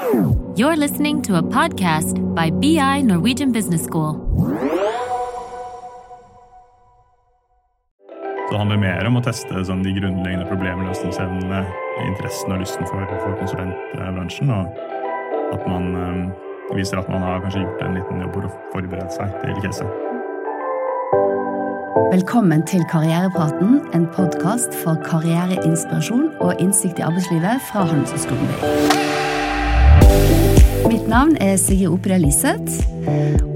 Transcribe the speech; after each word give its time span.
You're 0.00 0.76
listening 0.76 1.20
to 1.22 1.36
a 1.36 1.42
podcast 1.42 2.16
by 2.34 2.48
BI 2.50 3.02
Norwegian 3.02 3.52
Business 3.52 3.84
School. 3.84 4.16
Så 8.48 8.52
det 8.52 8.58
handler 8.58 8.76
mer 8.80 9.06
om 9.06 9.18
å 9.20 9.22
teste 9.22 9.64
sånn, 9.68 9.82
de 9.84 9.92
grunnleggende 9.98 10.46
problemløsningsevnene, 10.48 11.60
interessen 12.06 12.54
og 12.54 12.62
lysten 12.62 12.88
for, 12.88 13.04
for 13.20 13.36
konsulentbransjen. 13.42 14.48
Og 14.48 14.64
at 15.52 15.68
man 15.68 15.92
um, 15.92 16.24
viser 16.72 17.02
at 17.02 17.12
man 17.12 17.20
har 17.26 17.44
kanskje 17.44 17.66
gjort 17.66 17.84
en 17.84 18.00
liten 18.00 18.24
jobb 18.24 18.32
for 18.38 18.48
å 18.48 18.54
forberede 18.72 19.12
seg 19.18 19.36
til 19.44 19.60
caset. 19.66 20.00
Velkommen 22.10 22.64
til 22.66 22.88
Karrierepraten, 22.88 23.82
en 23.94 24.08
podkast 24.16 24.72
for 24.80 24.96
karriereinspirasjon 25.04 26.30
og 26.40 26.56
innsikt 26.56 26.98
i 26.98 27.06
arbeidslivet 27.06 27.68
fra 27.68 27.84
Handelshøyskolen 27.92 28.48
BI. 28.48 29.09
Mitt 30.88 31.08
navn 31.08 31.36
er 31.40 31.56
Sigrid 31.60 31.90
Opera 31.90 32.16
Liseth, 32.20 32.80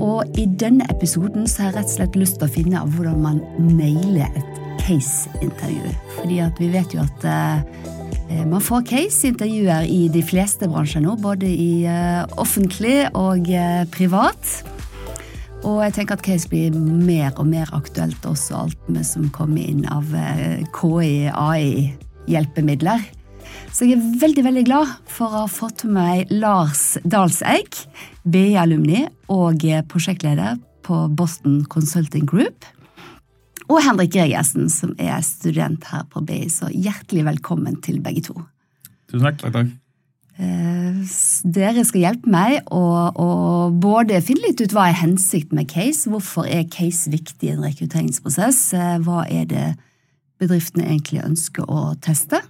og 0.02 0.28
i 0.40 0.44
denne 0.60 0.84
episoden 0.92 1.46
så 1.48 1.64
har 1.64 1.70
jeg 1.70 1.76
rett 1.78 1.88
og 1.88 1.94
slett 1.94 2.18
lyst 2.18 2.38
til 2.40 2.48
å 2.48 2.52
finne 2.52 2.82
av 2.82 2.92
hvordan 2.92 3.22
man 3.22 3.40
nailer 3.78 4.28
et 4.36 4.60
case-intervju. 4.82 5.94
Fordi 6.18 6.42
at 6.44 6.60
vi 6.60 6.68
vet 6.74 6.94
jo 6.96 7.00
at 7.04 7.26
eh, 7.30 8.44
man 8.50 8.62
får 8.64 8.84
case-intervjuer 8.90 9.88
i 9.88 10.04
de 10.12 10.22
fleste 10.26 10.68
bransjer 10.68 11.04
nå, 11.06 11.16
både 11.22 11.48
i 11.48 11.86
eh, 11.88 12.22
offentlig 12.40 13.04
og 13.14 13.48
eh, 13.48 13.82
privat. 13.94 14.54
Og 15.64 15.80
jeg 15.86 15.94
tenker 15.96 16.18
at 16.18 16.24
case 16.26 16.50
blir 16.50 16.74
mer 16.76 17.32
og 17.40 17.48
mer 17.48 17.70
aktuelt 17.76 18.26
også, 18.28 18.66
alt 18.66 18.88
med 18.92 19.06
som 19.08 19.30
kommer 19.32 19.64
inn 19.64 19.86
av 19.88 20.12
eh, 20.12 20.60
KI, 20.76 21.30
AI-hjelpemidler. 21.32 23.06
Så 23.74 23.88
jeg 23.88 23.98
er 23.98 24.18
veldig 24.20 24.42
veldig 24.46 24.62
glad 24.68 24.90
for 25.10 25.32
å 25.32 25.40
ha 25.42 25.46
fått 25.50 25.82
med 25.88 25.96
meg 25.96 26.34
Lars 26.38 26.94
Dalseig, 27.02 27.74
BI-alumni 28.22 29.00
og 29.34 29.64
prosjektleder 29.90 30.60
på 30.86 30.98
Boston 31.18 31.64
Consulting 31.72 32.28
Group. 32.30 32.68
Og 33.66 33.80
Henrik 33.82 34.12
Gregersen, 34.14 34.68
som 34.70 34.92
er 34.94 35.18
student 35.26 35.88
her 35.90 36.06
på 36.12 36.22
BI. 36.22 36.44
Så 36.52 36.70
hjertelig 36.70 37.24
velkommen 37.26 37.80
til 37.82 37.98
begge 38.04 38.22
to. 38.28 38.36
Tusen 39.10 39.26
takk. 39.26 39.42
takk, 39.42 39.56
takk. 39.58 39.74
Eh, 40.38 41.18
dere 41.58 41.82
skal 41.88 42.06
hjelpe 42.06 42.30
meg 42.30 42.70
å, 42.70 42.86
å, 43.10 43.28
både 43.74 44.22
finne 44.22 44.52
litt 44.52 44.62
ut 44.62 44.74
hva 44.74 44.92
er 44.92 45.00
hensikten 45.02 45.58
med 45.58 45.70
case, 45.74 46.06
hvorfor 46.10 46.46
er 46.46 46.68
case 46.70 47.10
viktig 47.10 47.50
i 47.50 47.56
en 47.56 47.66
rekrutteringsprosess, 47.66 48.66
eh, 48.78 48.96
hva 49.02 49.26
er 49.26 49.50
det 49.50 49.68
bedriftene 50.42 50.86
egentlig 50.92 51.24
ønsker 51.26 51.66
å 51.66 51.94
teste. 52.02 52.44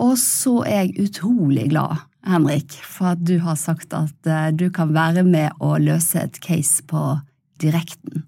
Og 0.00 0.16
så 0.20 0.60
er 0.64 0.86
jeg 0.86 1.08
utrolig 1.08 1.68
glad, 1.72 2.06
Henrik, 2.26 2.72
for 2.84 3.12
at 3.14 3.22
du 3.24 3.36
har 3.44 3.58
sagt 3.60 3.94
at 3.96 4.28
eh, 4.28 4.50
du 4.56 4.68
kan 4.72 4.94
være 4.96 5.24
med 5.26 5.56
å 5.60 5.76
løse 5.80 6.22
et 6.22 6.40
case 6.44 6.84
på 6.88 7.18
direkten. 7.60 8.24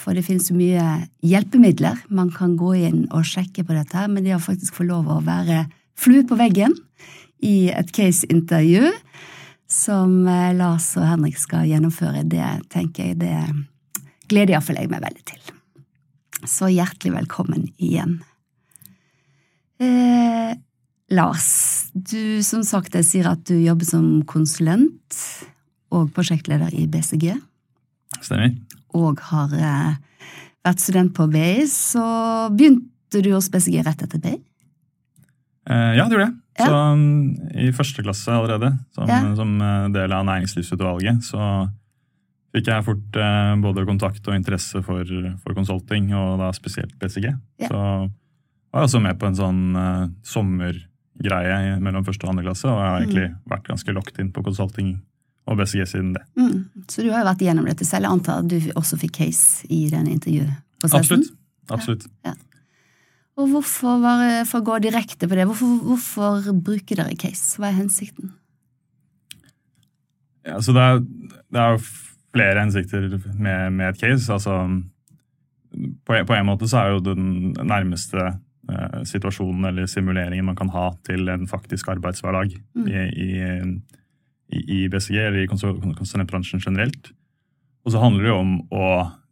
For 0.00 0.16
det 0.16 0.24
finnes 0.24 0.48
jo 0.48 0.56
mye 0.56 0.84
hjelpemidler. 1.26 2.00
Man 2.08 2.30
kan 2.32 2.56
gå 2.60 2.72
inn 2.80 3.02
og 3.12 3.26
sjekke 3.28 3.66
på 3.68 3.76
dette, 3.76 4.06
men 4.08 4.24
det 4.24 4.36
å 4.36 4.42
faktisk 4.42 4.80
få 4.80 4.88
lov 4.88 5.10
å 5.12 5.20
være 5.26 5.66
flue 6.00 6.24
på 6.24 6.38
veggen 6.40 6.72
i 7.44 7.68
et 7.72 7.92
case-intervju 7.92 8.88
som 9.70 10.24
eh, 10.28 10.50
Lars 10.56 10.88
og 10.98 11.06
Henrik 11.06 11.38
skal 11.40 11.68
gjennomføre, 11.68 12.24
det 12.24 12.46
tenker 12.72 13.12
jeg 13.12 13.20
det 13.20 13.36
gleder 14.30 14.56
iallfall 14.56 14.80
jeg 14.80 14.90
meg 14.90 15.04
veldig 15.04 15.26
til. 15.28 15.54
Så 16.48 16.70
hjertelig 16.72 17.14
velkommen 17.18 17.68
igjen. 17.76 18.18
Eh, 19.80 20.56
Lars, 21.10 21.90
du 21.94 22.40
som 22.46 22.62
sagt 22.66 22.94
jeg 22.94 23.06
sier 23.06 23.28
at 23.32 23.42
du 23.48 23.56
jobber 23.58 23.88
som 23.88 24.04
konsulent 24.30 25.16
og 25.90 26.12
prosjektleder 26.14 26.70
i 26.78 26.84
BCG. 26.90 27.32
Stemmer. 28.22 28.52
Og 28.94 29.18
har 29.30 29.54
eh, 29.54 29.96
vært 30.66 30.82
student 30.82 31.10
på 31.16 31.26
BI, 31.32 31.64
så 31.70 32.04
begynte 32.54 33.22
du 33.24 33.32
hos 33.34 33.50
BCG 33.50 33.82
rett 33.86 34.04
etter 34.06 34.22
BI? 34.22 34.36
Eh, 35.70 35.92
ja, 35.98 36.06
det 36.06 36.14
gjorde 36.14 36.28
jeg. 36.28 36.36
Ja. 36.60 36.66
Så 36.68 36.78
um, 36.92 37.02
I 37.56 37.70
første 37.74 38.04
klasse 38.04 38.32
allerede, 38.34 38.72
som, 38.94 39.10
Ja. 39.10 39.20
som 39.38 39.54
eh, 39.64 39.88
del 39.94 40.14
av 40.14 40.26
næringslivsutvalget, 40.28 41.24
så 41.26 41.50
fikk 42.54 42.70
jeg 42.70 42.86
fort 42.86 43.18
eh, 43.18 43.52
både 43.62 43.86
kontakt 43.88 44.26
og 44.30 44.36
interesse 44.38 44.82
for, 44.86 45.10
for 45.42 45.58
consulting, 45.58 46.10
og 46.14 46.38
da 46.42 46.50
spesielt 46.54 46.94
BCG. 47.02 47.30
Ja. 47.62 47.70
Så 47.70 47.80
var 48.70 48.84
jeg 48.84 48.90
også 48.90 49.02
med 49.02 49.18
på 49.18 49.26
en 49.30 49.38
sånn 49.38 49.62
eh, 49.78 50.06
sommergreie 51.20 51.80
mellom 51.80 52.04
første 52.06 52.24
og 52.26 52.30
andre 52.32 52.44
klasse, 52.48 52.68
og 52.68 52.78
jeg 52.80 52.90
har 52.90 53.00
egentlig 53.04 53.28
vært 53.50 53.66
ganske 53.68 53.92
locked 53.96 54.18
inn 54.22 54.32
på 54.32 54.42
consulting 54.46 54.92
og 55.50 55.56
BCG 55.58 55.86
siden 55.88 56.12
det. 56.14 56.22
Mm. 56.38 56.64
Så 56.88 57.02
du 57.02 57.10
har 57.10 57.20
jo 57.22 57.28
vært 57.30 57.42
igjennom 57.42 57.66
dette 57.66 57.84
selv. 57.84 58.04
Jeg 58.06 58.12
antar 58.12 58.38
at 58.44 58.48
du 58.48 58.58
også 58.78 58.98
fikk 59.00 59.12
case 59.18 59.66
i 59.68 59.88
den 59.90 60.06
intervjuprosessen? 60.06 61.24
Absolutt. 61.24 61.32
Absolutt. 61.70 62.06
Og 63.40 63.48
hvorfor, 63.48 64.00
var, 64.02 64.44
for 64.44 64.60
å 64.60 64.66
gå 64.66 64.78
direkte 64.84 65.28
på 65.30 65.36
det, 65.38 65.46
hvorfor, 65.48 65.78
hvorfor 65.86 66.50
bruker 66.60 66.96
dere 67.00 67.16
case? 67.16 67.56
Hva 67.60 67.70
er 67.70 67.78
hensikten? 67.78 68.32
Ja, 70.46 70.58
så 70.64 70.72
det 70.76 70.82
er, 70.82 71.00
det 71.52 71.60
er 71.60 71.82
flere 72.34 72.62
hensikter 72.64 73.08
med, 73.36 73.72
med 73.76 73.88
et 73.94 74.00
case. 74.00 74.30
Altså, 74.32 74.56
på, 76.04 76.14
en- 76.16 76.26
på 76.28 76.36
en 76.36 76.46
måte 76.48 76.68
så 76.70 76.80
er 76.82 76.94
jo 76.94 77.02
den 77.10 77.52
nærmeste 77.60 78.32
situasjonen 79.08 79.64
eller 79.70 79.86
simuleringen 79.90 80.44
man 80.46 80.56
kan 80.58 80.70
ha 80.74 80.90
til 81.06 81.28
en 81.32 81.46
faktisk 81.50 81.88
arbeidshverdag 81.92 82.56
Mm. 82.76 82.86
i, 82.88 83.00
i, 84.50 84.60
i, 84.60 84.88
BCG 84.90 85.16
eller 85.18 85.42
i 85.44 85.46
konsul- 85.50 85.80
konsulentbransjen 85.96 86.60
generelt. 86.64 87.12
Og 87.86 87.92
så 87.94 88.00
handler 88.02 88.22
det 88.24 88.30
jo 88.32 88.38
om 88.40 88.54
å 88.70 88.88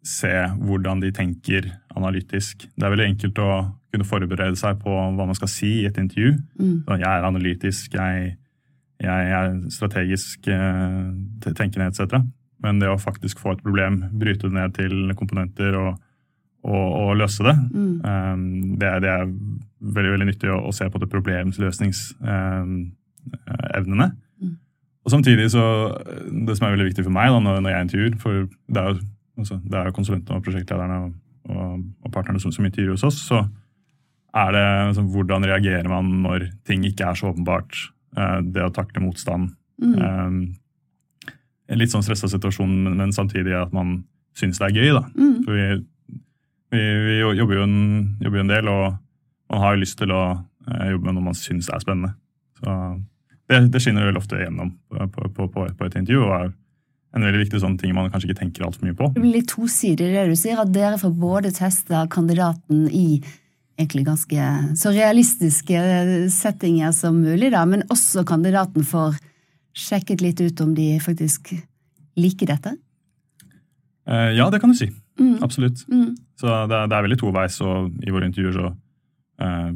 se 0.09 0.31
hvordan 0.63 1.01
de 1.03 1.11
tenker 1.13 1.67
analytisk. 1.99 2.69
Det 2.77 2.85
er 2.87 2.93
veldig 2.95 3.09
enkelt 3.13 3.39
å 3.43 3.51
kunne 3.93 4.07
forberede 4.07 4.57
seg 4.57 4.79
på 4.83 4.91
hva 4.93 5.27
man 5.27 5.35
skal 5.37 5.49
si 5.51 5.81
i 5.83 5.87
et 5.89 5.99
intervju. 5.99 6.37
Mm. 6.61 6.85
Jeg 7.01 7.09
er 7.09 7.27
analytisk, 7.27 7.95
jeg, 7.99 8.37
jeg 9.03 9.33
er 9.41 9.55
strategisk 9.75 10.49
eh, 10.49 11.53
tenkende 11.55 11.91
etc. 11.91 12.23
Men 12.63 12.79
det 12.81 12.89
å 12.91 12.99
faktisk 12.99 13.39
få 13.43 13.53
et 13.57 13.63
problem, 13.65 14.01
bryte 14.19 14.49
det 14.49 14.55
ned 14.57 14.75
til 14.79 15.13
komponenter 15.19 15.77
og, 15.79 15.99
og, 16.67 16.87
å 17.03 17.05
løse 17.19 17.43
det, 17.47 17.57
Mm. 17.73 17.95
Um, 18.03 18.43
det, 18.79 18.89
er, 18.89 18.99
det 19.03 19.11
er 19.11 19.25
veldig 19.95 20.13
veldig 20.15 20.29
nyttig 20.31 20.49
å, 20.51 20.57
å 20.69 20.71
se 20.75 20.85
på 20.91 20.99
det 20.99 21.13
problemløsningsevnene. 21.13 24.07
Mm. 24.43 24.55
Og 25.05 25.11
samtidig 25.13 25.47
så, 25.53 25.65
Det 26.47 26.55
som 26.57 26.67
er 26.67 26.75
veldig 26.75 26.91
viktig 26.91 27.05
for 27.07 27.15
meg 27.15 27.27
da, 27.33 27.39
når, 27.41 27.55
når 27.65 27.71
jeg 27.71 27.85
intervjuer 27.87 28.15
for 28.23 28.33
Det 28.67 28.79
er 28.81 28.87
jo, 28.91 28.95
altså, 29.39 29.55
det 29.65 29.77
er 29.79 29.85
jo 29.89 29.97
konsulentene 29.97 30.37
og 30.39 30.45
prosjektlederne 30.45 30.97
og, 31.05 31.11
og, 31.49 31.71
og 32.05 32.09
partnerne 32.13 32.41
som, 32.43 32.53
som 32.53 32.67
intervjuer 32.67 32.95
hos 32.97 33.09
oss. 33.09 33.19
så 33.29 33.39
er 34.37 34.53
det 34.53 34.65
altså, 34.89 35.03
Hvordan 35.03 35.47
reagerer 35.49 35.89
man 35.89 36.05
når 36.25 36.39
ting 36.69 36.81
ikke 36.87 37.07
er 37.09 37.15
så 37.19 37.27
åpenbart? 37.33 37.73
Uh, 38.19 38.41
det 38.43 38.63
å 38.65 38.75
takle 38.75 39.05
motstand. 39.05 39.45
Mm. 39.79 39.99
Um, 40.03 40.39
en 41.69 41.79
litt 41.79 41.93
sånn 41.93 42.03
stressa 42.03 42.29
situasjon, 42.33 42.73
men, 42.85 42.97
men 42.99 43.13
samtidig 43.15 43.55
at 43.55 43.73
man 43.77 43.89
syns 44.39 44.59
det 44.61 44.71
er 44.71 44.79
gøy. 44.79 44.91
da. 44.97 45.05
Mm. 45.15 45.37
For 45.45 45.53
vi, 45.55 45.67
vi, 46.71 46.81
vi 46.81 47.19
jobber, 47.21 47.61
jo 47.61 47.67
en, 47.67 47.79
jobber 48.21 48.41
jo 48.41 48.45
en 48.45 48.55
del, 48.55 48.71
og 48.73 48.87
man 49.53 49.63
har 49.65 49.75
jo 49.75 49.83
lyst 49.83 49.99
til 50.01 50.13
å 50.15 50.23
eh, 50.35 50.89
jobbe 50.93 51.09
med 51.09 51.17
noe 51.17 51.29
man 51.31 51.39
syns 51.39 51.71
er 51.73 51.83
spennende. 51.85 52.15
Så 52.61 52.79
det, 53.49 53.61
det 53.73 53.83
skinner 53.83 54.09
vel 54.09 54.21
ofte 54.21 54.41
gjennom 54.41 54.75
på, 54.91 55.29
på, 55.35 55.49
på, 55.49 55.69
på 55.79 55.89
et 55.89 56.01
intervju, 56.01 56.25
og 56.27 56.35
er 56.39 56.49
en 57.17 57.25
veldig 57.25 57.41
viktig 57.47 57.61
sånn 57.63 57.79
ting 57.81 57.95
man 57.97 58.11
kanskje 58.13 58.31
ikke 58.31 58.43
tenker 58.43 58.67
altfor 58.67 58.85
mye 58.85 58.97
på. 58.97 59.11
Det 59.15 59.23
blir 59.23 59.39
litt 59.41 59.51
tosidig 59.51 60.11
det 60.13 60.27
du 60.29 60.37
sier, 60.37 60.61
at 60.61 60.73
dere 60.75 61.01
får 61.01 61.15
både 61.17 61.55
teste 61.57 62.03
kandidaten 62.13 62.85
i 62.93 63.23
egentlig 63.79 64.05
ganske 64.09 64.51
så 64.77 64.93
realistiske 64.93 65.81
settinger 66.35 66.93
som 66.97 67.21
mulig, 67.23 67.53
da, 67.55 67.63
men 67.69 67.87
også 67.95 68.27
kandidaten 68.29 68.85
får 68.87 69.17
sjekket 69.79 70.25
litt 70.25 70.43
ut 70.43 70.61
om 70.65 70.75
de 70.75 70.97
faktisk 71.01 71.53
liker 72.19 72.51
dette. 72.51 72.75
Eh, 74.09 74.33
ja, 74.35 74.49
det 74.51 74.61
kan 74.61 74.75
du 74.75 74.79
si. 74.79 74.91
Mm. 75.19 75.37
Absolutt. 75.43 75.85
Mm. 75.91 76.15
Så 76.39 76.47
det, 76.71 76.77
er- 76.79 76.89
det 76.91 76.97
er 76.99 77.07
veldig 77.09 77.19
toveis, 77.21 77.61
og 77.67 77.93
i 78.07 78.13
våre 78.15 78.29
intervjuer 78.31 78.55
så 78.55 78.69
eh, 79.43 79.71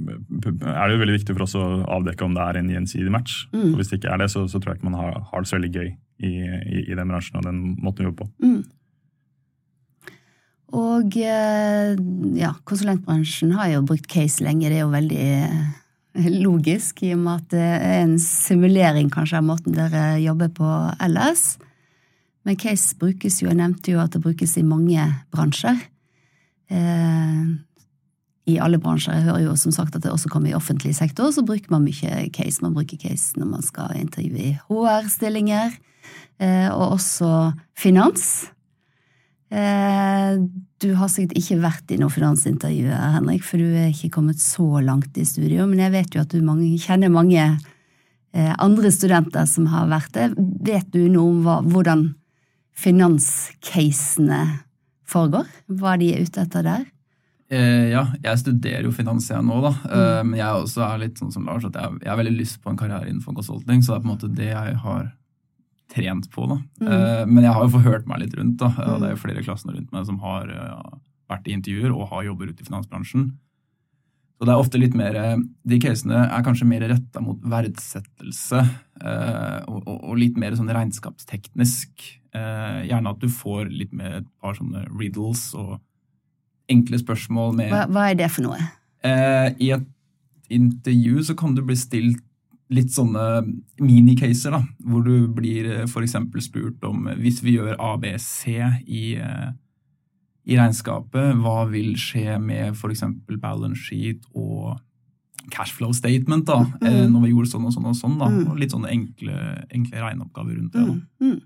er 0.00 0.84
det 0.88 0.94
jo 0.94 1.00
veldig 1.02 1.16
viktig 1.18 1.34
for 1.36 1.44
oss 1.44 1.56
å 1.60 1.64
avdekke 1.98 2.24
om 2.24 2.32
det 2.36 2.44
er 2.46 2.58
en 2.62 2.70
gjensidig 2.72 3.12
match. 3.12 3.42
Mm. 3.52 3.72
Og 3.72 3.80
hvis 3.80 3.90
det 3.92 3.98
ikke 4.00 4.14
er 4.14 4.22
det, 4.22 4.30
så, 4.32 4.46
så 4.48 4.56
tror 4.62 4.72
jeg 4.74 4.80
ikke 4.80 4.88
man 4.90 5.00
har, 5.02 5.18
har 5.32 5.42
det 5.44 5.50
så 5.50 5.58
veldig 5.58 5.72
gøy 5.76 5.88
i, 5.90 6.30
i, 6.30 6.84
i 6.88 6.96
den 6.96 7.08
bransjen 7.12 7.36
og 7.40 7.44
den 7.48 7.58
måten 7.80 8.04
vi 8.04 8.08
jobber 8.08 8.24
på. 8.24 8.30
Mm. 8.46 8.62
Og 10.80 11.16
eh, 11.18 11.96
ja, 12.38 12.52
konsulentbransjen 12.68 13.52
har 13.58 13.72
jo 13.72 13.80
brukt 13.88 14.06
case 14.10 14.44
lenge, 14.46 14.68
det 14.70 14.78
er 14.78 14.84
jo 14.84 14.92
veldig 14.92 15.24
eh, 15.42 16.28
logisk, 16.44 17.02
i 17.06 17.12
og 17.16 17.24
med 17.24 17.40
at 17.40 17.48
det 17.56 17.64
er 17.66 17.96
en 18.04 18.14
simulering 18.22 19.10
kanskje 19.12 19.40
av 19.40 19.48
måten 19.48 19.74
dere 19.74 20.04
jobber 20.22 20.52
på 20.54 20.68
ellers. 21.02 21.56
Men 22.50 22.58
case 22.58 22.96
brukes 22.98 23.36
jo, 23.38 23.46
jeg 23.46 23.60
nevnte 23.60 23.92
jo 23.92 24.00
at 24.02 24.10
det 24.10 24.24
brukes 24.24 24.56
i 24.58 24.64
mange 24.66 24.98
bransjer. 25.30 25.76
Eh, 26.66 27.44
i 28.50 28.56
alle 28.58 28.80
bransjer. 28.82 29.20
Jeg 29.20 29.28
hører 29.28 29.44
jo 29.44 29.54
som 29.60 29.70
sagt 29.70 29.94
at 29.94 30.02
det 30.02 30.10
også 30.10 30.32
kommer 30.32 30.50
i 30.50 30.56
offentlig 30.58 30.96
sektor, 30.98 31.30
så 31.30 31.44
bruker 31.46 31.70
man 31.70 31.86
mye 31.86 32.24
case. 32.34 32.58
Man 32.64 32.74
bruker 32.74 32.98
case 32.98 33.38
når 33.38 33.52
man 33.52 33.62
skal 33.62 33.94
intervjue 34.00 34.48
i 34.48 34.56
HR-stillinger, 34.66 35.78
eh, 36.42 36.66
og 36.74 36.96
også 36.98 37.52
finans. 37.78 38.50
Eh, 39.54 40.42
du 40.82 40.90
har 40.98 41.14
sikkert 41.14 41.38
ikke 41.38 41.62
vært 41.62 41.94
i 41.94 42.02
noe 42.02 42.10
finansintervju, 42.10 42.90
Henrik, 43.14 43.46
for 43.46 43.62
du 43.62 43.70
er 43.70 43.92
ikke 43.94 44.16
kommet 44.18 44.42
så 44.42 44.82
langt 44.82 45.14
i 45.14 45.22
studio, 45.22 45.70
men 45.70 45.86
jeg 45.86 45.94
vet 45.94 46.18
jo 46.18 46.26
at 46.26 46.34
du 46.34 46.42
mange, 46.42 46.74
kjenner 46.82 47.14
mange 47.14 47.44
eh, 47.46 48.54
andre 48.58 48.90
studenter 48.90 49.46
som 49.46 49.70
har 49.70 49.86
vært 49.86 50.16
det. 50.18 50.32
Vet 50.66 50.90
du 50.90 51.04
noe 51.06 51.30
om 51.30 51.46
hva, 51.46 51.62
hvordan 51.62 52.10
finanscasene 52.80 54.40
foregår? 55.10 55.46
Hva 55.80 55.96
de 56.00 56.14
er 56.14 56.24
ute 56.24 56.44
etter 56.44 56.66
der? 56.66 56.88
Eh, 57.50 57.90
ja, 57.90 58.04
jeg 58.22 58.40
studerer 58.44 58.86
jo 58.86 58.94
finans 58.94 59.26
jeg 59.30 59.42
nå, 59.42 59.56
da. 59.64 59.72
Eh, 59.90 60.20
men 60.22 60.38
jeg 60.38 60.64
også 60.64 60.84
er 60.86 61.00
litt 61.02 61.18
sånn 61.18 61.32
som 61.34 61.48
Lars, 61.48 61.66
at 61.66 61.74
jeg, 61.74 61.98
jeg 62.04 62.12
har 62.12 62.20
veldig 62.20 62.36
lyst 62.38 62.60
på 62.62 62.70
en 62.70 62.78
karriere 62.78 63.10
innenfor 63.10 63.34
consulting, 63.40 63.82
så 63.82 63.92
det 63.92 63.98
er 63.98 64.04
på 64.04 64.08
en 64.08 64.14
måte 64.14 64.30
det 64.38 64.50
jeg 64.52 64.76
har 64.84 65.08
trent 65.90 66.30
på. 66.30 66.46
da. 66.46 66.58
Eh, 66.86 67.22
men 67.26 67.42
jeg 67.42 67.56
har 67.56 67.66
jo 67.66 67.74
forhørt 67.74 68.06
meg 68.10 68.22
litt 68.22 68.36
rundt, 68.38 68.60
da. 68.62 68.70
og 68.86 69.02
det 69.02 69.10
er 69.10 69.16
jo 69.16 69.22
flere 69.24 69.42
i 69.42 69.46
klassen 69.48 69.74
rundt 69.74 69.90
meg 69.94 70.06
som 70.06 70.20
har 70.22 70.52
ja, 70.54 70.82
vært 71.32 71.50
i 71.50 71.56
intervjuer 71.58 71.96
og 71.96 72.12
har 72.12 72.28
jobber 72.30 72.52
ute 72.52 72.62
i 72.62 72.70
finansbransjen. 72.70 73.32
Så 74.38 74.46
det 74.46 74.54
er 74.54 74.62
ofte 74.62 74.78
litt 74.80 74.94
mer, 74.96 75.18
De 75.68 75.76
casene 75.82 76.22
er 76.22 76.44
kanskje 76.46 76.64
mer 76.70 76.86
retta 76.88 77.20
mot 77.20 77.42
verdsettelse 77.44 78.62
eh, 78.62 79.58
og, 79.66 79.82
og, 79.82 79.96
og 79.98 80.14
litt 80.22 80.38
mer 80.40 80.54
sånn 80.56 80.70
regnskapsteknisk. 80.70 82.06
Eh, 82.30 82.80
gjerne 82.86 83.10
at 83.10 83.22
du 83.22 83.28
får 83.28 83.70
litt 83.74 83.92
med 83.92 84.20
et 84.20 84.26
par 84.42 84.54
sånne 84.54 84.84
riddles 84.94 85.48
og 85.58 85.80
enkle 86.70 87.00
spørsmål 87.00 87.56
med 87.58 87.72
Hva, 87.72 87.86
hva 87.90 88.04
er 88.10 88.18
det 88.20 88.28
for 88.30 88.46
noe? 88.46 88.58
Eh, 89.02 89.48
I 89.58 89.72
et 89.74 89.88
intervju 90.50 91.24
så 91.26 91.34
kan 91.38 91.56
du 91.56 91.64
bli 91.66 91.74
stilt 91.78 92.22
litt 92.70 92.92
sånne 92.94 93.24
minicaser, 93.82 94.54
da, 94.54 94.60
hvor 94.86 95.02
du 95.02 95.26
blir 95.34 95.66
eh, 95.72 95.88
f.eks. 95.88 96.14
spurt 96.44 96.84
om 96.86 97.08
eh, 97.10 97.18
hvis 97.18 97.40
vi 97.42 97.56
gjør 97.56 97.74
ABC 97.74 98.46
i, 98.86 99.16
eh, 99.18 99.48
i 100.46 100.58
regnskapet, 100.58 101.34
hva 101.42 101.64
vil 101.70 101.96
skje 101.98 102.38
med 102.38 102.76
f.eks. 102.76 103.02
balance 103.42 103.82
sheet 103.88 104.22
og 104.38 104.78
cashflow 105.50 105.90
statement 105.96 106.46
da, 106.46 106.60
mm. 106.78 107.10
når 107.10 107.22
vi 107.24 107.30
gjorde 107.32 107.50
sånn 107.50 107.66
og 107.66 107.74
sånn 107.74 107.90
og 107.90 107.96
sånn. 107.98 108.18
da, 108.20 108.28
Mm. 108.30 108.42
og 108.52 108.58
Litt 108.60 108.74
sånne 108.74 108.90
enkle, 108.92 109.36
enkle 109.72 110.02
regneoppgaver 110.04 110.58
rundt 110.60 110.76
det. 110.76 110.84
da. 110.84 110.92
Mm, 110.92 111.32
mm. 111.32 111.38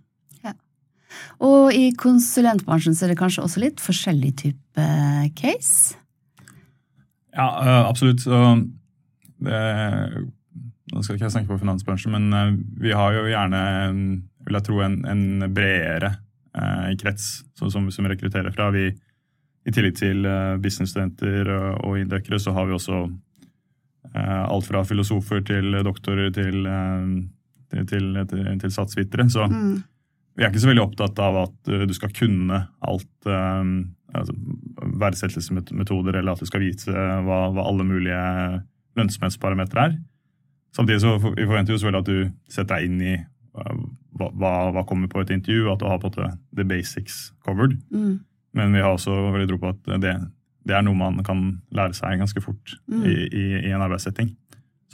Og 1.44 1.74
i 1.74 1.90
konsulentbransjen 1.98 2.94
så 2.96 3.06
er 3.06 3.12
det 3.12 3.20
kanskje 3.20 3.44
også 3.44 3.62
litt 3.62 3.82
forskjellig 3.82 4.32
type 4.40 4.88
case? 5.38 5.98
Ja, 7.34 7.48
øh, 7.50 7.88
absolutt. 7.88 8.24
Det, 9.44 9.60
nå 10.92 11.02
skal 11.02 11.16
ikke 11.16 11.26
jeg 11.26 11.34
snakke 11.34 11.50
på 11.50 11.60
finansbransjen, 11.62 12.14
men 12.14 12.60
vi 12.80 12.92
har 12.94 13.16
jo 13.16 13.24
gjerne, 13.26 13.62
vil 14.46 14.58
jeg 14.58 14.66
tro, 14.68 14.78
en, 14.84 15.00
en 15.10 15.48
bredere 15.54 16.14
krets 17.00 17.42
som, 17.58 17.70
som, 17.72 17.88
som 17.90 18.06
rekrutterer 18.06 18.54
fra. 18.54 18.68
Vi, 18.70 18.92
I 19.66 19.72
tillegg 19.74 19.96
til 19.98 20.28
businessstudenter 20.62 21.50
og, 21.50 21.68
og 21.88 21.98
inndøkkere, 21.98 22.38
så 22.38 22.54
har 22.54 22.68
vi 22.68 22.76
også 22.76 23.08
alt 24.14 24.68
fra 24.68 24.84
filosofer 24.86 25.42
til 25.48 25.74
doktorer 25.82 26.30
til, 26.30 26.68
til, 27.72 27.86
til, 27.90 28.20
til, 28.30 28.46
til 28.62 28.74
satsvitere. 28.76 29.26
Så 29.32 29.48
Mm. 29.50 29.82
Vi 30.36 30.42
er 30.44 30.50
ikke 30.50 30.62
så 30.64 30.70
veldig 30.70 30.82
opptatt 30.88 31.18
av 31.22 31.36
at 31.44 31.70
uh, 31.70 31.84
du 31.86 31.94
skal 31.94 32.10
kunne 32.16 32.62
alt 32.82 33.28
um, 33.30 33.74
altså, 34.14 34.34
verdsettelsesmetoder, 35.04 36.18
eller 36.18 36.32
at 36.34 36.42
du 36.42 36.48
skal 36.48 36.64
vite 36.64 36.90
hva, 36.94 37.38
hva 37.54 37.66
alle 37.68 37.86
mulige 37.86 38.20
lønnsomhetsparametere 38.98 39.86
er. 39.88 39.96
Samtidig 40.74 41.00
så 41.04 41.16
vi 41.22 41.46
forventer 41.46 41.74
jo 41.74 41.78
selvfølgelig 41.78 42.02
at 42.02 42.10
du 42.10 42.52
setter 42.52 42.74
deg 42.74 42.88
inn 42.88 43.02
i 43.02 43.14
hva, 43.54 44.30
hva- 44.74 44.86
kommer 44.88 45.06
på 45.10 45.22
et 45.22 45.30
intervju, 45.30 45.68
at 45.70 45.78
du 45.82 45.86
har 45.86 46.00
på 46.02 46.10
en 46.10 46.14
måte 46.14 46.38
the 46.58 46.64
basics 46.66 47.32
covered. 47.46 47.76
Mm. 47.94 48.16
Men 48.54 48.74
vi 48.74 48.82
har 48.82 48.94
også 48.94 49.14
veldig 49.34 49.48
tro 49.52 49.58
på 49.62 49.70
at 49.70 50.00
det, 50.02 50.14
det 50.66 50.74
er 50.74 50.82
noe 50.86 50.98
man 50.98 51.22
kan 51.26 51.44
lære 51.74 51.94
seg 51.94 52.18
ganske 52.22 52.42
fort 52.42 52.74
Mm. 52.90 53.04
i, 53.06 53.14
i, 53.30 53.44
i 53.68 53.70
en 53.74 53.82
arbeidssetting. 53.82 54.34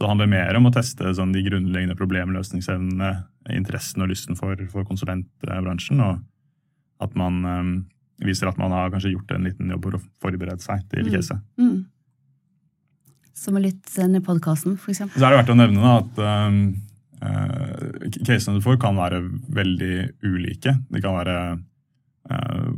Så 0.01 0.07
det 0.07 0.15
handler 0.15 0.29
mer 0.33 0.57
om 0.57 0.65
å 0.65 0.71
teste 0.73 1.11
sånn, 1.13 1.35
de 1.37 1.43
grunnleggende 1.45 1.93
problemløsningsevnene, 1.99 3.09
interessen 3.53 4.01
og 4.01 4.09
lysten 4.09 4.39
for, 4.39 4.57
for 4.73 4.87
konsulentbransjen, 4.89 6.01
og 6.01 6.23
at 7.05 7.17
man 7.21 7.41
um, 7.45 7.73
viser 8.25 8.49
at 8.49 8.57
man 8.57 8.73
har 8.73 8.89
kanskje 8.95 9.11
gjort 9.13 9.35
en 9.37 9.45
liten 9.45 9.69
jobb 9.69 9.85
for 9.85 9.99
å 9.99 10.01
forberede 10.25 10.65
seg 10.65 10.87
til 10.89 11.05
Mm. 11.05 11.11
caset. 11.13 11.43
Mm. 11.61 11.83
Som 13.37 13.59
å 13.59 13.61
lytte 13.61 13.93
til 13.93 14.07
denne 14.07 14.23
podkasten, 14.25 14.79
for 14.81 14.95
eksempel. 14.95 15.21
Så 15.21 15.27
er 15.27 15.35
det 15.35 15.41
verdt 15.43 15.53
å 15.53 15.59
nevne 15.61 15.85
da, 15.85 15.93
at 16.01 16.49
um, 16.49 16.57
uh, 17.21 18.09
casene 18.25 18.57
du 18.57 18.65
får, 18.65 18.81
kan 18.81 18.97
være 18.97 19.21
veldig 19.53 19.97
ulike. 20.25 20.79
De 20.89 21.03
kan 21.05 21.19
være 21.19 21.37
uh, 22.33 22.73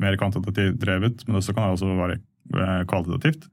mer 0.00 0.16
kvantitativt 0.16 0.80
drevet, 0.80 1.28
men 1.28 1.36
også 1.42 1.52
kan 1.52 1.68
det 1.68 1.76
også 1.76 1.92
være 2.56 2.80
kvalitativt. 2.88 3.50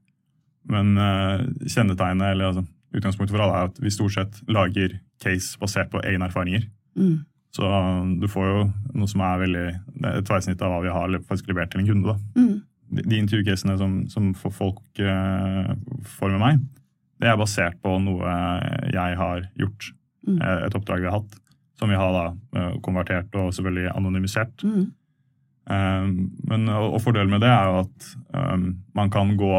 Men 0.70 0.94
uh, 0.96 1.44
kjennetegnet, 1.68 2.30
eller 2.32 2.50
altså, 2.50 2.64
utgangspunktet 2.94 3.34
for 3.34 3.44
alle 3.44 3.60
er 3.60 3.70
at 3.70 3.80
vi 3.82 3.92
stort 3.92 4.14
sett 4.16 4.42
lager 4.48 4.98
case 5.22 5.58
basert 5.60 5.90
på 5.92 6.02
egne 6.06 6.28
erfaringer. 6.30 6.68
Mm. 6.96 7.24
Så 7.54 7.66
um, 7.66 8.14
du 8.22 8.28
får 8.30 8.48
jo 8.50 8.62
noe 8.94 9.10
som 9.10 9.22
er 9.22 9.42
veldig 9.44 9.66
et 10.10 10.26
tverrsnitt 10.26 10.62
av 10.62 10.72
hva 10.72 10.80
vi 10.84 10.94
har 10.94 11.18
faktisk 11.28 11.50
levert 11.50 11.74
til 11.74 11.84
en 11.84 11.90
kunde. 11.90 12.16
Mm. 12.38 12.54
de, 12.94 13.04
de 13.10 13.20
intervjucasene 13.22 13.76
som, 13.80 14.00
som 14.10 14.32
folk 14.34 14.82
uh, 15.02 15.74
får 16.16 16.34
med 16.34 16.42
meg, 16.42 16.64
det 17.22 17.30
er 17.30 17.38
basert 17.38 17.78
på 17.82 17.94
noe 18.02 18.34
jeg 18.92 19.18
har 19.20 19.46
gjort. 19.60 19.92
Mm. 20.26 20.40
eh, 20.40 20.66
Et 20.66 20.76
oppdrag 20.76 21.00
vi 21.00 21.08
har 21.08 21.18
hatt, 21.20 21.38
som 21.78 21.90
vi 21.90 21.98
har 21.98 22.12
da 22.14 22.26
eh, 22.58 22.76
konvertert 22.84 23.34
og 23.38 23.52
selvfølgelig 23.54 23.92
anonymisert. 23.94 24.64
Mm. 24.64 24.84
Um, 25.64 26.08
men, 26.44 26.68
og, 26.68 26.98
og 26.98 27.00
fordelen 27.00 27.32
med 27.32 27.40
det 27.40 27.48
er 27.48 27.70
jo 27.70 27.78
at 27.86 28.08
um, 28.36 28.66
man 28.92 29.08
kan 29.12 29.30
gå 29.40 29.52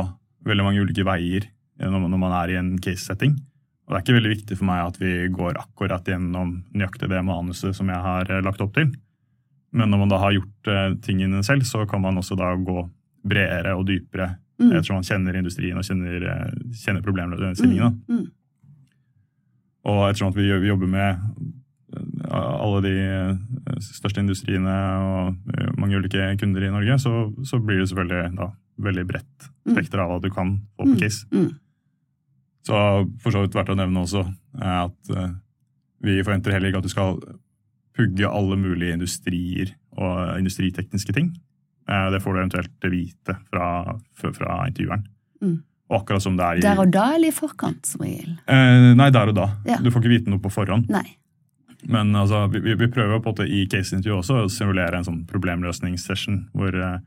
veldig 0.45 0.65
mange 0.65 0.86
ulike 0.86 1.06
veier 1.07 1.50
når, 1.81 2.07
når 2.07 2.21
man 2.21 2.36
er 2.44 2.53
i 2.53 2.59
en 2.59 2.75
case-setting. 2.81 3.36
Og 3.86 3.94
det 3.94 3.97
er 3.97 4.06
ikke 4.06 4.18
veldig 4.18 4.31
viktig 4.31 4.57
for 4.57 4.68
meg 4.69 4.81
at 4.81 4.95
vi 5.01 5.12
går 5.33 5.59
akkurat 5.62 6.07
gjennom 6.09 6.56
nøyaktig 6.74 7.09
det 7.12 7.21
manuset 7.25 7.75
som 7.77 7.89
jeg 7.92 8.01
har 8.01 8.31
eh, 8.31 8.42
lagt 8.45 8.63
opp 8.65 8.74
til. 8.77 8.94
Men 9.75 9.92
når 9.92 10.01
man 10.01 10.13
da 10.13 10.21
har 10.24 10.33
gjort 10.33 10.71
eh, 10.71 10.95
tingene 11.06 11.44
selv, 11.45 11.68
så 11.69 11.83
kan 11.89 12.01
man 12.01 12.18
også 12.18 12.38
da 12.39 12.53
gå 12.57 12.88
bredere 13.25 13.75
og 13.77 13.86
dypere. 13.89 14.31
Mm. 14.57 14.71
Ettersom 14.71 15.01
man 15.01 15.06
kjenner 15.06 15.38
industrien 15.38 15.77
og 15.77 15.86
kjenner, 15.86 16.25
eh, 16.31 16.57
kjenner 16.81 17.06
problemstillingene. 17.06 17.91
Mm. 18.07 18.24
Mm. 18.24 18.25
Og 19.86 20.01
ettersom 20.07 20.34
at 20.34 20.39
vi, 20.39 20.48
vi 20.63 20.72
jobber 20.72 20.89
med 20.89 21.22
eh, 21.93 22.34
alle 22.34 22.81
de 22.88 22.96
eh, 23.05 23.81
største 23.86 24.24
industriene 24.24 24.75
og 25.12 25.53
eh, 25.53 25.74
mange 25.77 26.00
ulike 26.00 26.31
kunder 26.41 26.65
i 26.65 26.74
Norge, 26.74 26.98
så, 27.03 27.27
så 27.46 27.62
blir 27.62 27.84
det 27.84 27.91
selvfølgelig 27.91 28.39
da 28.39 28.50
veldig 28.82 29.05
bredt 29.08 29.50
Mm. 29.65 29.74
spekter 29.74 29.98
av 30.00 30.10
hva 30.12 30.22
du 30.22 30.29
kan 30.29 30.60
få 30.77 30.84
på 30.86 30.91
Mm. 30.94 31.00
case. 31.00 31.25
Mm. 31.32 31.55
Så 32.65 32.75
for 33.22 33.32
så 33.32 33.41
vidt 33.41 33.53
verdt 33.55 33.70
å 33.74 33.75
nevne 33.77 34.03
også 34.03 34.22
eh, 34.62 34.84
at 34.86 35.10
eh, 35.15 35.32
vi 36.01 36.22
forventer 36.24 36.51
heller 36.53 36.70
ikke 36.70 36.77
at 36.77 36.84
du 36.84 36.89
skal 36.89 37.20
pugge 37.96 38.27
alle 38.29 38.55
mulige 38.58 38.94
industrier 38.94 39.72
og 39.98 40.38
industritekniske 40.38 41.13
ting. 41.13 41.32
Eh, 41.88 42.10
Det 42.12 42.22
får 42.22 42.34
du 42.34 42.39
eventuelt 42.41 42.91
vite 42.91 43.38
fra, 43.50 43.98
fra, 44.13 44.67
intervjueren. 44.67 45.05
Mm. 45.41 45.63
Og 45.89 46.01
akkurat 46.01 46.22
som 46.22 46.36
det 46.38 46.44
er 46.46 46.58
i 46.58 46.62
Der 46.62 46.79
og 46.82 46.91
da 46.91 47.13
eller 47.15 47.27
i 47.27 47.32
forkant, 47.32 47.86
som 47.86 48.01
regel? 48.01 48.38
Eh, 48.48 48.94
Nei, 48.96 49.10
der 49.10 49.29
og 49.29 49.36
da. 49.36 49.48
Ja. 49.65 49.77
Du 49.77 49.89
får 49.91 50.01
ikke 50.01 50.13
vite 50.20 50.29
noe 50.29 50.39
på 50.39 50.51
forhånd. 50.51 50.89
Nei. 50.89 51.17
Men 51.88 52.13
altså, 52.15 52.48
vi, 52.51 52.60
vi- 52.74 52.88
prøver 52.88 53.20
på 53.22 53.36
det 53.36 53.48
i 53.50 53.65
case-intervjuet 53.67 54.17
også 54.24 54.46
å 54.46 54.50
simulere 54.50 54.96
en 54.98 55.03
sånn 55.05 55.25
problemløsningssession 55.27 56.50
hvor 56.55 56.74
eh, 56.74 57.00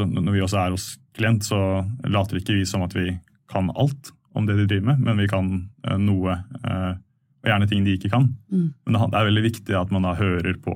når 0.00 0.32
vi 0.32 0.40
også 0.44 0.58
er 0.62 0.70
hos 0.74 0.86
klient, 1.16 1.44
så 1.44 1.58
later 2.08 2.36
ikke 2.40 2.56
vi 2.56 2.64
som 2.68 2.82
at 2.86 2.94
vi 2.96 3.06
kan 3.52 3.68
alt 3.76 4.12
om 4.32 4.46
det 4.48 4.56
de 4.56 4.64
driver 4.66 4.86
med, 4.92 4.98
men 5.04 5.18
vi 5.20 5.28
kan 5.28 5.46
eh, 5.86 5.98
noe, 6.00 6.32
eh, 6.64 6.92
og 7.42 7.46
gjerne 7.50 7.68
ting 7.68 7.84
de 7.84 7.92
ikke 7.98 8.10
kan. 8.12 8.26
Mm. 8.52 8.68
Men 8.86 8.92
det, 8.96 9.18
er 9.18 9.28
veldig 9.28 9.44
viktig 9.44 9.74
at 9.76 9.90
man 9.92 10.04
da 10.06 10.12
hører 10.16 10.54
på 10.64 10.72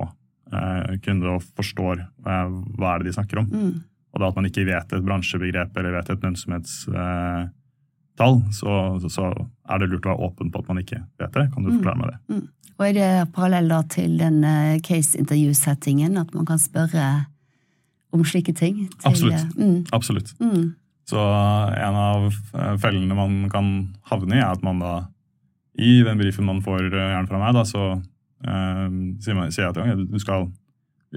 eh, 0.53 0.97
kunder 1.05 1.29
og 1.37 1.43
forstår 1.57 1.97
eh, 2.05 2.49
hva 2.77 2.89
er 2.93 2.97
det 3.01 3.07
de 3.09 3.17
snakker 3.17 3.37
om. 3.41 3.47
Mm. 3.49 3.75
Og 4.13 4.17
da 4.21 4.25
at 4.29 4.37
man 4.37 4.49
ikke 4.49 4.69
vet 4.69 4.93
et 4.97 5.05
bransjebegrep 5.05 5.73
eller 5.77 5.97
vet 5.97 6.11
et 6.13 6.23
lønnsomhetstall, 6.25 8.37
så, 8.57 8.73
så, 9.03 9.09
så 9.13 9.25
er 9.69 9.77
det 9.83 9.91
lurt 9.93 10.07
å 10.09 10.13
være 10.13 10.25
åpen 10.29 10.49
på 10.53 10.61
at 10.63 10.69
man 10.73 10.81
ikke 10.83 11.01
vet 11.21 11.33
det. 11.37 11.47
Kan 11.55 11.63
du 11.65 11.69
Mm. 11.73 11.77
forklare 11.81 12.01
meg 12.01 12.09
det? 12.13 12.19
Og 12.77 12.83
er 12.85 12.93
det 12.93 13.33
parallell 13.33 13.69
da 13.73 13.81
til 13.89 14.19
den 14.21 14.43
eh, 14.45 14.77
case-intervju-settingen, 14.85 16.13
at 16.21 16.29
man 16.37 16.45
kan 16.49 16.61
spørre 16.61 17.05
om 18.15 18.25
slike 18.27 18.55
ting? 18.57 18.87
Til, 18.89 19.09
Absolutt. 19.11 19.57
Mm. 19.59 19.79
Absolutt. 19.97 20.33
Mm. 20.41 20.75
Så 21.07 21.23
en 21.87 21.99
av 22.01 22.27
eh, 22.29 22.75
fellene 22.83 23.15
man 23.15 23.45
kan 23.51 23.69
havne 24.11 24.39
i, 24.39 24.43
er 24.43 24.57
at 24.57 24.65
man 24.67 24.83
da 24.83 24.95
i 25.79 26.01
den 26.07 26.19
brifen 26.19 26.49
man 26.49 26.63
får 26.65 26.89
eh, 26.89 27.11
gjerne 27.13 27.31
fra 27.31 27.43
meg, 27.43 27.53
da, 27.55 27.63
så 27.69 27.83
eh, 27.95 28.87
sier, 29.23 29.37
man, 29.39 29.53
sier 29.55 29.69
jeg 29.69 29.75
at 29.75 29.83
ja, 29.83 29.99
du 29.99 30.19
skal, 30.23 30.49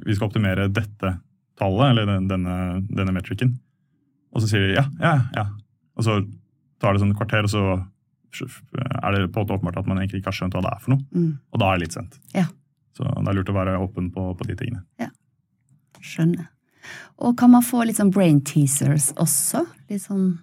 vi 0.04 0.18
skal 0.18 0.30
optimere 0.30 0.70
dette 0.74 1.16
tallet, 1.60 1.88
eller 1.90 2.10
den, 2.12 2.28
denne, 2.30 2.58
denne 2.86 3.16
metricen. 3.16 3.56
Og 4.30 4.44
så 4.44 4.52
sier 4.52 4.68
de 4.68 4.78
ja, 4.78 4.86
ja, 5.02 5.16
ja. 5.36 5.48
Og 5.98 6.06
så 6.06 6.20
tar 6.80 6.94
det 6.94 7.02
sånn 7.02 7.16
et 7.16 7.20
kvarter, 7.20 7.48
og 7.48 7.52
så 7.52 7.64
er 8.30 9.16
det 9.16 9.26
på 9.34 9.42
en 9.42 9.44
måte 9.44 9.58
åpenbart 9.58 9.82
at 9.82 9.90
man 9.90 9.98
egentlig 9.98 10.22
ikke 10.22 10.30
har 10.30 10.38
skjønt 10.38 10.54
hva 10.54 10.62
det 10.68 10.76
er 10.76 10.84
for 10.84 10.94
noe. 10.94 11.02
Mm. 11.10 11.32
Og 11.50 11.64
da 11.64 11.72
er 11.72 11.80
det 11.80 11.88
litt 11.88 11.98
sent. 11.98 12.22
Ja. 12.36 12.46
Så 12.94 13.10
det 13.10 13.26
er 13.32 13.38
lurt 13.40 13.50
å 13.50 13.58
være 13.58 13.80
åpen 13.82 14.14
på, 14.14 14.30
på 14.38 14.48
de 14.48 14.56
tingene. 14.60 14.86
Ja. 15.02 15.10
Skjønner. 16.00 16.52
Og 17.20 17.38
kan 17.38 17.52
man 17.52 17.62
få 17.66 17.86
litt 17.86 17.98
sånn 18.00 18.12
brain 18.16 18.40
teasers 18.42 19.12
også? 19.20 19.66
Litt 19.90 20.02
sånn 20.06 20.38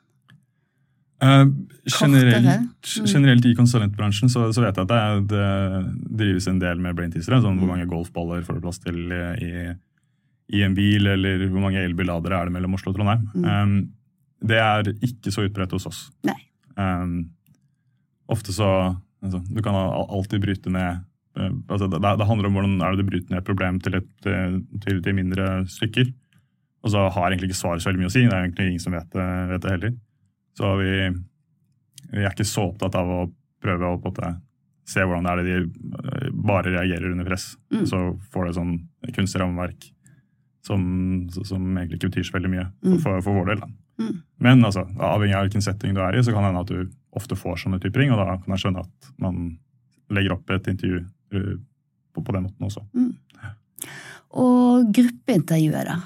Uh, 1.17 1.47
generelt, 1.89 2.85
Mm. 3.01 3.07
generelt 3.09 3.45
i 3.49 3.55
konsulentbransjen 3.57 4.29
så, 4.29 4.51
så 4.53 4.61
vet 4.61 4.77
jeg 4.77 4.83
at 4.85 4.91
det, 4.91 4.99
er- 5.01 5.23
det 5.31 6.17
drives 6.21 6.47
en 6.51 6.59
del 6.61 6.77
med 6.79 6.95
brain 6.95 7.11
teasere. 7.11 7.39
Sånn 7.41 7.57
hvor 7.59 7.71
mange 7.71 7.87
golfballer 7.89 8.43
får 8.45 8.59
du 8.59 8.61
plass 8.61 8.79
til 8.85 8.99
i, 9.41 9.73
i 10.53 10.61
en 10.63 10.75
bil, 10.77 11.07
eller 11.15 11.47
hvor 11.49 11.65
mange 11.65 11.81
elbilladere 11.81 12.37
er 12.37 12.45
det 12.51 12.53
mellom 12.59 12.77
Oslo 12.77 12.93
og 12.93 12.99
Trondheim. 12.99 13.25
Mm. 13.33 13.47
Um, 13.49 13.89
det 14.45 14.61
er 14.61 14.93
ikke 15.09 15.33
så 15.33 15.47
utbredt 15.49 15.73
hos 15.73 15.87
oss. 15.89 16.03
Um, 16.77 17.31
ofte 18.29 18.53
så 18.53 18.69
altså, 19.25 19.41
Du 19.49 19.63
kan 19.65 19.73
alltid 19.75 20.43
bryte 20.45 20.69
ned 20.69 20.99
eh, 21.41 21.51
altså, 21.73 21.89
det, 21.89 22.03
det 22.05 22.27
handler 22.29 22.51
om 22.51 22.59
hvordan 22.59 22.77
er 22.85 22.93
det 22.93 23.01
du 23.07 23.09
bryter 23.09 23.31
ned 23.33 23.41
et 23.41 23.49
problem 23.49 23.81
til, 23.81 23.95
et, 24.03 24.13
eh, 24.29 24.59
til, 24.85 25.01
til 25.01 25.17
mindre 25.17 25.65
stykker. 25.73 26.13
Og 26.87 26.93
så 26.93 27.03
har 27.11 27.31
egentlig 27.33 27.51
ikke 27.51 27.59
svaret 27.59 27.83
så 27.83 27.91
veldig 27.91 28.05
mye 28.05 28.11
å 28.13 28.15
si. 28.15 28.23
Det 28.23 28.31
er 28.33 28.45
egentlig 28.45 28.69
ingen 28.71 28.83
som 28.85 28.95
vet 28.95 29.09
det, 29.11 29.27
vet 29.51 29.65
det 29.65 29.73
heller. 29.75 29.95
Så 30.57 30.71
vi, 30.79 30.93
vi 32.13 32.23
er 32.23 32.31
ikke 32.31 32.47
så 32.47 32.69
opptatt 32.71 32.95
av 33.01 33.11
å 33.11 33.21
prøve 33.65 33.91
å 33.91 33.99
måte 34.05 34.37
se 34.87 35.03
hvordan 35.03 35.27
det 35.27 35.33
er 35.33 35.41
det 35.43 35.47
de 35.49 35.57
eh, 35.99 36.29
bare 36.47 36.71
reagerer 36.77 37.11
under 37.11 37.27
press. 37.27 37.49
Mm. 37.75 37.83
Så 37.91 38.03
får 38.31 38.47
det 38.47 38.55
sånn 38.61 38.77
kunstig 39.17 39.43
rammeverk 39.43 39.89
som, 40.67 40.81
som 41.35 41.67
egentlig 41.75 41.99
ikke 41.99 42.13
betyr 42.13 42.29
så 42.29 42.37
veldig 42.39 42.53
mye 42.55 42.69
for, 42.71 42.95
Mm. 42.95 43.03
for, 43.03 43.21
for 43.27 43.41
vår 43.41 43.51
del. 43.53 43.67
Mm. 43.99 44.15
Men 44.47 44.65
altså, 44.69 44.85
avhengig 45.01 45.37
av 45.39 45.47
hvilken 45.47 45.65
setting 45.65 45.95
du 45.97 46.03
er 46.05 46.19
i, 46.19 46.23
så 46.23 46.35
kan 46.35 46.45
det 46.45 46.53
hende 46.53 46.63
at 46.63 46.71
du 46.71 46.97
ofte 47.19 47.39
får 47.39 47.63
sånne 47.65 47.81
typer 47.83 48.03
ring, 48.05 48.13
og 48.15 48.21
da 48.21 48.37
kan 48.37 48.55
jeg 48.55 48.63
skjønne 48.67 48.83
at 48.87 49.11
man 49.23 49.57
legger 50.15 50.37
opp 50.37 50.51
et 50.55 50.69
intervju 50.71 51.01
eh, 51.03 51.55
på, 52.15 52.23
på 52.23 52.35
den 52.37 52.47
måten 52.47 52.69
også. 52.69 52.85
Og 54.37 54.91
gruppeintervjuet, 54.95 55.87
da? 55.89 55.97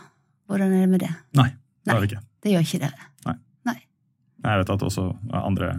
Hvordan 0.50 0.74
er 0.74 0.82
det 0.82 0.90
med 0.90 1.06
det? 1.06 1.12
Nei, 1.38 1.48
det 1.54 1.92
Nei. 1.92 1.94
har 1.94 2.10
ikke. 2.10 2.24
Det 2.42 2.52
gjør 2.56 2.66
ikke 2.66 2.82
dere. 2.88 3.10
Jeg 4.40 4.62
vet 4.62 4.70
at 4.72 4.84
også 4.86 5.02
er 5.28 5.42
andre, 5.44 5.74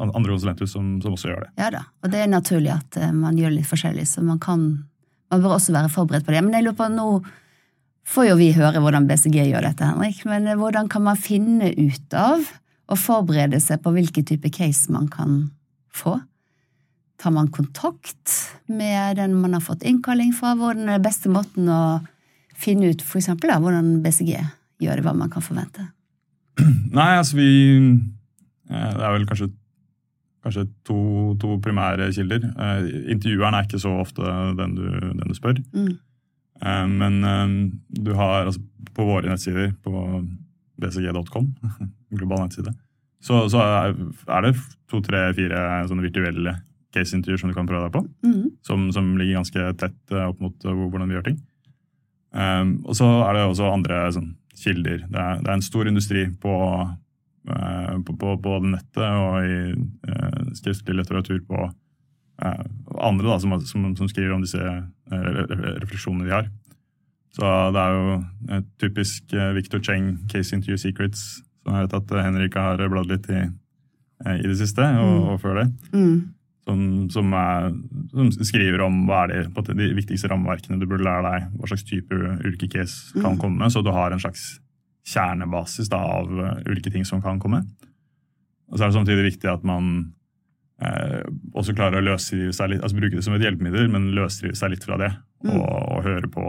andre 0.00 0.32
konsulenthus 0.32 0.72
som, 0.72 0.94
som 1.04 1.16
også 1.16 1.28
gjør 1.28 1.42
det. 1.44 1.50
Ja 1.60 1.68
da. 1.74 1.82
Og 2.00 2.12
det 2.12 2.22
er 2.22 2.30
naturlig 2.32 2.72
at 2.72 2.96
eh, 2.96 3.12
man 3.12 3.36
gjør 3.36 3.52
litt 3.58 3.68
forskjellig, 3.68 4.06
så 4.08 4.24
man 4.24 4.40
kan 4.40 4.86
Man 5.30 5.44
bør 5.44 5.52
også 5.60 5.70
være 5.70 5.88
forberedt 5.94 6.24
på 6.26 6.32
det. 6.34 6.40
Men 6.42 6.56
jeg 6.56 6.64
lurer 6.64 6.74
på, 6.74 6.88
nå 6.90 7.20
får 8.10 8.24
jo 8.26 8.38
vi 8.40 8.48
høre 8.56 8.80
hvordan 8.82 9.04
BCG 9.06 9.36
gjør 9.46 9.62
dette, 9.62 9.86
Henrik, 9.86 10.24
men 10.26 10.48
eh, 10.48 10.56
hvordan 10.58 10.88
kan 10.90 11.04
man 11.06 11.20
finne 11.20 11.68
ut 11.70 12.16
av 12.18 12.42
og 12.90 12.98
forberede 12.98 13.60
seg 13.62 13.78
på 13.84 13.92
hvilken 13.94 14.26
type 14.26 14.50
case 14.50 14.90
man 14.90 15.06
kan 15.12 15.52
få? 15.94 16.16
Tar 17.20 17.36
man 17.36 17.52
kontakt 17.54 18.34
med 18.66 19.20
den 19.20 19.36
man 19.38 19.54
har 19.54 19.62
fått 19.62 19.86
innkalling 19.86 20.32
fra? 20.34 20.56
Hvordan 20.58 20.88
er 20.88 20.98
den 20.98 21.06
beste 21.06 21.30
måten 21.30 21.70
å 21.70 22.00
finne 22.60 22.90
ut 22.92 23.02
for 23.04 23.20
eksempel, 23.20 23.50
da, 23.52 23.58
hvordan 23.62 24.00
BCG 24.04 24.34
gjør 24.80 25.00
det, 25.00 25.06
hva 25.06 25.14
man 25.16 25.32
kan 25.32 25.44
forvente? 25.44 25.86
Nei, 26.98 27.10
altså 27.16 27.38
vi 27.38 27.48
eh, 27.80 28.92
Det 28.96 29.06
er 29.06 29.14
vel 29.14 29.26
kanskje, 29.28 29.50
kanskje 30.44 30.66
to, 30.88 31.00
to 31.40 31.56
primære 31.64 32.10
kilder. 32.16 32.44
Eh, 32.50 32.90
Intervjueren 33.14 33.56
er 33.56 33.68
ikke 33.68 33.82
så 33.82 33.94
ofte 34.02 34.36
den 34.58 34.76
du, 34.78 34.84
den 34.90 35.26
du 35.26 35.36
spør. 35.36 35.60
Mm. 35.72 35.96
Eh, 36.60 36.86
Men 37.00 37.20
du 37.88 38.14
har 38.18 38.46
altså, 38.46 38.62
på 38.96 39.08
våre 39.08 39.30
nettsider, 39.30 39.72
på 39.84 40.22
bcg.com, 40.80 41.50
global 42.18 42.46
nettside, 42.46 42.72
så, 43.20 43.44
så 43.52 43.60
er, 43.60 43.94
det 44.46 44.54
to, 44.88 45.02
tre, 45.04 45.26
fire 45.36 45.84
sånne 45.88 46.06
virtuelle 46.06 46.54
case-intervjuer 46.94 47.42
som 47.42 47.50
du 47.50 47.54
kan 47.54 47.68
prøve 47.68 47.86
deg 47.86 47.92
på. 47.94 48.00
Mm. 48.26 48.46
som, 48.66 48.88
som 48.96 49.12
ligger 49.20 49.38
ganske 49.42 49.66
tett 49.78 50.14
opp 50.24 50.40
mot 50.42 50.64
hvordan 50.64 51.10
vi 51.10 51.18
gjør 51.18 51.26
ting. 51.28 51.36
Um, 52.32 52.76
og 52.86 52.94
så 52.94 53.06
er 53.26 53.34
det 53.34 53.42
også 53.48 53.72
andre 53.72 54.04
sånn, 54.14 54.36
kilder. 54.60 55.00
Det 55.10 55.18
er, 55.18 55.38
det 55.42 55.48
er 55.50 55.56
en 55.56 55.64
stor 55.66 55.88
industri 55.90 56.26
på, 56.42 56.52
uh, 57.50 57.94
på, 58.06 58.14
på, 58.20 58.34
på 58.44 58.58
nettet 58.68 59.02
og 59.02 59.44
i 59.48 59.56
uh, 59.74 60.50
skriftlig 60.54 60.94
litteratur 61.00 61.40
på 61.48 61.64
uh, 61.66 62.64
andre 63.02 63.32
da, 63.32 63.38
som, 63.42 63.56
som, 63.66 63.88
som 63.98 64.10
skriver 64.12 64.36
om 64.36 64.44
disse 64.44 64.60
re- 64.60 65.46
re- 65.50 65.76
refleksjonene 65.82 66.28
de 66.28 66.34
har. 66.36 66.50
Så 67.34 67.46
det 67.74 67.82
er 67.82 67.94
jo 67.94 68.14
et 68.58 68.68
typisk 68.82 69.34
Victor 69.54 69.78
Cheng, 69.86 70.16
Case 70.32 70.54
Interview 70.54 70.76
Secrets, 70.82 71.20
som 71.62 71.76
jeg 71.76 71.86
vet 71.86 71.98
at 72.00 72.14
Henrik 72.24 72.56
har 72.58 72.80
bladd 72.90 73.06
litt 73.12 73.28
i, 73.30 73.42
i 74.34 74.46
det 74.48 74.56
siste, 74.58 74.82
og, 74.82 75.10
Mm. 75.14 75.28
og 75.30 75.40
før 75.40 75.60
det 75.60 75.66
Mm. 75.94 76.16
Som, 76.70 76.80
som, 77.12 77.34
er, 77.36 77.68
som 78.14 78.30
skriver 78.46 78.86
om 78.86 79.02
hva 79.10 79.24
er 79.26 79.32
det, 79.34 79.42
på 79.56 79.66
de 79.68 79.90
viktigste 79.98 80.30
rammeverkene 80.30 80.78
du 80.80 80.86
burde 80.86 81.04
lære 81.06 81.26
deg, 81.26 81.50
hva 81.58 81.70
slags 81.72 81.84
type 81.90 82.14
ulike 82.46 82.70
case 82.72 83.12
kan 83.18 83.34
Mm. 83.34 83.40
komme, 83.42 83.70
så 83.74 83.82
du 83.84 83.90
har 83.92 84.14
en 84.14 84.22
slags 84.22 84.60
kjernebasis 85.10 85.88
da, 85.90 85.98
av 86.20 86.30
uh, 86.30 86.62
ulike 86.70 86.92
ting 86.94 87.04
som 87.08 87.22
kan 87.24 87.40
komme. 87.42 87.64
Og 88.70 88.78
så 88.78 88.84
er 88.86 88.90
det 88.92 88.98
samtidig 89.00 89.24
viktig 89.32 89.48
at 89.50 89.64
man 89.66 90.12
eh, 90.80 91.24
også 91.58 91.74
klarer 91.74 91.98
å 91.98 92.04
løsrive 92.06 92.52
seg 92.54 92.70
litt, 92.70 92.82
altså 92.84 92.96
bruke 93.00 93.16
det 93.18 93.24
som 93.26 93.34
et 93.34 93.42
hjelpemiddel, 93.42 93.88
men 93.90 94.12
løsrive 94.16 94.54
seg 94.56 94.70
litt 94.76 94.86
fra 94.86 94.96
det, 95.00 95.10
Mm. 95.40 95.54
og, 95.56 95.96
og 95.96 96.02
høre 96.04 96.28
på, 96.28 96.42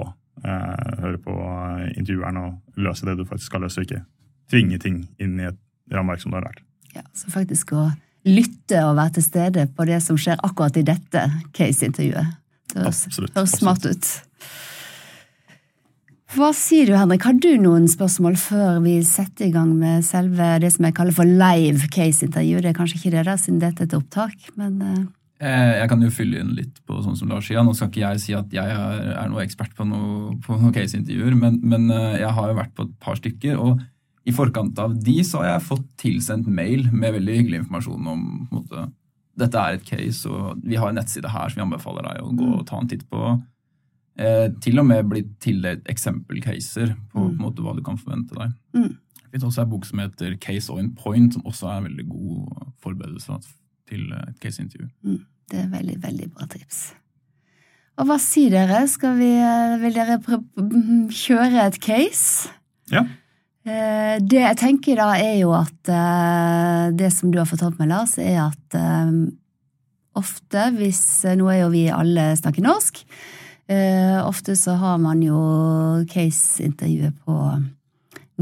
eh, 0.43 0.99
høre 1.01 1.17
på 1.23 1.33
eh, 1.33 1.93
intervjueren 1.97 2.37
og 2.41 2.79
løse 2.83 3.05
det 3.07 3.17
du 3.17 3.23
faktisk 3.25 3.49
skal 3.53 3.61
løse, 3.65 3.79
og 3.79 3.87
ikke 3.87 4.01
tvinge 4.51 4.77
ting 4.83 4.97
inn 5.17 5.39
i 5.39 5.45
et 5.47 5.57
rammeverk 5.95 6.19
som 6.21 6.31
du 6.33 6.35
har 6.37 6.43
lært. 6.49 6.59
Ja, 6.93 7.01
så 7.15 7.31
faktisk 7.31 7.71
å 7.71 7.85
lytte 8.27 8.81
og 8.85 8.97
være 8.99 9.15
til 9.17 9.25
stede 9.25 9.67
på 9.75 9.85
det 9.89 10.01
som 10.03 10.19
skjer 10.19 10.41
akkurat 10.45 10.77
i 10.77 10.85
dette 10.87 11.23
case-intervjuet. 11.57 12.35
Det 12.71 12.83
høres, 12.83 13.05
Absolutt, 13.09 13.33
høres 13.35 13.55
smart 13.57 13.87
ut. 13.87 14.11
Hva 16.31 16.51
sier 16.55 16.87
du, 16.87 16.93
Henrik? 16.95 17.25
Har 17.27 17.35
du 17.43 17.49
noen 17.59 17.89
spørsmål 17.91 18.37
før 18.39 18.77
vi 18.85 19.01
setter 19.03 19.49
i 19.49 19.55
gang 19.55 19.73
med 19.75 20.05
selve 20.07 20.53
det 20.63 20.69
som 20.71 20.87
jeg 20.87 20.95
kaller 20.95 21.17
for 21.17 21.27
live 21.27 21.89
case-intervju? 21.91 22.61
Det 22.63 22.71
er 22.71 22.77
kanskje 22.77 23.01
ikke 23.01 23.15
det, 23.17 23.25
da, 23.27 23.35
siden 23.39 23.59
dette 23.59 23.83
er 23.83 23.89
et 23.89 23.97
opptak, 23.97 24.53
men 24.55 24.77
eh, 24.85 25.01
Eh, 25.41 25.79
Jeg 25.81 25.89
kan 25.89 26.03
jo 26.05 26.11
fylle 26.13 26.41
inn 26.43 26.53
litt 26.53 26.75
på 26.85 26.99
sånn 27.01 27.17
som 27.17 27.31
Lars 27.31 27.47
sier. 27.49 27.63
Nå 27.65 27.73
skal 27.73 27.89
ikke 27.89 28.03
jeg 28.03 28.21
si 28.21 28.35
at 28.37 28.51
jeg 28.53 28.75
er, 28.75 29.23
noe 29.31 29.41
ekspert 29.41 29.73
på 29.77 29.87
noe, 29.89 30.35
på 30.45 30.57
noen 30.59 30.75
case-intervjuer, 30.75 31.33
men, 31.37 31.57
men 31.65 31.89
eh, 31.89 32.19
jeg 32.21 32.33
har 32.37 32.51
jo 32.51 32.59
vært 32.59 32.75
på 32.77 32.85
et 32.85 32.93
par 33.01 33.17
stykker. 33.17 33.57
og 33.57 33.81
i 34.27 34.33
forkant 34.35 34.77
av 34.79 34.93
de 35.01 35.17
så 35.25 35.41
har 35.41 35.55
jeg 35.55 35.67
fått 35.69 35.85
tilsendt 36.01 36.49
mail 36.51 36.87
med 36.93 37.15
veldig 37.17 37.37
hyggelig 37.39 37.63
informasjon 37.63 38.09
om 38.11 38.25
på 38.49 38.59
måte, 38.59 38.83
dette 39.41 39.61
er 39.61 39.77
et 39.77 39.87
case, 39.87 40.29
og 40.29 40.59
vi 40.61 40.77
har 40.77 40.91
en 40.91 40.99
nettside 40.99 41.31
her 41.31 41.49
som 41.49 41.61
vi 41.61 41.65
anbefaler 41.65 42.05
deg 42.05 42.25
å 42.25 42.33
gå 42.37 42.49
og 42.59 42.65
ta 42.69 42.81
en 42.81 42.89
titt 42.91 43.07
på. 43.09 43.31
Eh, 44.19 44.47
til 44.61 44.81
og 44.81 44.85
med 44.89 45.07
blitt 45.09 45.31
tildelt 45.41 45.87
eksempelcaser 45.89 46.93
på, 47.13 47.15
på 47.15 47.29
en 47.29 47.39
måte, 47.41 47.63
hva 47.65 47.73
du 47.77 47.81
kan 47.85 47.97
forvente 47.97 48.37
deg. 48.37 48.53
Mm. 48.77 48.91
Det 49.17 49.29
finnes 49.31 49.47
også 49.47 49.63
en 49.63 49.71
bok 49.71 49.87
som 49.87 50.03
heter 50.03 50.35
Case 50.43 50.73
on 50.75 50.91
Point, 50.99 51.37
som 51.37 51.47
også 51.47 51.71
er 51.71 51.79
en 51.79 51.87
veldig 51.87 52.07
god 52.11 52.71
forberedelse 52.83 53.39
til 53.89 54.09
et 54.19 54.41
caseintervju. 54.43 54.89
det 55.51 55.63
er 55.63 55.71
veldig, 55.71 55.97
veldig 56.03 56.27
bra 56.35 56.47
tips. 56.51 56.91
Og 57.99 58.07
hva 58.07 58.17
sier 58.21 58.53
dere? 58.53 58.83
Skal 58.89 59.17
vi, 59.17 59.31
eh, 59.39 59.77
vil 59.81 59.95
dere 59.95 60.19
kjøre 60.21 61.65
et 61.65 61.79
case? 61.83 62.51
Ja. 62.91 63.05
Eh, 63.65 64.18
Det 64.22 64.41
jeg 64.41 64.58
tenker 64.58 64.98
da, 64.98 65.12
er 65.20 65.38
jo 65.41 65.51
at 65.53 65.91
eh, 65.91 66.88
det 66.98 67.12
som 67.13 67.32
du 67.32 67.38
har 67.41 67.50
fortalt 67.50 67.77
meg, 67.80 67.91
Lars, 67.91 68.18
er 68.18 68.48
at 68.48 68.77
eh, 68.77 69.12
ofte 70.18 70.65
hvis 70.75 71.03
Nå 71.38 71.51
er 71.51 71.62
jo 71.63 71.70
vi 71.74 71.86
alle 71.94 72.32
snakker 72.39 72.65
norsk. 72.65 73.06
Ofte 73.72 74.58
så 74.60 74.74
har 74.75 74.98
man 75.00 75.22
jo 75.24 75.38
case-intervjuet 76.12 77.15
på 77.24 77.36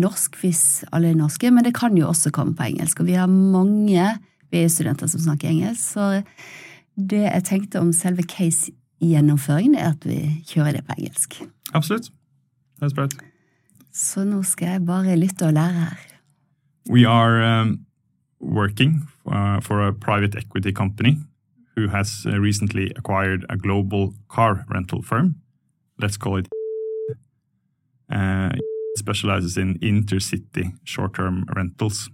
norsk 0.02 0.40
hvis 0.42 0.64
alle 0.90 1.12
er 1.12 1.20
norske, 1.20 1.52
men 1.54 1.68
det 1.68 1.76
kan 1.78 1.94
jo 1.94 2.08
også 2.10 2.32
komme 2.34 2.56
på 2.58 2.66
engelsk. 2.66 3.04
Og 3.04 3.12
vi 3.12 3.20
har 3.20 3.30
mange 3.30 4.08
BI-studenter 4.50 5.12
som 5.12 5.22
snakker 5.22 5.52
engelsk, 5.52 5.94
så 5.94 6.24
det 6.98 7.22
jeg 7.28 7.46
tenkte 7.46 7.84
om 7.84 7.94
selve 7.94 8.26
case-gjennomføringen, 8.26 9.78
er 9.78 9.94
at 9.94 10.10
vi 10.10 10.24
kjører 10.50 10.80
det 10.80 10.88
på 10.88 10.98
engelsk. 10.98 11.38
Absolutt. 11.78 12.10
Det 12.80 12.90
er 12.90 12.96
sprøtt. 12.96 13.20
Så 14.00 14.24
nå 14.24 14.39
skal 14.48 14.75
jeg 14.75 14.86
bare 14.88 15.18
lytte 15.20 15.50
og 15.50 15.53
lære 15.58 15.74
her. 15.84 16.03
We 16.89 17.03
are 17.06 17.44
um, 17.44 17.86
working 18.39 19.08
uh, 19.25 19.60
for 19.60 19.88
a 19.88 19.91
private 19.94 20.38
equity 20.38 20.72
company 20.72 21.18
who 21.75 21.89
has 21.89 22.25
uh, 22.25 22.39
recently 22.39 22.91
acquired 22.96 23.46
a 23.50 23.58
global 23.58 24.13
car 24.29 24.65
rental 24.70 25.01
firm. 25.03 25.36
Let's 26.01 26.18
call 26.18 26.38
it. 26.38 26.48
Uh, 28.10 28.51
it 28.53 29.00
specializes 29.00 29.58
in 29.58 29.77
intercity 29.79 30.72
short 30.86 31.13
term 31.13 31.46
rentals. 31.56 32.10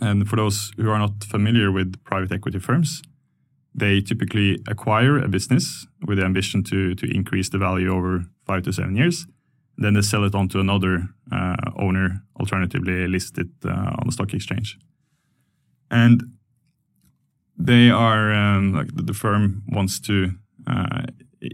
And 0.00 0.26
for 0.28 0.36
those 0.36 0.72
who 0.76 0.90
are 0.90 0.98
not 0.98 1.24
familiar 1.24 1.70
with 1.70 2.02
private 2.04 2.32
equity 2.32 2.58
firms, 2.58 3.02
they 3.74 4.00
typically 4.00 4.58
acquire 4.66 5.18
a 5.18 5.28
business 5.28 5.86
with 6.06 6.18
the 6.18 6.24
ambition 6.24 6.64
to, 6.64 6.94
to 6.94 7.06
increase 7.14 7.50
the 7.50 7.58
value 7.58 7.94
over 7.94 8.24
five 8.46 8.62
to 8.62 8.72
seven 8.72 8.96
years 8.96 9.26
Then 9.78 9.94
they 9.94 10.02
sell 10.02 10.24
it 10.24 10.34
on 10.34 10.48
to 10.48 10.60
another 10.60 11.08
uh, 11.30 11.56
owner, 11.76 12.22
alternatively 12.40 13.06
list 13.06 13.38
it 13.38 13.48
uh, 13.64 13.70
on 13.70 14.06
the 14.06 14.12
stock 14.12 14.32
exchange. 14.32 14.78
And 15.90 16.22
they 17.58 17.90
are 17.90 18.32
um, 18.32 18.74
like 18.74 18.88
the, 18.94 19.14
firm 19.14 19.62
wants 19.68 20.00
to 20.00 20.32
uh, 20.66 21.02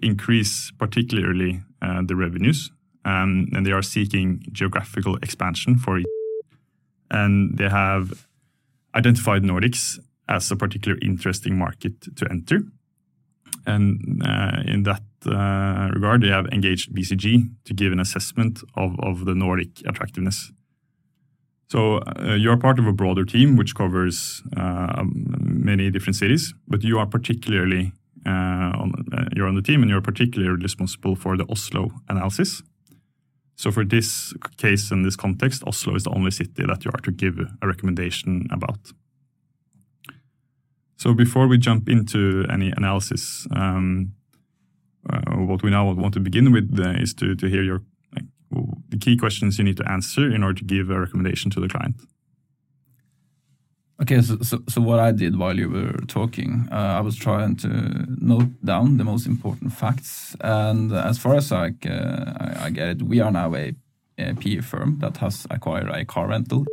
increase 0.03 0.73
particularly 0.79 1.63
uh, 1.81 2.03
the 2.05 2.17
revenues, 2.17 2.71
um, 3.05 3.49
and 3.53 3.67
they 3.67 3.73
are 3.73 3.83
seeking 3.83 4.45
geographical 4.53 5.17
expansion 5.17 5.77
for 5.79 5.99
it. 5.99 6.07
And 7.11 7.59
they 7.59 7.69
have 7.69 8.27
identified 8.95 9.43
Nordics 9.43 9.99
as 10.29 10.51
a 10.51 10.57
particular 10.57 10.99
interesting 11.03 11.59
market 11.59 12.17
to 12.17 12.27
enter. 12.31 12.63
And 13.67 14.23
uh, 14.25 14.63
in 14.67 14.83
that 14.85 15.03
regard, 15.27 16.23
they 16.23 16.29
have 16.29 16.47
engaged 16.47 16.95
BCG 16.95 17.51
to 17.65 17.75
give 17.75 17.93
an 17.93 18.01
assessment 18.01 18.61
of, 18.77 19.25
the 19.25 19.35
Nordic 19.35 19.83
attractiveness. 19.87 20.53
So 21.69 21.99
uh, 21.99 22.35
you're 22.35 22.57
part 22.57 22.79
of 22.79 22.87
a 22.87 22.93
broader 22.93 23.25
team 23.25 23.57
which 23.57 23.75
covers 23.75 24.43
uh, 24.57 25.05
many 25.05 25.91
different 25.91 26.17
cities, 26.17 26.55
but 26.69 26.83
you 26.83 26.99
are 26.99 27.07
particularly 27.07 27.93
uh, 28.25 28.31
uh, 28.31 29.25
you're 29.35 29.49
on 29.49 29.55
the 29.55 29.63
team 29.63 29.83
and 29.83 29.91
you're 29.91 30.01
particularly 30.01 30.63
responsible 30.63 31.17
for 31.17 31.37
the 31.37 31.45
Oslo 31.51 31.91
analysis. 32.09 32.63
So 33.57 33.71
for 33.71 33.85
this 33.85 34.33
case 34.57 34.91
and 34.91 35.05
this 35.05 35.17
context, 35.17 35.63
Oslo 35.67 35.95
is 35.95 36.05
the 36.05 36.11
only 36.11 36.31
city 36.31 36.65
that 36.67 36.85
you 36.85 36.91
are 36.95 37.01
to 37.01 37.11
give 37.11 37.39
a 37.39 37.67
recommendation 37.67 38.47
about. 38.51 38.79
So 40.97 41.15
before 41.15 41.49
we 41.49 41.59
jump 41.59 41.89
into 41.89 42.45
any 42.49 42.73
analysis, 42.77 43.47
um, 43.55 44.13
uh, 44.13 44.22
what 45.47 45.63
we 45.63 45.71
now 45.71 45.93
want 45.93 46.15
to 46.15 46.21
begin 46.21 46.53
with 46.53 46.79
uh, 46.79 46.91
is 46.91 47.15
to, 47.15 47.35
to 47.35 47.47
hear 47.49 47.63
your 47.63 47.83
like, 48.15 48.25
the 48.89 48.99
key 48.99 49.17
questions 49.17 49.59
you 49.59 49.65
need 49.65 49.77
to 49.77 49.91
answer 49.91 50.31
in 50.31 50.43
order 50.43 50.59
to 50.59 50.65
give 50.65 50.91
a 50.91 51.01
recommendation 51.01 51.51
to 51.51 51.61
the 51.61 51.69
client. 51.69 51.97
Okay, 54.01 54.21
so, 54.21 54.37
so, 54.43 54.59
so 54.69 54.81
what 54.81 54.99
I 54.99 55.13
did 55.13 55.39
while 55.39 55.57
you 55.57 55.69
were 55.69 55.93
talking, 56.09 56.69
uh, 56.73 56.75
I 56.75 57.01
was 57.01 57.15
trying 57.17 57.55
to 57.57 57.69
note 58.19 58.51
down 58.65 58.97
the 58.97 59.05
most 59.05 59.27
important 59.27 59.73
facts. 59.73 60.35
And 60.41 60.93
as 60.93 61.19
far 61.19 61.37
as 61.37 61.53
I, 61.53 61.73
uh, 61.87 62.33
I, 62.37 62.65
I 62.65 62.71
get 62.71 62.89
it, 62.89 63.03
we 63.03 63.21
are 63.21 63.31
now 63.31 63.55
a, 63.55 63.75
a 64.19 64.35
PE 64.35 64.61
firm 64.61 64.99
that 64.99 65.19
has 65.19 65.47
acquired 65.51 65.89
a 65.89 66.05
car 66.05 66.27
rental. 66.29 66.67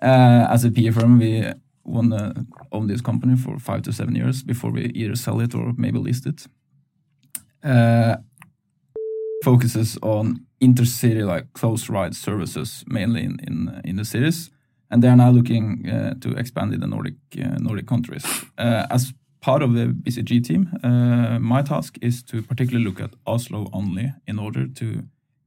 Uh, 0.00 0.46
as 0.48 0.64
a 0.64 0.70
PE 0.70 0.90
firm, 0.90 1.18
we 1.18 1.52
want 1.86 2.10
to 2.12 2.46
own 2.72 2.86
this 2.86 3.00
company 3.00 3.36
for 3.36 3.58
five 3.58 3.82
to 3.82 3.92
seven 3.92 4.14
years 4.14 4.42
before 4.42 4.70
we 4.70 4.86
either 4.94 5.16
sell 5.16 5.40
it 5.40 5.54
or 5.54 5.72
maybe 5.76 5.98
list 5.98 6.26
it. 6.26 6.46
Uh, 7.62 8.16
focuses 9.44 9.98
on 10.02 10.46
intercity 10.60 11.24
like 11.24 11.52
close 11.52 11.88
ride 11.88 12.14
services 12.14 12.84
mainly 12.86 13.22
in, 13.22 13.38
in, 13.46 13.80
in 13.84 13.96
the 13.96 14.04
cities 14.04 14.50
and 14.90 15.02
they 15.02 15.08
are 15.08 15.16
now 15.16 15.30
looking 15.30 15.88
uh, 15.88 16.14
to 16.20 16.30
expand 16.36 16.72
in 16.74 16.80
the 16.80 16.86
Nordic 16.86 17.14
uh, 17.38 17.56
Nordic 17.58 17.86
countries. 17.86 18.24
Uh, 18.58 18.86
as 18.90 19.12
part 19.40 19.62
of 19.62 19.74
the 19.74 19.86
BCG 19.86 20.44
team, 20.44 20.70
uh, 20.82 21.38
my 21.38 21.62
task 21.62 21.98
is 22.00 22.22
to 22.24 22.42
particularly 22.42 22.84
look 22.84 23.00
at 23.00 23.14
Oslo 23.26 23.68
only 23.72 24.12
in 24.26 24.38
order 24.38 24.66
to 24.66 25.02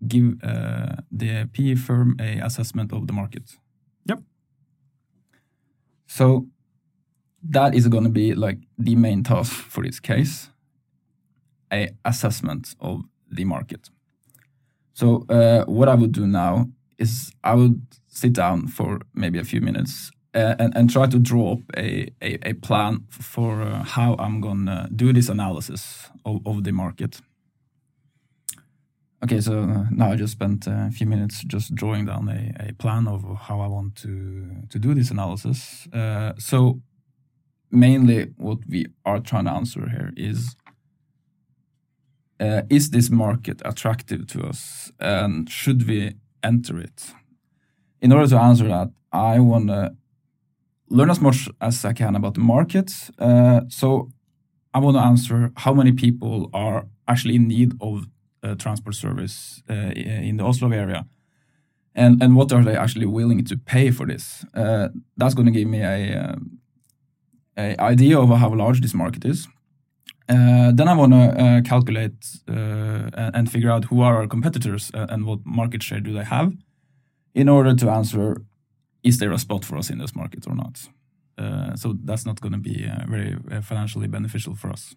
give 0.07 0.43
uh, 0.43 0.95
the 1.11 1.49
PE 1.53 1.75
firm 1.75 2.15
a 2.19 2.39
assessment 2.39 2.93
of 2.93 3.07
the 3.07 3.13
market. 3.13 3.57
So 6.09 6.47
that 7.51 7.75
is 7.75 7.87
going 7.87 8.03
to 8.03 8.09
be 8.09 8.33
like 8.33 8.57
the 8.77 8.95
main 8.95 9.23
task 9.23 9.53
for 9.53 9.83
this 9.83 9.99
case, 9.99 10.49
a 11.71 11.89
assessment 12.03 12.75
of 12.79 13.03
the 13.31 13.45
market. 13.45 13.89
So 14.93 15.25
uh, 15.29 15.63
what 15.65 15.87
I 15.87 15.95
would 15.95 16.11
do 16.11 16.27
now 16.27 16.67
is 16.97 17.31
I 17.43 17.53
would 17.53 17.81
sit 18.07 18.33
down 18.33 18.67
for 18.67 18.99
maybe 19.13 19.39
a 19.39 19.43
few 19.43 19.61
minutes 19.61 20.11
uh, 20.33 20.55
and, 20.59 20.75
and 20.75 20.89
try 20.89 21.05
to 21.05 21.19
draw 21.19 21.53
up 21.53 21.59
a, 21.77 22.09
a, 22.21 22.49
a 22.49 22.53
plan 22.53 23.05
for 23.09 23.61
uh, 23.61 23.83
how 23.83 24.15
I'm 24.19 24.41
going 24.41 24.65
to 24.65 24.89
do 24.93 25.13
this 25.13 25.29
analysis 25.29 26.09
of, 26.25 26.41
of 26.45 26.63
the 26.63 26.71
market. 26.71 27.21
Okay, 29.21 29.41
so 29.41 29.63
uh, 29.63 29.85
now 29.91 30.11
I 30.11 30.15
just 30.15 30.33
spent 30.33 30.65
a 30.67 30.89
few 30.91 31.05
minutes 31.05 31.43
just 31.43 31.75
drawing 31.75 32.05
down 32.05 32.29
a, 32.29 32.69
a 32.69 32.73
plan 32.73 33.07
of 33.07 33.23
how 33.37 33.59
I 33.59 33.67
want 33.67 33.95
to, 33.97 34.63
to 34.69 34.79
do 34.79 34.93
this 34.93 35.11
analysis. 35.11 35.87
Uh, 35.91 36.33
so, 36.37 36.81
mainly 37.69 38.27
what 38.37 38.59
we 38.67 38.85
are 39.05 39.19
trying 39.19 39.45
to 39.45 39.51
answer 39.51 39.89
here 39.89 40.11
is 40.15 40.55
uh, 42.39 42.61
is 42.69 42.91
this 42.91 43.09
market 43.09 43.61
attractive 43.65 44.25
to 44.27 44.41
us 44.43 44.91
and 44.99 45.49
should 45.49 45.87
we 45.87 46.15
enter 46.41 46.79
it? 46.79 47.13
in 48.01 48.11
order 48.11 48.27
to 48.27 48.37
answer 48.37 48.67
that, 48.67 48.91
I 49.11 49.39
want 49.39 49.67
to 49.67 49.95
learn 50.89 51.09
as 51.09 51.21
much 51.21 51.49
as 51.61 51.83
I 51.85 51.93
can 51.93 52.15
about 52.15 52.33
the 52.33 52.39
market. 52.39 52.91
Uh, 53.17 53.61
so 53.67 54.09
I 54.73 54.79
want 54.79 54.95
to 54.97 55.01
answer 55.01 55.51
how 55.57 55.73
many 55.73 55.91
people 55.91 56.49
are 56.53 56.87
actually 57.07 57.35
in 57.35 57.47
need 57.47 57.73
of 57.81 58.07
transport 58.57 58.95
service 58.95 59.61
uh, 59.69 59.73
in 60.27 60.37
the 60.37 60.43
Oslo 60.43 60.71
area, 60.71 61.05
and 61.95 62.23
and 62.23 62.35
what 62.35 62.51
are 62.51 62.63
they 62.63 62.75
actually 62.75 63.05
willing 63.05 63.43
to 63.45 63.57
pay 63.57 63.91
for 63.91 64.07
this? 64.07 64.45
Uh, 64.53 64.89
that's 65.17 65.33
going 65.33 65.45
to 65.45 65.59
give 65.59 65.67
me 65.67 65.81
a, 65.81 66.17
uh, 66.17 66.35
a 67.57 67.75
idea 67.91 68.19
of 68.19 68.29
how 68.29 68.53
large 68.55 68.81
this 68.81 68.93
market 68.93 69.25
is. 69.25 69.47
Uh, 70.29 70.71
then 70.71 70.87
I 70.87 70.93
want 70.93 71.13
to 71.13 71.61
calculate 71.65 72.39
and 72.47 73.51
figure 73.51 73.71
out 73.71 73.85
who 73.85 74.01
are 74.01 74.15
our 74.17 74.27
competitors 74.27 74.91
and 74.93 75.25
what 75.25 75.39
market 75.43 75.81
share 75.83 76.01
do 76.01 76.13
they 76.13 76.23
have 76.23 76.53
in 77.33 77.49
order 77.49 77.75
to 77.75 77.89
answer 77.89 78.35
is 79.03 79.17
there 79.17 79.31
a 79.31 79.37
spot 79.37 79.65
for 79.65 79.77
us 79.77 79.89
in 79.89 79.97
this 79.97 80.15
market 80.15 80.45
or 80.47 80.55
not? 80.55 80.89
Uh, 81.37 81.75
so 81.75 81.95
that's 82.03 82.25
not 82.25 82.41
going 82.41 82.51
to 82.51 82.59
be 82.59 82.85
uh, 82.85 83.05
very 83.07 83.37
uh, 83.51 83.61
financially 83.61 84.07
beneficial 84.07 84.55
for 84.55 84.69
us. 84.69 84.95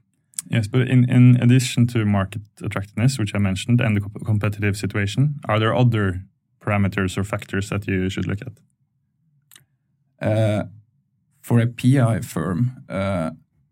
Yes, 0.48 0.66
but 0.66 0.82
in, 0.88 1.08
in 1.08 1.36
addition 1.40 1.86
to 1.88 2.04
market 2.04 2.42
attractiveness, 2.62 3.18
which 3.18 3.34
I 3.34 3.38
mentioned, 3.38 3.80
and 3.80 3.96
the 3.96 4.24
competitive 4.24 4.76
situation, 4.76 5.40
are 5.48 5.58
there 5.58 5.74
other 5.74 6.22
parameters 6.60 7.16
or 7.16 7.24
factors 7.24 7.68
that 7.70 7.86
you 7.86 8.08
should 8.10 8.26
look 8.26 8.40
at? 8.42 8.52
Uh, 10.20 10.64
for 11.40 11.58
a 11.58 11.66
PI 11.66 12.20
firm, 12.20 12.84
uh, 12.88 13.30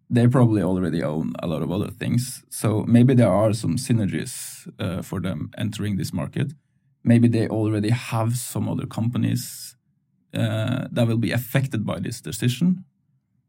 they 0.09 0.27
probably 0.27 0.63
already 0.63 1.03
own 1.03 1.35
a 1.39 1.47
lot 1.47 1.63
of 1.63 1.71
other 1.71 1.91
things. 1.91 2.43
So 2.51 2.85
maybe 2.89 3.15
there 3.15 3.33
are 3.33 3.53
some 3.53 3.77
synergies 3.77 4.69
uh, 4.81 5.03
for 5.03 5.21
them 5.21 5.51
entering 5.57 5.97
this 5.97 6.13
market 6.13 6.53
maybe 7.05 7.29
they 7.29 7.49
already 7.49 7.91
have 7.91 8.37
some 8.37 8.69
other 8.69 8.87
companies 8.87 9.77
uh, 10.35 10.87
that 10.91 11.07
will 11.07 11.19
be 11.19 11.33
affected 11.33 11.85
by 11.85 11.99
this 11.99 12.21
decision, 12.21 12.85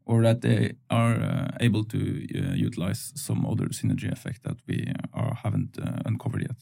or 0.04 0.22
that 0.22 0.40
they 0.40 0.72
are 0.90 1.14
uh, 1.14 1.48
able 1.60 1.84
to 1.84 1.98
uh, 1.98 2.54
utilize 2.54 3.12
some 3.14 3.46
other 3.46 3.66
synergy 3.66 4.10
effect 4.10 4.42
that 4.42 4.56
we 4.66 4.92
are, 5.12 5.34
haven't 5.42 5.78
uh, 5.78 6.02
uncovered 6.04 6.42
yet. 6.42 6.56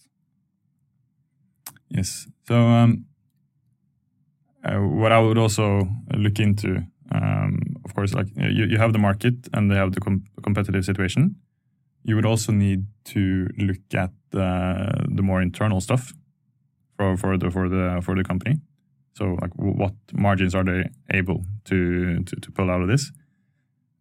Yes. 1.88 2.29
So, 2.46 2.55
um, 2.55 3.07
uh, 4.64 4.76
what 4.76 5.12
I 5.12 5.18
would 5.18 5.38
also 5.38 5.88
look 6.14 6.38
into, 6.38 6.83
um, 7.11 7.59
of 7.85 7.94
course, 7.94 8.12
like 8.12 8.26
you, 8.37 8.66
you 8.66 8.79
have 8.79 8.92
the 8.92 8.98
market 8.98 9.35
and 9.55 9.70
they 9.70 9.74
have 9.74 9.92
the 9.92 10.00
com 10.00 10.24
competitive 10.42 10.85
situation. 10.85 11.37
You 12.05 12.16
would 12.16 12.26
also 12.26 12.53
need 12.53 12.87
to 13.05 13.48
look 13.59 13.94
at 13.94 14.12
uh, 14.35 15.05
the 15.09 15.22
more 15.22 15.42
internal 15.42 15.81
stuff 15.81 16.12
for 16.96 17.16
for 17.16 17.38
the 17.38 17.50
for 17.50 17.68
the 17.68 18.00
for 18.03 18.14
the 18.14 18.22
company. 18.22 18.61
So 19.14 19.37
like 19.40 19.50
what 19.57 19.94
margins 20.12 20.55
are 20.55 20.64
they 20.64 20.88
able 21.12 21.44
to, 21.64 22.22
to, 22.24 22.37
to 22.37 22.50
pull 22.53 22.70
out 22.70 22.83
of 22.83 22.88
this? 22.88 23.12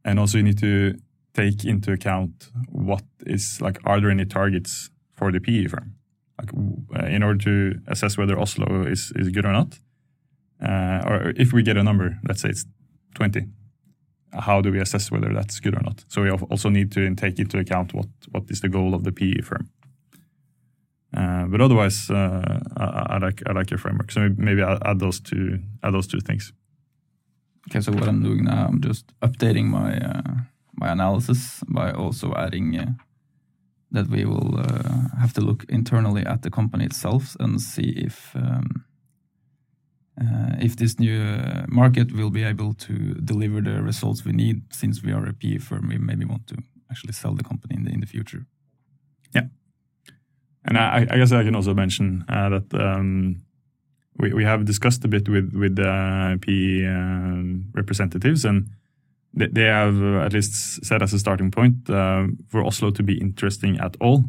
And 0.06 0.20
also 0.20 0.38
you 0.38 0.44
need 0.44 0.60
to 0.60 0.96
take 1.34 1.64
into 1.66 1.92
account 1.92 2.50
what 2.70 3.04
is 3.26 3.62
like 3.62 3.80
are 3.86 4.00
there 4.02 4.10
any 4.10 4.26
targets 4.26 4.90
for 5.16 5.32
the 5.32 5.40
PE 5.40 5.68
firm? 5.68 5.96
Like 6.40 6.52
uh, 6.96 7.06
in 7.08 7.24
order 7.24 7.40
to 7.44 7.80
assess 7.88 8.18
whether 8.18 8.40
Oslo 8.40 8.84
is 8.84 9.12
is 9.16 9.30
good 9.30 9.46
or 9.46 9.52
not. 9.52 9.80
Uh, 10.62 11.02
or 11.08 11.34
if 11.38 11.54
we 11.54 11.64
get 11.64 11.78
a 11.78 11.84
number, 11.84 12.20
let's 12.28 12.42
say 12.42 12.50
it's 12.50 12.66
20, 13.16 13.48
how 14.34 14.62
do 14.62 14.72
we 14.72 14.80
assess 14.80 15.10
whether 15.10 15.34
that's 15.34 15.60
good 15.62 15.74
or 15.74 15.82
not? 15.82 16.04
So 16.10 16.22
we 16.22 16.30
also 16.30 16.70
need 16.70 16.92
to 16.92 17.16
take 17.16 17.40
into 17.40 17.58
account 17.58 17.94
what 17.94 18.08
what 18.32 18.44
is 18.50 18.62
the 18.62 18.70
goal 18.70 18.94
of 18.94 19.04
the 19.04 19.12
PE 19.12 19.42
firm. 19.42 19.70
Uh, 21.16 21.46
but 21.46 21.60
otherwise, 21.62 22.10
uh, 22.10 22.60
I, 22.78 23.16
I, 23.16 23.18
like 23.18 23.42
I 23.48 23.54
like 23.54 23.72
your 23.72 23.80
framework. 23.80 24.12
So 24.12 24.30
maybe 24.38 24.62
I'll 24.62 24.80
add 24.86 25.00
those 25.00 25.20
two 25.20 25.60
add 25.84 25.94
those 25.94 26.08
two 26.08 26.20
things. 26.20 26.54
Okay, 27.70 27.82
so 27.82 27.92
what 27.92 28.08
I'm 28.08 28.24
doing 28.24 28.46
now, 28.46 28.66
I'm 28.68 28.82
just 28.82 29.14
updating 29.22 29.66
my 29.66 29.96
uh, 29.98 30.34
my 30.76 30.92
analysis 30.92 31.64
by 31.68 31.92
also 31.92 32.34
adding 32.34 32.76
uh, 32.76 32.94
that 33.92 34.08
we 34.08 34.26
will 34.26 34.58
uh, 34.58 35.20
have 35.20 35.34
to 35.34 35.42
look 35.42 35.66
internally 35.70 36.26
at 36.26 36.42
the 36.42 36.50
company 36.50 36.86
itself 36.86 37.36
and 37.40 37.62
see 37.62 37.94
if 37.96 38.36
um, 38.36 38.86
if 40.60 40.76
this 40.76 41.00
new 41.00 41.38
market 41.68 42.12
will 42.12 42.32
be 42.32 42.44
able 42.44 42.74
to 42.74 43.14
deliver 43.24 43.62
the 43.62 43.84
results 43.84 44.26
we 44.26 44.32
need. 44.32 44.62
Since 44.74 45.04
we 45.04 45.14
are 45.14 45.26
a 45.28 45.34
PE 45.34 45.60
firm, 45.60 45.90
we 45.90 45.98
maybe 46.00 46.26
want 46.26 46.48
to 46.48 46.58
actually 46.90 47.14
sell 47.14 47.36
the 47.36 47.44
company 47.44 47.76
in 47.76 47.84
the 47.84 47.92
in 47.92 48.00
the 48.00 48.08
future. 48.08 48.48
Yeah. 49.36 49.48
And 50.66 50.78
I, 50.78 51.06
I 51.10 51.18
guess 51.18 51.32
I 51.32 51.44
can 51.44 51.56
also 51.56 51.76
mention 51.76 52.26
uh, 52.28 52.50
that 52.50 52.74
um, 52.74 53.44
we, 54.20 54.34
we 54.34 54.44
have 54.44 54.66
discussed 54.66 55.04
a 55.06 55.08
bit 55.08 55.30
with 55.30 55.54
with 55.54 55.80
uh, 55.80 56.38
PE 56.42 56.86
um, 56.86 57.66
representatives, 57.74 58.46
and 58.46 58.70
they, 59.34 59.48
they 59.48 59.66
have 59.66 60.02
uh, 60.02 60.26
at 60.26 60.34
least 60.34 60.84
said 60.86 61.02
as 61.02 61.14
a 61.14 61.20
starting 61.20 61.52
point 61.52 61.90
uh, 61.90 62.28
for 62.48 62.66
Oslo 62.66 62.92
to 62.92 63.04
be 63.04 63.20
interesting 63.20 63.80
at 63.80 63.96
all, 64.00 64.26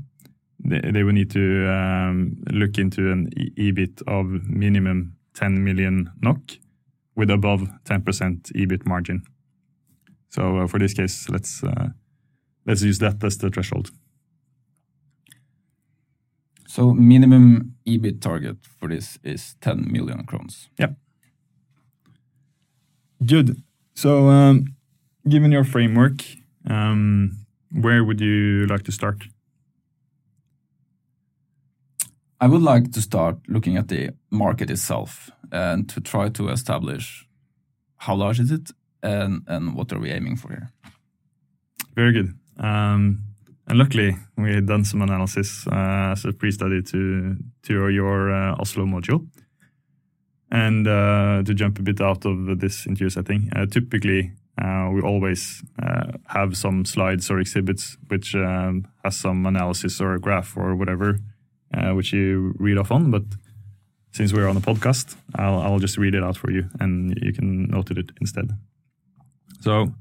they, 0.58 0.80
they 0.80 1.02
will 1.02 1.12
need 1.12 1.30
to 1.30 1.68
um, 1.68 2.36
look 2.50 2.78
into 2.78 3.10
an 3.10 3.30
EBIT 3.58 4.02
of 4.06 4.26
minimum 4.48 5.16
10 5.34 5.64
million 5.64 6.10
NOK 6.22 6.58
with 7.16 7.30
above 7.30 7.68
10% 7.84 8.52
EBIT 8.52 8.86
margin. 8.86 9.22
So 10.28 10.58
uh, 10.58 10.66
for 10.66 10.78
this 10.78 10.94
case, 10.94 11.28
let's 11.28 11.64
uh, 11.64 11.88
let's 12.66 12.82
use 12.82 12.98
that 13.00 13.22
as 13.24 13.38
the 13.38 13.50
threshold. 13.50 13.90
So 16.70 16.94
minimum 16.94 17.74
EBIT 17.84 18.20
target 18.20 18.58
for 18.78 18.88
this 18.88 19.18
is 19.24 19.56
10 19.60 19.90
million 19.90 20.24
crowns. 20.24 20.68
Yep. 20.78 20.94
Good. 23.26 23.56
So, 23.94 24.28
um, 24.28 24.76
given 25.28 25.50
your 25.50 25.64
framework, 25.64 26.22
um, 26.68 27.38
where 27.72 28.04
would 28.04 28.20
you 28.20 28.66
like 28.66 28.84
to 28.84 28.92
start? 28.92 29.24
I 32.40 32.46
would 32.46 32.62
like 32.62 32.92
to 32.92 33.02
start 33.02 33.38
looking 33.48 33.76
at 33.76 33.88
the 33.88 34.10
market 34.30 34.70
itself 34.70 35.28
and 35.50 35.88
to 35.88 36.00
try 36.00 36.28
to 36.28 36.50
establish 36.50 37.26
how 37.96 38.14
large 38.14 38.38
is 38.38 38.52
it 38.52 38.70
and, 39.02 39.42
and 39.48 39.74
what 39.74 39.92
are 39.92 39.98
we 39.98 40.12
aiming 40.12 40.36
for 40.36 40.50
here. 40.50 40.70
Very 41.96 42.12
good. 42.12 42.32
Um, 42.58 43.29
and 43.70 43.78
luckily, 43.78 44.16
we 44.36 44.52
had 44.52 44.66
done 44.66 44.84
some 44.84 45.00
analysis 45.00 45.64
uh, 45.68 46.10
as 46.10 46.24
a 46.24 46.32
pre-study 46.32 46.82
to 46.82 47.36
to 47.62 47.88
your 47.88 48.32
uh, 48.32 48.56
Oslo 48.60 48.84
module. 48.84 49.28
And 50.50 50.88
uh, 50.88 51.44
to 51.44 51.54
jump 51.54 51.78
a 51.78 51.82
bit 51.82 52.00
out 52.00 52.26
of 52.26 52.58
this 52.58 52.84
interview 52.84 53.10
setting, 53.10 53.48
uh, 53.54 53.66
typically 53.66 54.32
uh, 54.60 54.90
we 54.92 55.00
always 55.00 55.62
uh, 55.80 56.10
have 56.26 56.56
some 56.56 56.84
slides 56.84 57.30
or 57.30 57.38
exhibits 57.38 57.96
which 58.08 58.34
um, 58.34 58.88
has 59.04 59.16
some 59.16 59.46
analysis 59.46 60.00
or 60.00 60.14
a 60.14 60.20
graph 60.20 60.56
or 60.56 60.74
whatever 60.74 61.20
which 61.94 62.12
you 62.12 62.52
read 62.58 62.76
off 62.76 62.90
on. 62.90 63.12
But 63.12 63.22
since 64.10 64.32
we're 64.32 64.48
on 64.48 64.56
a 64.56 64.60
podcast, 64.60 65.14
I'll, 65.36 65.60
I'll 65.60 65.78
just 65.78 65.96
read 65.96 66.16
it 66.16 66.24
out 66.24 66.36
for 66.36 66.50
you, 66.50 66.68
and 66.80 67.16
you 67.22 67.32
can 67.32 67.68
note 67.68 67.92
it 67.92 68.10
instead. 68.20 68.50
So 69.60 69.94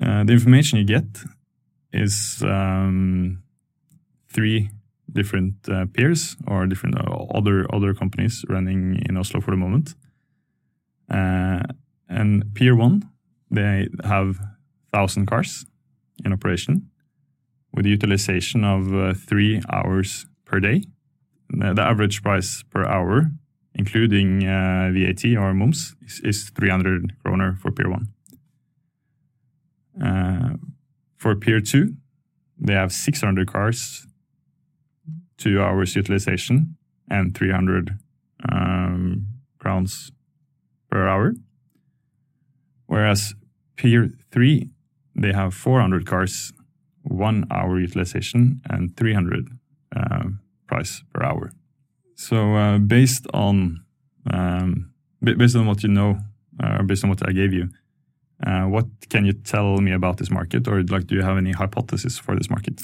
the 0.00 0.32
information 0.32 0.78
you 0.78 0.84
get 0.84 1.06
is 1.92 2.42
um, 2.42 3.42
three 4.28 4.70
different 5.12 5.54
uh, 5.68 5.86
peers 5.92 6.36
or 6.46 6.66
different 6.66 6.98
uh, 6.98 7.24
other 7.34 7.66
other 7.74 7.94
companies 7.94 8.44
running 8.48 9.02
in 9.08 9.16
Oslo 9.16 9.40
for 9.40 9.50
the 9.50 9.56
moment. 9.56 9.94
Uh, 11.10 11.62
and 12.08 12.54
peer 12.54 12.76
One, 12.76 13.08
they 13.50 13.88
have 14.04 14.38
thousand 14.92 15.26
cars 15.26 15.66
in 16.24 16.32
operation 16.32 16.90
with 17.72 17.86
utilization 17.86 18.64
of 18.64 18.94
uh, 18.94 19.14
three 19.14 19.62
hours 19.72 20.26
per 20.44 20.60
day. 20.60 20.82
The 21.50 21.80
average 21.80 22.22
price 22.22 22.62
per 22.70 22.84
hour, 22.84 23.30
including 23.74 24.46
uh, 24.46 24.90
VAT 24.92 25.24
or 25.36 25.54
mums, 25.54 25.94
is, 26.02 26.20
is 26.20 26.50
300 26.50 27.14
kroner 27.22 27.56
for 27.60 27.70
Peer 27.70 27.88
One. 27.88 28.08
For 31.18 31.34
Peer 31.34 31.60
2, 31.60 31.94
they 32.60 32.74
have 32.74 32.92
600 32.92 33.52
cars, 33.52 34.06
two 35.36 35.60
hours 35.60 35.96
utilization, 35.96 36.76
and 37.10 37.36
300 37.36 37.98
um, 38.50 39.26
crowns 39.58 40.12
per 40.90 41.08
hour. 41.08 41.34
Whereas 42.86 43.34
Peer 43.76 44.10
3, 44.30 44.70
they 45.16 45.32
have 45.32 45.54
400 45.54 46.06
cars, 46.06 46.52
one 47.02 47.46
hour 47.50 47.80
utilization, 47.80 48.62
and 48.70 48.96
300 48.96 49.48
uh, 49.96 50.24
price 50.68 51.02
per 51.12 51.24
hour. 51.24 51.52
So 52.14 52.54
uh, 52.54 52.78
based 52.78 53.26
on 53.34 53.84
um, 54.32 54.92
based 55.22 55.56
on 55.56 55.66
what 55.66 55.82
you 55.82 55.88
know, 55.88 56.18
uh, 56.62 56.82
based 56.82 57.02
on 57.02 57.10
what 57.10 57.26
I 57.26 57.32
gave 57.32 57.52
you, 57.52 57.70
what 58.46 58.86
can 59.08 59.24
you 59.24 59.32
tell 59.32 59.80
me 59.80 59.92
about 59.92 60.16
this 60.16 60.30
market, 60.30 60.68
or 60.68 60.82
like, 60.82 61.06
do 61.06 61.14
you 61.14 61.22
have 61.22 61.36
any 61.36 61.52
hypothesis 61.52 62.18
for 62.18 62.36
this 62.36 62.50
market? 62.50 62.82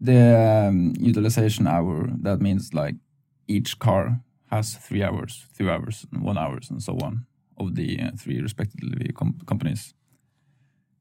The 0.00 0.68
um, 0.68 0.92
utilization 0.98 1.66
hour 1.66 2.08
that 2.22 2.40
means 2.40 2.74
like 2.74 2.96
each 3.48 3.78
car 3.78 4.20
has 4.50 4.76
three 4.76 5.02
hours, 5.02 5.46
two 5.56 5.70
hours, 5.70 6.06
and 6.12 6.22
one 6.22 6.38
hours, 6.38 6.70
and 6.70 6.82
so 6.82 6.98
on 7.02 7.26
of 7.58 7.74
the 7.74 8.00
uh, 8.00 8.10
three 8.18 8.40
respectively 8.40 9.12
com 9.12 9.38
companies. 9.46 9.94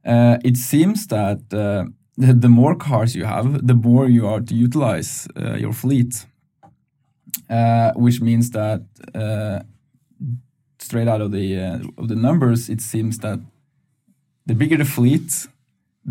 Uh, 0.05 0.37
it 0.43 0.57
seems 0.57 1.07
that 1.07 1.41
uh, 1.53 1.85
the, 2.17 2.49
more 2.49 2.75
cars 2.75 3.15
you 3.15 3.25
have, 3.25 3.67
the 3.67 3.73
more 3.73 4.07
you 4.07 4.27
are 4.27 4.39
to 4.39 4.55
utilize 4.55 5.27
uh, 5.35 5.55
your 5.55 5.73
fleet, 5.73 6.25
uh, 7.49 7.91
which 7.95 8.21
means 8.21 8.51
that 8.51 8.81
straight 10.85 11.07
out 11.07 11.21
of 11.21 11.31
the 11.31 11.47
uh, 11.59 11.79
of 11.97 12.07
the 12.07 12.15
numbers, 12.15 12.69
it 12.69 12.81
seems 12.81 13.17
that 13.19 13.39
the 14.45 14.53
bigger 14.53 14.77
the 14.77 14.85
fleet, 14.85 15.47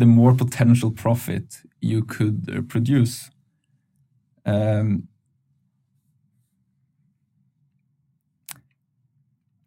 the 0.01 0.05
more 0.05 0.33
potential 0.33 0.91
profit 0.91 1.45
you 1.81 2.03
could 2.03 2.39
uh, 2.49 2.61
produce. 2.73 3.29
Um, 4.45 5.07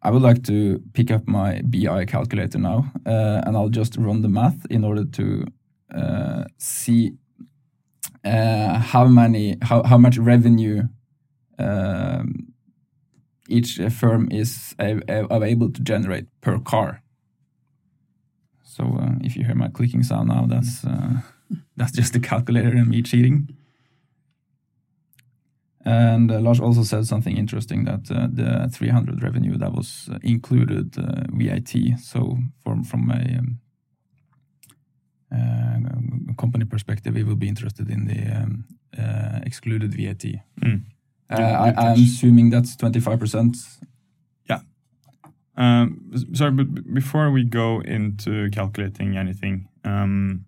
I 0.01 0.11
would 0.11 0.21
like 0.21 0.43
to 0.43 0.81
pick 0.93 1.11
up 1.11 1.27
my 1.27 1.61
BI 1.63 2.05
calculator 2.05 2.59
now, 2.59 2.79
uh, 3.05 3.41
and 3.45 3.57
I'll 3.57 3.75
just 3.81 3.97
run 3.97 4.21
the 4.21 4.29
math 4.29 4.65
in 4.69 4.83
order 4.85 5.03
to 5.03 5.45
uh, 5.93 6.43
see 6.57 7.13
uh, 8.23 8.79
how 8.79 9.05
many 9.07 9.57
how 9.61 9.83
how 9.83 9.97
much 9.97 10.17
revenue 10.17 10.83
um, 11.57 12.53
each 13.49 13.79
firm 13.99 14.29
is 14.31 14.75
able 14.79 15.71
to 15.71 15.81
generate 15.81 16.25
per 16.41 16.59
car. 16.59 17.01
So 18.63 18.83
uh, 18.85 19.15
if 19.21 19.35
you 19.35 19.43
hear 19.43 19.55
my 19.55 19.67
clicking 19.67 20.03
sound 20.03 20.29
now, 20.29 20.45
that's 20.47 20.85
uh, 20.85 21.21
that's 21.77 21.91
just 21.91 22.13
the 22.13 22.19
calculator 22.19 22.69
and 22.69 22.87
me 22.87 23.01
cheating. 23.01 23.49
And 25.85 26.31
uh, 26.31 26.39
Lars 26.39 26.59
also 26.59 26.83
said 26.83 27.05
something 27.05 27.37
interesting 27.37 27.85
that 27.85 28.11
uh, 28.11 28.27
the 28.31 28.69
300 28.71 29.23
revenue 29.23 29.57
that 29.57 29.73
was 29.73 30.09
uh, 30.11 30.19
included 30.23 30.97
uh, 30.97 31.23
VAT. 31.31 31.99
So 31.99 32.37
from 32.63 32.83
from 32.83 33.11
a, 33.11 33.39
um, 35.31 36.35
company 36.37 36.65
perspective, 36.65 37.15
we 37.15 37.23
will 37.23 37.35
be 37.35 37.47
interested 37.47 37.89
in 37.89 38.05
the 38.05 38.21
um, 38.41 38.65
excluded 39.45 39.93
VAT. 39.93 40.25
Mm. 40.61 40.83
Uh, 41.29 41.73
I, 41.77 41.91
am 41.91 41.99
assuming 41.99 42.49
that's 42.49 42.75
25%. 42.75 43.55
Yeah. 44.49 44.61
Um, 45.55 46.11
sorry, 46.33 46.51
but 46.51 46.93
before 46.93 47.29
we 47.29 47.43
go 47.43 47.81
into 47.81 48.49
calculating 48.49 49.15
anything, 49.15 49.67
um, 49.83 50.45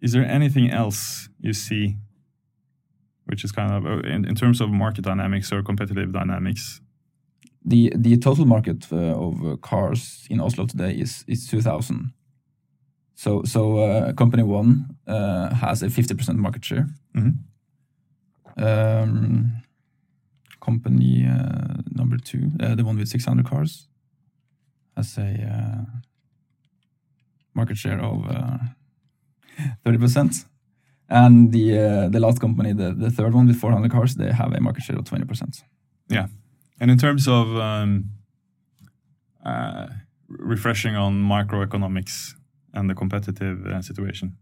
is 0.00 0.12
there 0.12 0.24
anything 0.24 0.70
else 0.70 1.28
you 1.40 1.52
see 1.52 1.96
which 3.26 3.44
is 3.44 3.52
kind 3.52 3.72
of 3.72 3.86
uh, 3.86 4.00
in, 4.08 4.24
in 4.24 4.34
terms 4.34 4.60
of 4.60 4.68
market 4.70 5.04
dynamics 5.04 5.52
or 5.52 5.62
competitive 5.62 6.12
dynamics? 6.12 6.80
The 7.64 7.92
the 7.96 8.16
total 8.16 8.44
market 8.44 8.92
uh, 8.92 8.96
of 8.96 9.44
uh, 9.44 9.56
cars 9.56 10.26
in 10.28 10.40
Oslo 10.40 10.66
today 10.66 10.92
is 10.92 11.24
is 11.28 11.48
2,000. 11.48 12.12
So 13.14 13.42
so 13.44 13.78
uh, 13.78 14.12
company 14.12 14.42
one 14.42 14.96
uh, 15.06 15.54
has 15.54 15.82
a 15.82 15.86
50% 15.86 16.36
market 16.36 16.64
share. 16.64 16.86
Mm 17.14 17.22
-hmm. 17.22 17.34
Um, 18.56 19.62
company 20.60 21.26
uh, 21.26 21.82
number 21.90 22.16
two, 22.16 22.50
uh, 22.60 22.74
the 22.74 22.84
one 22.84 22.96
with 22.96 23.08
600 23.08 23.46
cars, 23.46 23.88
has 24.96 25.18
a 25.18 25.22
uh, 25.22 25.84
market 27.54 27.76
share 27.76 28.00
of 28.00 28.24
30%. 29.84 30.44
And 31.08 31.52
the 31.52 31.78
uh, 31.78 32.08
the 32.08 32.20
last 32.20 32.40
company, 32.40 32.72
the, 32.72 32.94
the 32.94 33.10
third 33.10 33.34
one 33.34 33.46
with 33.46 33.56
400 33.60 33.90
cars, 33.90 34.14
they 34.14 34.32
have 34.32 34.52
a 34.54 34.60
market 34.60 34.82
share 34.82 34.96
of 34.96 35.04
20%. 35.04 35.62
Yeah. 36.08 36.28
And 36.80 36.90
in 36.90 36.96
terms 36.96 37.28
of 37.28 37.54
um, 37.56 38.10
uh, 39.44 39.88
refreshing 40.28 40.96
on 40.96 41.22
microeconomics 41.22 42.34
and 42.72 42.88
the 42.88 42.94
competitive 42.94 43.66
uh, 43.66 43.82
situation, 43.82 44.38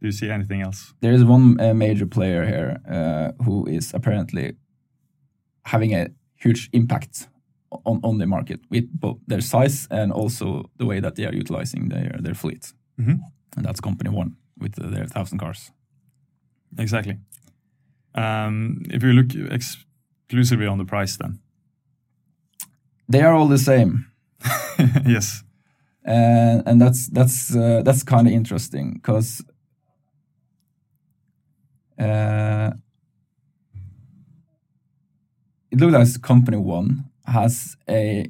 do 0.00 0.06
you 0.06 0.12
see 0.12 0.30
anything 0.30 0.62
else? 0.62 0.94
There 1.00 1.12
is 1.12 1.24
one 1.24 1.60
uh, 1.60 1.74
major 1.74 2.06
player 2.06 2.46
here 2.46 2.80
uh, 2.90 3.44
who 3.44 3.66
is 3.66 3.94
apparently 3.94 4.56
having 5.64 5.94
a 5.94 6.08
huge 6.36 6.68
impact 6.72 7.28
on, 7.84 8.00
on 8.02 8.18
the 8.18 8.26
market 8.26 8.60
with 8.70 8.88
both 8.92 9.18
their 9.26 9.40
size 9.40 9.88
and 9.90 10.12
also 10.12 10.70
the 10.78 10.86
way 10.86 11.00
that 11.00 11.14
they 11.14 11.26
are 11.26 11.34
utilizing 11.34 11.88
their 11.90 12.20
their 12.22 12.34
fleet. 12.34 12.74
Mm 12.96 13.04
-hmm. 13.04 13.18
And 13.56 13.66
that's 13.66 13.80
company 13.80 14.10
one. 14.10 14.30
with 14.60 14.74
their 14.74 15.06
thousand 15.06 15.38
cars. 15.38 15.72
Exactly. 16.78 17.18
Um, 18.14 18.82
if 18.90 19.02
you 19.02 19.12
look 19.12 19.34
exclusively 19.34 20.66
on 20.66 20.78
the 20.78 20.84
price, 20.84 21.16
then 21.16 21.40
They 23.10 23.22
are 23.22 23.32
all 23.32 23.48
the 23.48 23.58
same. 23.58 24.10
yes, 25.06 25.42
and 26.04 26.62
and 26.66 26.80
that's 26.80 27.08
that's 27.08 27.56
uh, 27.56 27.82
that's 27.82 28.04
kind 28.04 28.26
of 28.26 28.32
interesting 28.32 28.94
because 28.94 29.44
uh, 31.98 32.72
it 35.70 35.78
looks 35.80 35.92
like 35.92 36.22
company 36.22 36.56
one 36.56 37.04
has 37.26 37.76
a 37.88 38.26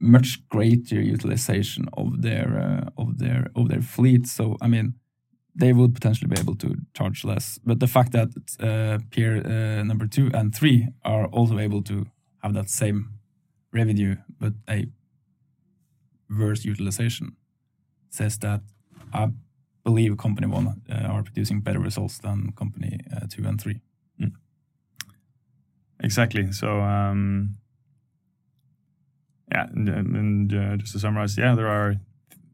much 0.00 0.46
greater 0.48 1.00
utilization 1.00 1.88
of 1.92 2.22
their 2.22 2.58
uh, 2.58 3.02
of 3.02 3.18
their 3.18 3.50
of 3.54 3.68
their 3.68 3.82
fleet. 3.82 4.26
So 4.26 4.56
I 4.60 4.68
mean, 4.68 4.94
they 5.54 5.72
would 5.72 5.94
potentially 5.94 6.28
be 6.28 6.40
able 6.40 6.56
to 6.56 6.76
charge 6.94 7.24
less. 7.24 7.58
But 7.64 7.78
the 7.80 7.86
fact 7.86 8.12
that 8.12 8.28
uh, 8.60 8.98
peer 9.10 9.36
uh, 9.36 9.84
number 9.84 10.06
two 10.06 10.30
and 10.34 10.54
three 10.54 10.88
are 11.04 11.26
also 11.26 11.58
able 11.58 11.82
to 11.82 12.06
have 12.42 12.54
that 12.54 12.68
same 12.68 13.10
revenue, 13.72 14.16
but 14.40 14.54
a 14.68 14.86
worse 16.28 16.64
utilization, 16.64 17.36
says 18.10 18.38
that 18.38 18.62
believe 19.84 20.16
company 20.16 20.46
one 20.46 20.82
uh, 20.90 20.94
are 20.94 21.22
producing 21.22 21.60
better 21.60 21.80
results 21.80 22.18
than 22.18 22.52
company 22.52 23.00
uh, 23.14 23.26
two 23.28 23.44
and 23.46 23.60
three. 23.60 23.80
exactly. 26.00 26.52
So 26.52 26.80
um, 26.80 27.56
yeah, 29.50 29.66
and, 29.74 29.88
and 29.88 30.54
uh, 30.54 30.76
just 30.76 30.92
to 30.92 30.98
summarize, 30.98 31.36
yeah, 31.36 31.54
there 31.54 31.68
are 31.68 31.96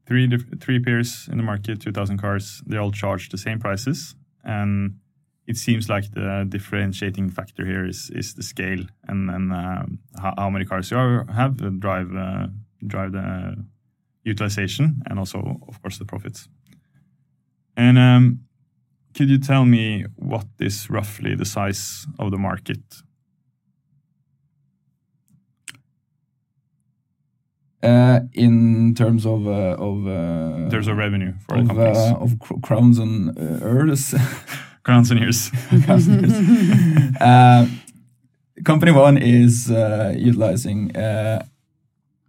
three 0.07 0.29
three 0.61 0.81
peers 0.81 1.29
in 1.31 1.37
the 1.37 1.45
market, 1.45 1.81
two 1.81 1.93
thousand 1.93 2.19
cars. 2.19 2.63
They 2.67 2.77
all 2.77 2.93
charge 2.93 3.29
the 3.29 3.39
same 3.39 3.59
prices, 3.59 4.15
and 4.45 4.99
it 5.47 5.57
seems 5.57 5.89
like 5.89 6.13
the 6.13 6.47
differentiating 6.49 7.31
factor 7.31 7.65
here 7.65 7.87
is 7.87 8.11
is 8.11 8.35
the 8.35 8.43
scale 8.43 8.85
and 9.07 9.31
and 9.31 9.53
um, 9.53 9.99
how, 10.21 10.35
how 10.37 10.51
many 10.51 10.65
cars 10.65 10.91
you 10.91 10.99
are, 10.99 11.27
have 11.33 11.57
drive 11.81 12.15
uh, 12.15 12.47
drive 12.87 13.13
the 13.13 13.65
utilization 14.25 15.03
and 15.07 15.19
also 15.19 15.39
of 15.69 15.81
course 15.83 15.99
the 15.99 16.05
profits. 16.05 16.49
And 17.79 17.97
um, 17.97 18.41
could 19.15 19.31
you 19.31 19.39
tell 19.39 19.65
me 19.65 20.05
what 20.17 20.47
is 20.59 20.91
roughly 20.91 21.37
the 21.37 21.45
size 21.45 22.07
of 22.19 22.33
the 22.33 22.39
market? 22.39 22.81
Uh, 27.81 28.21
in 28.33 28.93
terms 28.97 29.25
of 29.25 29.47
uh, 29.47 29.77
of 29.79 30.05
uh, 30.07 30.69
There's 30.69 30.89
a 30.89 30.95
revenue 30.95 31.33
for 31.47 31.55
the 31.55 31.61
of, 31.63 31.69
companies. 31.69 31.97
uh, 31.97 32.17
of 32.17 32.39
cr- 32.41 32.61
crowns 32.61 32.99
and 32.99 33.39
uh, 33.39 33.65
earls. 33.65 34.13
Crowns 34.83 35.11
and 35.11 35.21
ears. 35.21 35.51
uh, 37.21 37.67
company 38.65 38.91
one 38.91 39.19
is 39.19 39.71
uh, 39.71 40.15
utilizing 40.17 40.97
uh, 40.97 41.45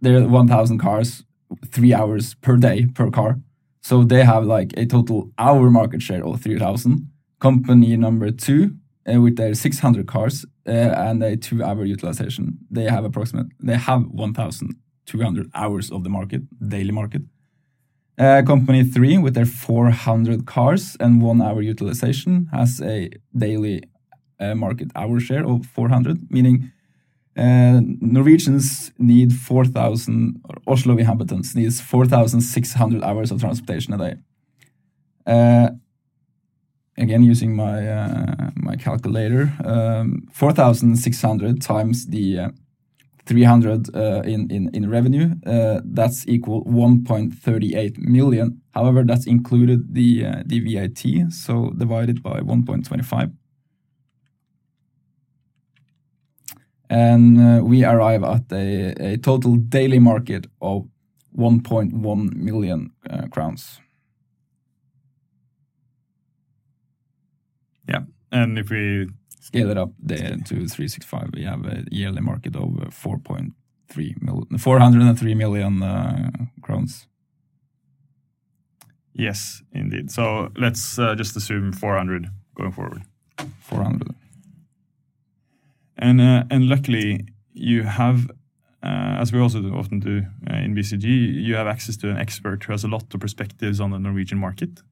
their 0.02 0.28
1,000 0.28 0.78
cars, 0.78 1.24
three 1.68 1.94
hours 1.94 2.34
per 2.34 2.56
day 2.58 2.86
per 2.94 3.10
car. 3.10 3.38
So 3.80 4.04
they 4.04 4.24
have 4.24 4.44
like 4.44 4.72
a 4.76 4.86
total 4.86 5.30
hour 5.38 5.70
market 5.70 6.02
share 6.02 6.24
of 6.24 6.40
3,000. 6.42 7.10
Company 7.40 7.96
number 7.96 8.30
two, 8.30 8.76
uh, 9.10 9.20
with 9.20 9.36
their 9.36 9.54
600 9.54 10.06
cars 10.06 10.44
uh, 10.66 10.70
and 10.70 11.22
a 11.22 11.36
two-hour 11.36 11.84
utilization, 11.84 12.58
they 12.70 12.84
have 12.84 13.04
approximate. 13.04 13.46
They 13.58 13.76
have 13.76 14.04
1,200 14.06 15.50
hours 15.54 15.90
of 15.90 16.04
the 16.04 16.10
market, 16.10 16.42
daily 16.68 16.92
market. 16.92 17.22
Uh, 18.18 18.42
company 18.42 18.84
three, 18.84 19.16
with 19.16 19.34
their 19.34 19.46
400 19.46 20.44
cars 20.44 20.96
and 21.00 21.22
one 21.22 21.40
hour 21.40 21.62
utilization, 21.62 22.48
has 22.52 22.80
a 22.82 23.08
daily 23.34 23.82
uh, 24.38 24.54
market 24.54 24.90
hour 24.94 25.18
share 25.18 25.46
of 25.46 25.64
400, 25.64 26.30
meaning 26.30 26.70
uh, 27.40 27.80
Norwegians 28.00 28.92
need 28.98 29.32
4,000, 29.32 30.42
or 30.44 30.74
Oslo 30.74 30.98
inhabitants 30.98 31.54
needs 31.54 31.80
4,600 31.80 33.02
hours 33.02 33.30
of 33.30 33.40
transportation 33.40 33.94
a 33.94 33.98
day. 33.98 34.14
Uh, 35.26 35.70
again, 36.98 37.22
using 37.22 37.56
my 37.56 37.88
uh, 37.88 38.50
my 38.56 38.76
calculator, 38.76 39.52
um, 39.64 40.28
4,600 40.32 41.62
times 41.62 42.06
the 42.08 42.38
uh, 42.38 42.48
300 43.24 43.94
uh, 43.94 44.22
in, 44.24 44.50
in, 44.50 44.70
in 44.74 44.90
revenue, 44.90 45.30
that's 45.84 46.26
equal 46.26 46.64
1.38 46.64 47.96
million. 47.98 48.60
However, 48.74 49.04
that's 49.04 49.26
included 49.26 49.94
the, 49.94 50.42
the 50.46 50.60
VAT, 50.60 51.32
so 51.32 51.70
divided 51.70 52.22
by 52.22 52.40
1.25. 52.40 53.32
And 56.90 57.40
uh, 57.40 57.64
we 57.64 57.84
arrive 57.84 58.24
at 58.24 58.52
a, 58.52 59.12
a 59.12 59.16
total 59.16 59.54
daily 59.56 60.00
market 60.00 60.46
of 60.60 60.88
1.1 61.38 62.34
million 62.34 62.90
uh, 63.08 63.28
crowns. 63.30 63.80
yeah. 67.88 68.00
And 68.32 68.58
if 68.58 68.70
we 68.70 69.08
Scale 69.40 69.70
it 69.70 69.78
up 69.78 69.90
the, 70.00 70.16
to 70.16 70.68
365, 70.68 71.30
we 71.34 71.44
have 71.44 71.64
a 71.66 71.84
yearly 71.90 72.20
market 72.20 72.54
of 72.54 72.78
uh, 72.78 72.84
4.3 72.90 74.22
million, 74.22 74.58
403 74.58 75.34
million 75.34 75.82
uh, 75.82 76.30
crowns. 76.62 77.08
yes, 79.12 79.62
indeed. 79.72 80.10
So 80.10 80.52
let's 80.56 80.98
uh, 80.98 81.14
just 81.16 81.36
assume 81.36 81.72
400 81.72 82.28
going 82.54 82.70
forward. 82.70 83.02
400. 83.62 84.14
And 86.00 86.20
uh, 86.20 86.44
and 86.50 86.68
luckily 86.68 87.26
you 87.52 87.82
have, 87.82 88.30
uh, 88.82 89.20
as 89.20 89.32
we 89.32 89.38
also 89.38 89.60
do- 89.60 89.74
often 89.74 90.00
do 90.00 90.22
uh, 90.50 90.56
in 90.56 90.74
BCG, 90.74 91.04
you 91.04 91.54
have 91.54 91.66
access 91.66 91.96
to 91.98 92.10
an 92.10 92.16
expert 92.16 92.64
who 92.64 92.72
has 92.72 92.84
a 92.84 92.88
lot 92.88 93.14
of 93.14 93.20
perspectives 93.20 93.80
on 93.80 93.90
the 93.90 93.98
Norwegian 93.98 94.38
market. 94.38 94.82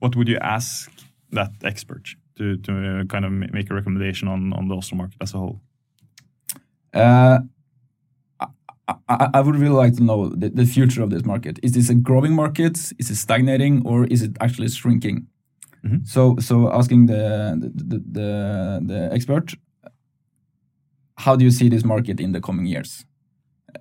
What 0.00 0.16
would 0.16 0.28
you 0.28 0.38
ask 0.40 0.90
that 1.30 1.52
expert 1.62 2.16
to 2.36 2.56
to 2.56 2.72
uh, 2.72 3.04
kind 3.04 3.24
of 3.24 3.32
make 3.32 3.70
a 3.70 3.74
recommendation 3.74 4.28
on 4.28 4.52
on 4.52 4.68
the 4.68 4.74
Oslo 4.74 4.98
market 4.98 5.16
as 5.20 5.34
a 5.34 5.38
whole? 5.38 5.60
Uh, 6.94 7.38
I, 9.08 9.28
I, 9.34 9.40
would 9.42 9.56
really 9.56 9.74
like 9.74 9.96
to 9.96 10.02
know 10.02 10.30
the, 10.30 10.48
the 10.48 10.64
future 10.64 11.02
of 11.02 11.10
this 11.10 11.24
market. 11.24 11.58
Is 11.62 11.72
this 11.72 11.90
a 11.90 11.94
growing 11.94 12.32
market? 12.32 12.78
Is 12.98 13.10
it 13.10 13.16
stagnating, 13.16 13.82
or 13.84 14.06
is 14.06 14.22
it 14.22 14.36
actually 14.40 14.68
shrinking? 14.68 15.26
Mhm. 15.84 16.06
So, 16.06 16.36
so 16.40 16.72
asking 16.72 17.06
the 17.06 17.56
the, 17.60 18.02
the 18.12 18.80
the 18.86 19.08
expert, 19.12 19.54
how 21.24 21.36
do 21.36 21.44
you 21.44 21.50
see 21.50 21.68
this 21.68 21.84
market 21.84 22.20
in 22.20 22.32
the 22.32 22.40
coming 22.40 22.66
years, 22.66 23.06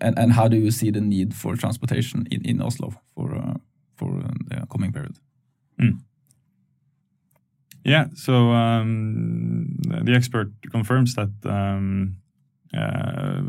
and 0.02 0.19
and 0.19 0.32
how 0.34 0.47
do 0.47 0.58
you 0.58 0.71
see 0.71 0.91
the 0.91 1.02
need 1.02 1.34
for 1.34 1.56
transportation 1.56 2.26
in, 2.32 2.41
in 2.45 2.62
Oslo 2.62 2.93
for 3.15 3.36
uh, 3.36 3.54
for 3.95 4.10
uh, 4.19 4.32
the 4.50 4.67
coming 4.67 4.91
period? 4.91 5.17
Yeah, 7.84 8.08
so 8.15 8.52
um, 8.52 9.78
the 10.06 10.13
expert 10.13 10.52
confirms 10.71 11.13
that. 11.15 11.30
Um, 11.45 12.17
uh, 12.73 13.41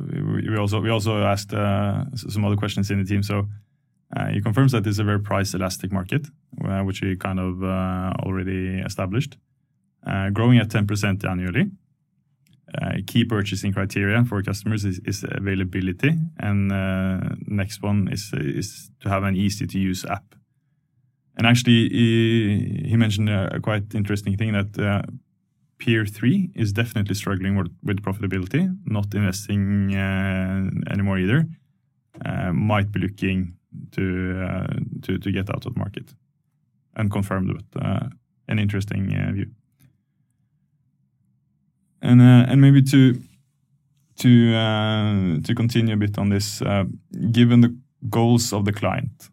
we, 0.49 0.57
also 0.57 0.81
we 0.81 0.91
also 0.91 1.25
asked 1.25 1.53
uh, 1.53 2.05
some 2.15 2.45
other 2.45 2.57
questions 2.57 2.91
in 2.91 2.99
the 2.99 3.05
team. 3.05 3.23
So 3.23 3.49
uh, 4.17 4.29
he 4.29 4.41
confirms 4.41 4.71
that 4.73 4.87
it's 4.87 5.01
a 5.01 5.05
very 5.05 5.19
price 5.21 5.55
elastic 5.55 5.91
market, 5.91 6.29
uh, 6.65 6.83
which 6.85 7.03
we 7.03 7.17
kind 7.17 7.41
of 7.41 7.63
uh, 7.63 8.13
already 8.25 8.81
established, 8.87 9.37
growing 10.33 10.59
at 10.59 10.71
ten 10.71 10.87
percent 10.87 11.25
annually. 11.25 11.71
Uh, 12.75 12.99
key 13.07 13.25
purchasing 13.25 13.73
criteria 13.73 14.23
for 14.25 14.43
customers 14.43 14.85
is, 14.85 15.01
is 15.07 15.25
availability, 15.31 16.15
and 16.39 16.71
uh, 16.71 17.19
next 17.47 17.83
one 17.83 18.09
is 18.13 18.31
is 18.35 18.91
to 19.01 19.09
have 19.09 19.23
an 19.23 19.35
easy 19.35 19.67
to 19.67 19.79
use 19.79 20.05
app. 20.05 20.35
And 21.39 21.47
actually, 21.47 21.89
he, 21.89 22.85
he 22.89 22.97
mentioned 22.97 23.31
a, 23.31 23.55
a 23.55 23.61
quite 23.61 23.95
interesting 23.95 24.37
thing 24.37 24.53
that 24.53 24.79
uh, 24.79 25.03
Peer 25.79 26.05
3 26.05 26.51
is 26.57 26.73
definitely 26.73 27.15
struggling 27.15 27.57
with, 27.57 27.69
with 27.83 28.03
profitability, 28.03 28.77
not 28.85 29.15
investing 29.15 29.95
uh, 29.95 30.69
anymore 30.91 31.19
either. 31.19 31.47
Uh, 32.25 32.53
might 32.53 32.91
be 32.91 32.99
looking 32.99 33.55
to, 33.93 34.43
uh, 34.43 34.67
to 35.03 35.19
to 35.19 35.31
get 35.31 35.49
out 35.49 35.65
of 35.65 35.75
the 35.75 35.79
market 35.79 36.13
and 36.97 37.11
confirmed 37.11 37.53
with 37.53 37.83
an 38.49 38.59
interesting 38.59 39.09
view. 39.35 39.47
And 42.01 42.21
uh, 42.21 42.47
and 42.49 42.61
maybe 42.61 42.83
to 42.83 43.21
to 44.19 44.55
uh, 44.55 45.41
to 45.43 45.55
continue 45.55 45.95
a 45.95 45.97
bit 45.97 46.19
on 46.19 46.29
this, 46.29 46.63
uh, 46.63 46.85
given 47.33 47.61
the 47.61 47.77
goals 48.09 48.53
of 48.53 48.65
the 48.65 48.73
client, 48.73 49.31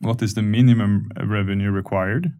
what 0.00 0.22
is 0.22 0.34
the 0.34 0.42
minimum 0.42 1.10
revenue 1.24 1.70
required 1.70 2.32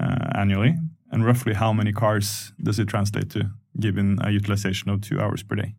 uh, 0.00 0.30
annually, 0.34 0.74
and 1.10 1.24
roughly 1.24 1.54
how 1.54 1.72
many 1.72 1.92
cars 1.92 2.52
does 2.62 2.78
it 2.78 2.88
translate 2.88 3.30
to, 3.30 3.50
given 3.80 4.18
a 4.22 4.30
utilization 4.30 4.90
of 4.90 5.00
two 5.00 5.20
hours 5.20 5.42
per 5.42 5.56
day? 5.56 5.74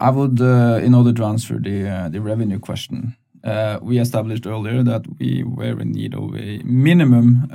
I 0.00 0.10
would, 0.10 0.40
uh, 0.40 0.80
in 0.82 0.94
order 0.94 1.12
to 1.12 1.24
answer 1.24 1.58
the 1.60 1.88
uh, 1.88 2.08
the 2.08 2.20
revenue 2.20 2.58
question, 2.58 3.16
we 3.82 3.98
established 4.00 4.46
earlier 4.46 4.82
that 4.82 5.06
we 5.18 5.44
were 5.44 5.80
in 5.80 5.92
need 5.92 6.14
of 6.14 6.34
a 6.36 6.62
minimum 6.64 7.48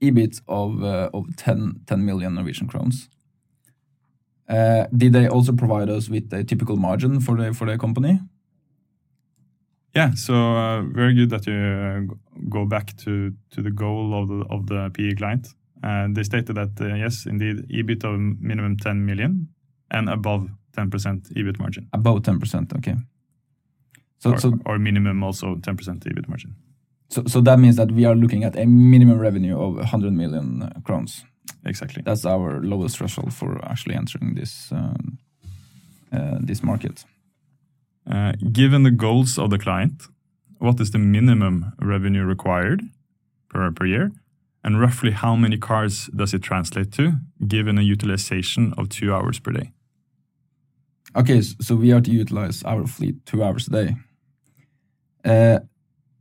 EBIT 0.00 0.40
of 0.48 0.82
uh, 0.82 1.10
of 1.12 1.36
10, 1.36 1.80
10 1.86 2.04
million 2.04 2.34
Norwegian 2.34 2.68
crowns. 2.68 3.08
Uh, 4.48 4.86
did 4.96 5.12
they 5.12 5.28
also 5.28 5.52
provide 5.52 5.90
us 5.90 6.08
with 6.08 6.32
a 6.32 6.42
typical 6.42 6.76
margin 6.76 7.20
for 7.20 7.36
the 7.36 7.52
for 7.52 7.66
the 7.66 7.76
company? 7.78 8.20
Yeah, 9.94 10.14
so 10.14 10.34
uh, 10.34 10.82
very 10.82 11.14
good 11.14 11.30
that 11.30 11.46
you 11.46 11.54
uh, 11.54 12.14
go 12.48 12.66
back 12.66 12.96
to, 12.98 13.32
to 13.50 13.62
the 13.62 13.70
goal 13.70 14.14
of 14.14 14.28
the 14.28 14.44
of 14.50 14.66
the 14.66 14.90
PE 14.94 15.14
client. 15.16 15.48
Uh, 15.82 16.08
they 16.10 16.22
stated 16.22 16.56
that 16.56 16.80
uh, 16.80 16.94
yes, 16.94 17.26
indeed, 17.26 17.66
EBIT 17.68 18.04
of 18.04 18.18
minimum 18.40 18.76
10 18.76 19.04
million 19.04 19.48
and 19.90 20.08
above 20.08 20.48
10% 20.76 21.32
EBIT 21.32 21.58
margin, 21.58 21.88
About 21.92 22.24
ten 22.24 22.38
percent. 22.38 22.72
Okay. 22.76 22.94
So 24.18 24.32
or, 24.32 24.38
so 24.38 24.58
or 24.66 24.78
minimum 24.78 25.22
also 25.22 25.56
10% 25.56 26.04
EBIT 26.04 26.28
margin. 26.28 26.54
So 27.08 27.22
so 27.26 27.40
that 27.40 27.58
means 27.58 27.76
that 27.76 27.92
we 27.92 28.04
are 28.04 28.14
looking 28.14 28.44
at 28.44 28.56
a 28.56 28.66
minimum 28.66 29.18
revenue 29.18 29.58
of 29.58 29.76
100 29.76 30.12
million 30.12 30.62
uh, 30.62 30.80
crowns. 30.84 31.24
Exactly. 31.64 32.02
That's 32.04 32.24
our 32.24 32.60
lowest 32.62 32.98
threshold 32.98 33.32
for 33.32 33.58
actually 33.64 33.94
entering 33.96 34.34
this 34.34 34.72
um, 34.72 35.18
uh, 36.12 36.38
this 36.40 36.62
market. 36.62 37.04
Uh, 38.10 38.32
given 38.52 38.84
the 38.84 38.90
goals 38.90 39.38
of 39.38 39.50
the 39.50 39.58
client, 39.58 40.02
what 40.58 40.80
is 40.80 40.90
the 40.90 40.98
minimum 40.98 41.72
revenue 41.80 42.24
required 42.24 42.82
per, 43.50 43.70
per 43.70 43.86
year? 43.86 44.10
And 44.64 44.80
roughly 44.80 45.12
how 45.12 45.36
many 45.36 45.56
cars 45.58 46.10
does 46.16 46.34
it 46.34 46.42
translate 46.42 46.92
to, 46.92 47.12
given 47.46 47.78
a 47.78 47.82
utilization 47.82 48.74
of 48.76 48.88
two 48.88 49.14
hours 49.14 49.38
per 49.38 49.52
day? 49.52 49.72
Okay, 51.14 51.40
so 51.40 51.76
we 51.76 51.92
are 51.92 52.00
to 52.00 52.10
utilize 52.10 52.62
our 52.64 52.86
fleet 52.86 53.24
two 53.24 53.42
hours 53.42 53.68
a 53.68 53.70
day. 53.70 53.96
Uh, 55.24 55.60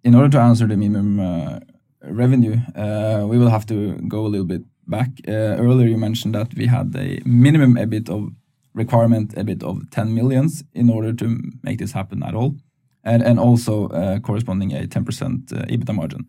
in 0.04 0.16
order 0.16 0.30
to 0.30 0.40
answer 0.40 0.68
the 0.68 0.78
minimum 0.78 1.20
uh, 1.20 1.60
revenue, 2.04 2.58
uh, 2.76 3.26
we 3.28 3.38
will 3.38 3.50
have 3.50 3.66
to 3.68 3.96
go 4.08 4.26
a 4.26 4.30
little 4.30 4.46
bit 4.46 4.64
back. 4.88 5.10
Uh, 5.28 5.58
earlier, 5.58 5.88
you 5.88 5.98
mentioned 5.98 6.36
that 6.36 6.54
we 6.56 6.68
had 6.68 6.96
a 6.96 7.20
minimum 7.26 7.76
EBIT 7.76 8.10
of 8.10 8.32
requirement 8.74 9.36
EBIT 9.36 9.64
of 9.64 9.90
10 9.90 10.14
millions 10.14 10.64
in 10.74 10.90
order 10.90 11.14
to 11.14 11.40
make 11.64 11.80
this 11.80 11.92
happen 11.92 12.24
at 12.24 12.36
all, 12.36 12.56
and 13.04 13.24
and 13.24 13.40
also 13.40 13.88
uh, 13.90 14.20
corresponding 14.20 14.74
a 14.74 14.88
10% 14.88 15.54
uh, 15.54 15.66
EBITDA 15.66 15.94
margin. 15.96 16.28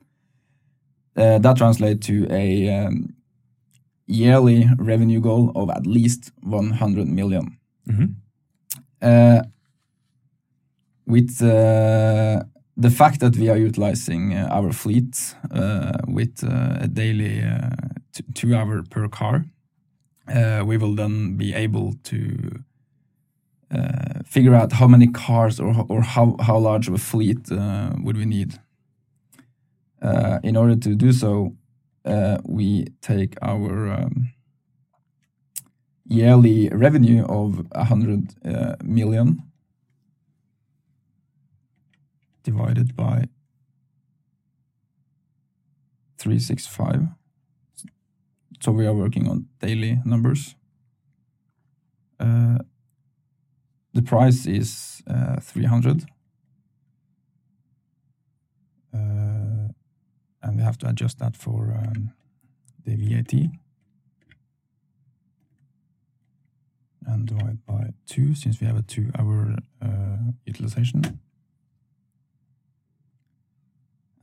Uh, 1.16 1.38
that 1.38 1.57
translates 1.57 2.07
to 2.07 2.26
a 2.31 2.68
um, 2.68 3.14
yearly 4.07 4.68
revenue 4.78 5.20
goal 5.20 5.52
of 5.54 5.68
at 5.68 5.87
least 5.87 6.33
100 6.42 7.09
million 7.09 7.59
uh, 9.02 9.42
with 11.07 11.42
uh, 11.42 12.42
the 12.78 12.90
fact 12.90 13.18
that 13.20 13.36
we 13.36 13.48
are 13.48 13.56
utilizing 13.56 14.34
uh, 14.34 14.48
our 14.52 14.72
fleet 14.72 15.34
uh, 15.50 15.98
with 16.06 16.44
uh, 16.44 16.78
a 16.80 16.86
daily 16.86 17.42
two 18.34 18.54
hour 18.54 18.82
per 18.88 19.08
car, 19.08 19.44
we 20.64 20.76
will 20.76 20.94
then 20.94 21.36
be 21.36 21.52
able 21.54 21.94
to 22.04 22.62
figure 24.24 24.54
out 24.54 24.72
how 24.72 24.86
many 24.86 25.08
cars 25.08 25.58
or, 25.58 25.84
or 25.88 26.02
how, 26.02 26.36
how 26.40 26.56
large 26.56 26.88
of 26.88 26.94
a 26.94 26.98
fleet 26.98 27.50
would 27.50 28.16
we 28.16 28.24
need. 28.24 28.58
In 30.44 30.56
order 30.56 30.76
to 30.76 30.94
do 30.94 31.12
so, 31.12 31.54
we 32.44 32.86
take 33.00 33.34
our 33.42 33.90
um, 33.90 34.32
yearly 36.04 36.68
revenue 36.68 37.24
of 37.26 37.66
100 37.72 38.34
uh, 38.44 38.76
million 38.82 39.47
divided 42.50 42.96
by 42.96 43.28
365. 46.18 47.08
So 48.61 48.72
we 48.72 48.87
are 48.87 48.94
working 48.94 49.28
on 49.28 49.46
daily 49.61 50.00
numbers. 50.04 50.56
Uh, 52.18 52.58
the 53.92 54.02
price 54.02 54.46
is 54.46 55.02
uh, 55.06 55.37
300. 55.40 56.04
Uh, 58.94 58.98
and 60.42 60.56
we 60.56 60.62
have 60.62 60.78
to 60.78 60.88
adjust 60.88 61.18
that 61.18 61.37
for 61.37 61.76
um, 61.78 62.12
the 62.84 62.96
VAT. 62.96 63.32
and 67.06 67.26
divide 67.26 67.64
by 67.64 67.88
two 68.06 68.34
since 68.34 68.61
we 68.61 68.66
have 68.66 68.76
a 68.76 68.82
two 68.82 69.11
hour 69.18 69.56
uh, 69.80 70.32
utilization. 70.44 71.18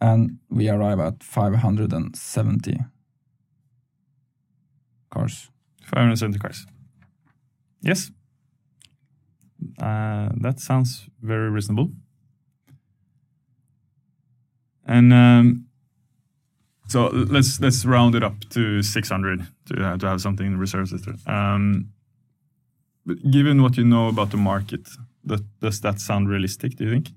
And 0.01 0.39
we 0.49 0.69
arrive 0.69 0.99
at 0.99 1.23
570 1.23 2.77
cars. 5.09 5.49
570 5.83 6.39
cars. 6.39 6.65
Yes. 7.81 8.11
Uh, 9.79 10.29
that 10.41 10.59
sounds 10.59 11.07
very 11.21 11.49
reasonable. 11.49 11.91
And 14.85 15.13
um, 15.13 15.65
so 16.87 17.07
let's 17.07 17.59
let's 17.59 17.85
round 17.85 18.15
it 18.15 18.23
up 18.23 18.35
to 18.51 18.83
600 18.83 19.47
to 19.67 19.83
have, 19.83 19.99
to 19.99 20.07
have 20.07 20.21
something 20.21 20.45
in 20.45 20.59
reserve. 20.59 20.91
Um, 21.25 21.89
but 23.05 23.17
given 23.31 23.61
what 23.61 23.77
you 23.77 23.83
know 23.83 24.07
about 24.07 24.31
the 24.31 24.37
market, 24.37 24.87
that, 25.23 25.41
does 25.59 25.81
that 25.81 25.99
sound 25.99 26.29
realistic? 26.29 26.75
Do 26.75 26.83
you 26.85 26.91
think? 26.91 27.09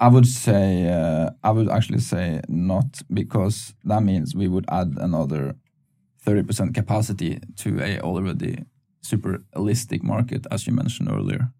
I 0.00 0.08
would 0.08 0.26
say, 0.26 0.88
uh, 0.88 1.30
I 1.44 1.50
would 1.50 1.68
actually 1.68 2.00
say 2.00 2.40
not, 2.48 3.02
because 3.12 3.74
that 3.84 4.02
means 4.02 4.34
we 4.34 4.48
would 4.48 4.64
add 4.70 4.96
another 4.98 5.56
30% 6.26 6.74
capacity 6.74 7.38
to 7.56 7.80
a 7.82 8.00
already 8.00 8.64
super 9.02 9.42
elastic 9.54 10.02
market, 10.02 10.46
as 10.50 10.66
you 10.66 10.72
mentioned 10.72 11.10
earlier. 11.10 11.52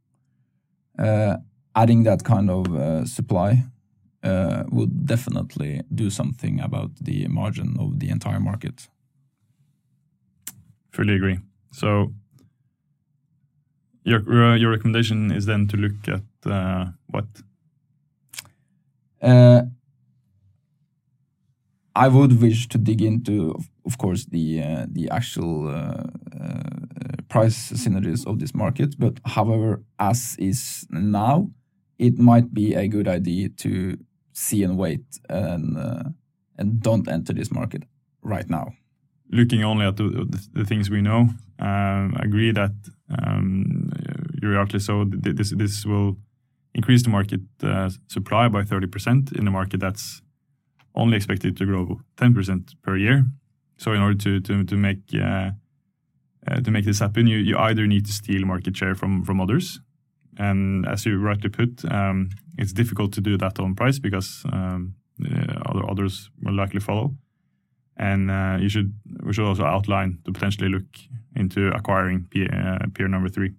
Uh, 0.98 1.36
adding 1.74 2.04
that 2.04 2.24
kind 2.24 2.50
of 2.50 2.74
uh, 2.74 3.04
supply 3.04 3.64
uh, 4.22 4.64
would 4.70 5.06
definitely 5.06 5.82
do 5.94 6.10
something 6.10 6.60
about 6.60 6.90
the 7.00 7.26
margin 7.28 7.76
of 7.78 7.98
the 8.00 8.08
entire 8.08 8.40
market. 8.40 8.88
Fully 10.92 11.14
agree. 11.14 11.38
So 11.72 12.12
your 14.04 14.20
uh, 14.28 14.56
your 14.56 14.70
recommendation 14.70 15.30
is 15.30 15.46
then 15.46 15.68
to 15.68 15.76
look 15.76 16.08
at 16.08 16.50
uh, 16.50 16.86
what 17.06 17.26
Uh, 19.20 19.62
I 21.94 22.08
would 22.08 22.40
wish 22.40 22.68
to 22.68 22.78
dig 22.78 23.02
into, 23.02 23.54
of, 23.84 23.98
course, 23.98 24.24
the 24.26 24.62
uh, 24.62 24.86
the 24.88 25.10
actual 25.10 25.68
uh, 25.68 26.04
uh, 26.40 27.16
price 27.28 27.72
synergies 27.72 28.26
of 28.26 28.38
this 28.38 28.54
market. 28.54 28.94
But 28.98 29.20
however, 29.24 29.82
as 29.98 30.36
is 30.38 30.86
now, 30.90 31.50
it 31.98 32.18
might 32.18 32.54
be 32.54 32.74
a 32.74 32.88
good 32.88 33.08
idea 33.08 33.48
to 33.48 33.98
see 34.32 34.62
and 34.62 34.78
wait 34.78 35.04
and 35.28 35.76
uh, 35.76 36.04
and 36.56 36.80
don't 36.80 37.08
enter 37.08 37.34
this 37.34 37.50
market 37.50 37.82
right 38.22 38.48
now. 38.48 38.72
looking 39.32 39.64
only 39.64 39.86
at 39.86 39.96
the, 39.96 40.26
the, 40.52 40.64
things 40.64 40.90
we 40.90 41.00
know, 41.00 41.28
um, 41.58 42.16
agree 42.18 42.52
that 42.52 42.72
um, 43.18 43.90
rightly 44.42 44.80
so. 44.80 45.04
This 45.04 45.52
this 45.56 45.86
will 45.86 46.16
increase 46.80 47.02
the 47.02 47.10
market 47.10 47.40
uh, 47.62 47.90
supply 48.08 48.48
by 48.48 48.62
30% 48.62 49.38
in 49.38 49.46
a 49.46 49.50
market 49.50 49.80
that's 49.80 50.22
only 50.94 51.16
expected 51.16 51.56
to 51.56 51.66
grow 51.66 52.00
10% 52.16 52.74
per 52.82 52.96
year. 52.96 53.26
So 53.76 53.92
in 53.92 54.02
order 54.02 54.18
to 54.24 54.40
to 54.40 54.64
to 54.64 54.76
make 54.76 55.02
uh, 55.14 55.50
uh, 56.48 56.60
to 56.64 56.70
make 56.70 56.84
this 56.84 57.00
happen, 57.00 57.26
you 57.26 57.38
you 57.38 57.56
either 57.68 57.86
need 57.86 58.04
to 58.06 58.12
steal 58.12 58.46
market 58.46 58.76
share 58.76 58.94
from 58.94 59.24
from 59.24 59.40
others, 59.40 59.80
and 60.36 60.86
as 60.86 61.06
you 61.06 61.28
rightly 61.28 61.50
put, 61.50 61.84
um, 61.84 62.28
it's 62.58 62.74
difficult 62.74 63.12
to 63.14 63.20
do 63.20 63.36
that 63.38 63.58
on 63.58 63.74
price 63.74 64.00
because 64.00 64.44
um, 64.52 64.94
uh, 65.24 65.70
other 65.70 65.90
others 65.90 66.30
will 66.42 66.56
likely 66.56 66.80
follow 66.80 67.14
and 68.00 68.30
uh, 68.30 68.56
you 68.58 68.68
should 68.68 68.92
we 69.22 69.32
should 69.32 69.46
also 69.46 69.64
outline 69.64 70.18
to 70.24 70.32
potentially 70.32 70.70
look 70.70 70.86
into 71.36 71.68
acquiring 71.68 72.26
peer, 72.30 72.48
uh, 72.52 72.86
peer 72.94 73.08
number 73.08 73.28
three. 73.28 73.52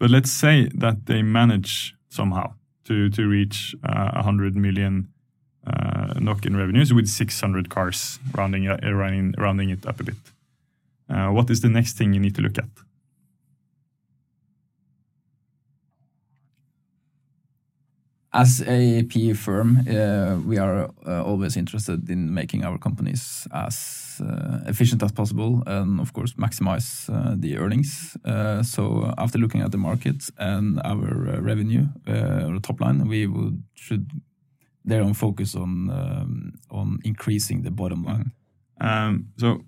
But 0.00 0.10
let's 0.10 0.32
say 0.32 0.68
that 0.74 1.06
they 1.06 1.22
manage 1.22 1.94
somehow 2.08 2.54
to 2.84 3.10
to 3.10 3.28
reach 3.28 3.76
uh, 3.84 4.12
100 4.14 4.56
million 4.56 5.08
uh, 5.66 6.14
NOK 6.18 6.46
in 6.46 6.56
revenues 6.56 6.92
with 6.92 7.06
600 7.06 7.68
cars, 7.68 8.18
rounding 8.34 8.66
uh, 8.66 8.78
rounding, 8.82 9.34
rounding 9.36 9.70
it 9.70 9.86
up 9.86 10.00
a 10.00 10.04
bit. 10.04 10.16
Uh, 11.08 11.28
what 11.28 11.50
is 11.50 11.60
the 11.60 11.68
next 11.68 11.98
thing 11.98 12.14
you 12.14 12.20
need 12.20 12.34
to 12.34 12.42
look 12.42 12.58
at? 12.58 12.70
As 18.32 18.62
a 18.62 19.02
PE 19.02 19.32
firm, 19.32 19.78
uh, 19.88 20.36
we 20.46 20.56
are 20.56 20.90
uh, 21.06 21.24
always 21.24 21.56
interested 21.56 22.08
in 22.08 22.32
making 22.32 22.64
our 22.64 22.78
companies 22.78 23.48
as 23.52 24.20
uh, 24.24 24.60
efficient 24.66 25.02
as 25.02 25.10
possible 25.10 25.62
and, 25.66 26.00
of 26.00 26.12
course, 26.12 26.34
maximize 26.34 27.10
uh, 27.12 27.34
the 27.36 27.56
earnings. 27.56 28.16
Uh, 28.24 28.62
so, 28.62 29.12
after 29.18 29.38
looking 29.38 29.62
at 29.62 29.72
the 29.72 29.78
market 29.78 30.30
and 30.38 30.80
our 30.84 31.28
uh, 31.28 31.40
revenue 31.40 31.86
or 32.06 32.58
top 32.60 32.80
line, 32.80 33.08
we 33.08 33.26
would 33.26 33.62
should 33.74 34.10
thereon 34.84 35.14
focus 35.14 35.54
on 35.54 35.90
um, 35.90 36.52
on 36.70 36.98
increasing 37.04 37.62
the 37.62 37.70
bottom 37.70 38.04
line. 38.04 38.30
Um, 38.80 39.26
so, 39.38 39.64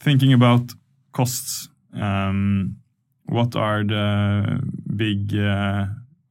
thinking 0.00 0.32
about 0.32 0.72
costs, 1.12 1.68
um, 1.92 2.76
what 3.26 3.54
are 3.56 3.84
the 3.84 4.60
big 4.96 5.34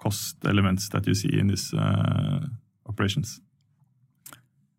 cost 0.06 0.36
elements 0.46 0.90
that 0.90 1.08
you 1.08 1.16
see 1.16 1.40
in 1.40 1.48
these 1.48 1.74
uh, 1.74 2.40
operations? 2.86 3.42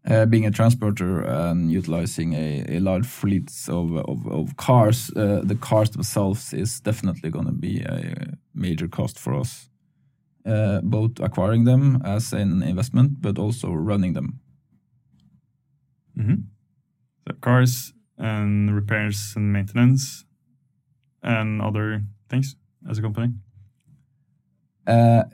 Uh, 0.09 0.25
being 0.25 0.47
a 0.47 0.51
transporter 0.51 1.23
and 1.23 1.73
utilizing 1.73 2.33
a, 2.35 2.65
a 2.69 2.79
large 2.79 3.07
fleet 3.07 3.51
of, 3.69 3.97
of, 3.97 4.27
of 4.29 4.57
cars, 4.57 5.11
uh, 5.17 5.41
the 5.43 5.57
cars 5.57 5.91
themselves 5.91 6.53
is 6.53 6.81
definitely 6.81 7.29
going 7.29 7.47
to 7.47 7.53
be 7.53 7.81
a 7.81 8.37
major 8.55 8.87
cost 8.89 9.19
for 9.19 9.35
us. 9.35 9.69
Uh, 10.47 10.81
both 10.83 11.19
acquiring 11.19 11.65
them 11.65 12.01
as 12.05 12.33
an 12.33 12.63
investment, 12.63 13.21
but 13.21 13.37
also 13.37 13.73
running 13.73 14.15
them. 14.15 14.39
Mm 16.17 16.27
-hmm. 16.27 16.43
So 17.25 17.35
cars 17.41 17.95
and 18.17 18.75
repairs 18.75 19.37
and 19.37 19.53
maintenance 19.53 20.25
and 21.23 21.61
other 21.61 22.03
things 22.29 22.57
as 22.89 22.99
a 22.99 23.03
company? 23.03 23.33
Uh, 24.87 25.25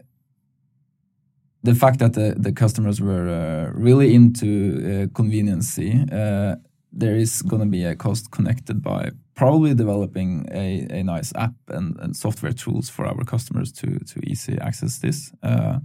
the 1.63 1.75
fact 1.75 1.99
that 2.01 2.15
the, 2.15 2.35
the 2.37 2.53
customers 2.53 3.01
were 3.01 3.29
uh, 3.29 3.73
really 3.79 4.15
into 4.15 5.07
uh, 5.11 5.15
conveniency, 5.15 6.05
uh, 6.11 6.57
there 6.93 7.17
is 7.17 7.43
going 7.43 7.63
to 7.63 7.69
be 7.69 7.85
a 7.85 7.95
cost 7.95 8.31
connected 8.31 8.83
by 8.83 9.11
probably 9.35 9.73
developing 9.75 10.47
a, 10.51 10.87
a 10.91 11.03
nice 11.03 11.33
app 11.37 11.55
and, 11.69 11.97
and 12.01 12.17
software 12.17 12.53
tools 12.53 12.91
for 12.91 13.07
our 13.07 13.25
customers 13.25 13.73
to 13.73 13.99
to 14.01 14.21
easy 14.27 14.59
access 14.59 14.99
this. 14.99 15.33
Uh, 15.43 15.79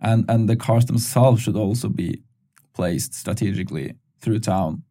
and 0.00 0.24
and 0.28 0.48
the 0.48 0.56
cars 0.56 0.86
themselves 0.86 1.42
should 1.42 1.56
also 1.56 1.88
be 1.88 2.22
placed 2.74 3.14
strategically 3.14 3.94
through 4.20 4.40
town, 4.40 4.82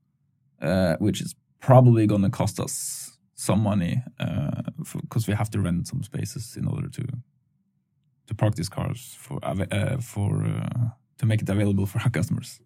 uh, 0.62 0.96
which 1.00 1.20
is 1.20 1.36
probably 1.60 2.06
going 2.06 2.22
to 2.22 2.30
cost 2.30 2.60
us 2.60 3.18
some 3.36 3.62
money 3.62 4.04
because 5.02 5.28
we 5.28 5.34
have 5.34 5.50
to 5.50 5.60
rent 5.60 5.88
some 5.88 6.04
spaces 6.04 6.56
in 6.56 6.68
order 6.68 6.88
to 6.88 7.04
to 8.28 8.36
park 8.36 8.56
these 8.56 8.70
cars 8.70 9.16
for 9.20 9.40
uh, 9.44 9.98
for 9.98 10.46
uh, 10.46 10.90
to 11.18 11.26
make 11.26 11.42
it 11.42 11.50
available 11.50 11.86
for 11.86 12.00
our 12.00 12.10
customers. 12.10 12.60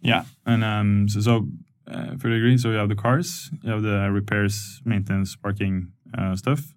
Yeah, 0.00 0.24
and 0.44 0.64
um, 0.64 1.08
so 1.08 1.20
so 1.20 1.48
uh, 1.90 2.16
fully 2.18 2.36
agree. 2.36 2.58
So 2.58 2.70
you 2.70 2.76
have 2.76 2.88
the 2.88 2.96
cars, 2.96 3.50
you 3.62 3.70
have 3.70 3.82
the 3.82 4.10
repairs, 4.10 4.80
maintenance, 4.84 5.36
parking 5.36 5.92
uh, 6.16 6.36
stuff. 6.36 6.74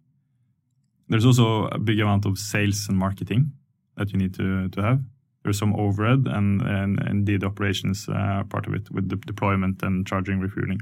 There's 1.10 1.26
also 1.26 1.68
a 1.68 1.80
big 1.80 2.00
amount 2.00 2.26
of 2.26 2.38
sales 2.38 2.88
and 2.90 2.98
marketing 2.98 3.52
that 3.96 4.12
you 4.12 4.18
need 4.18 4.34
to 4.36 4.70
to 4.70 4.82
have. 4.82 5.02
There's 5.44 5.58
some 5.58 5.76
overhead 5.76 6.28
and 6.28 6.62
and 6.62 7.00
indeed 7.10 7.44
operations 7.44 8.08
uh, 8.10 8.44
part 8.50 8.68
of 8.68 8.74
it 8.74 8.92
with 8.92 9.10
the 9.10 9.16
deployment 9.16 9.84
and 9.84 10.06
charging, 10.06 10.40
refueling. 10.40 10.82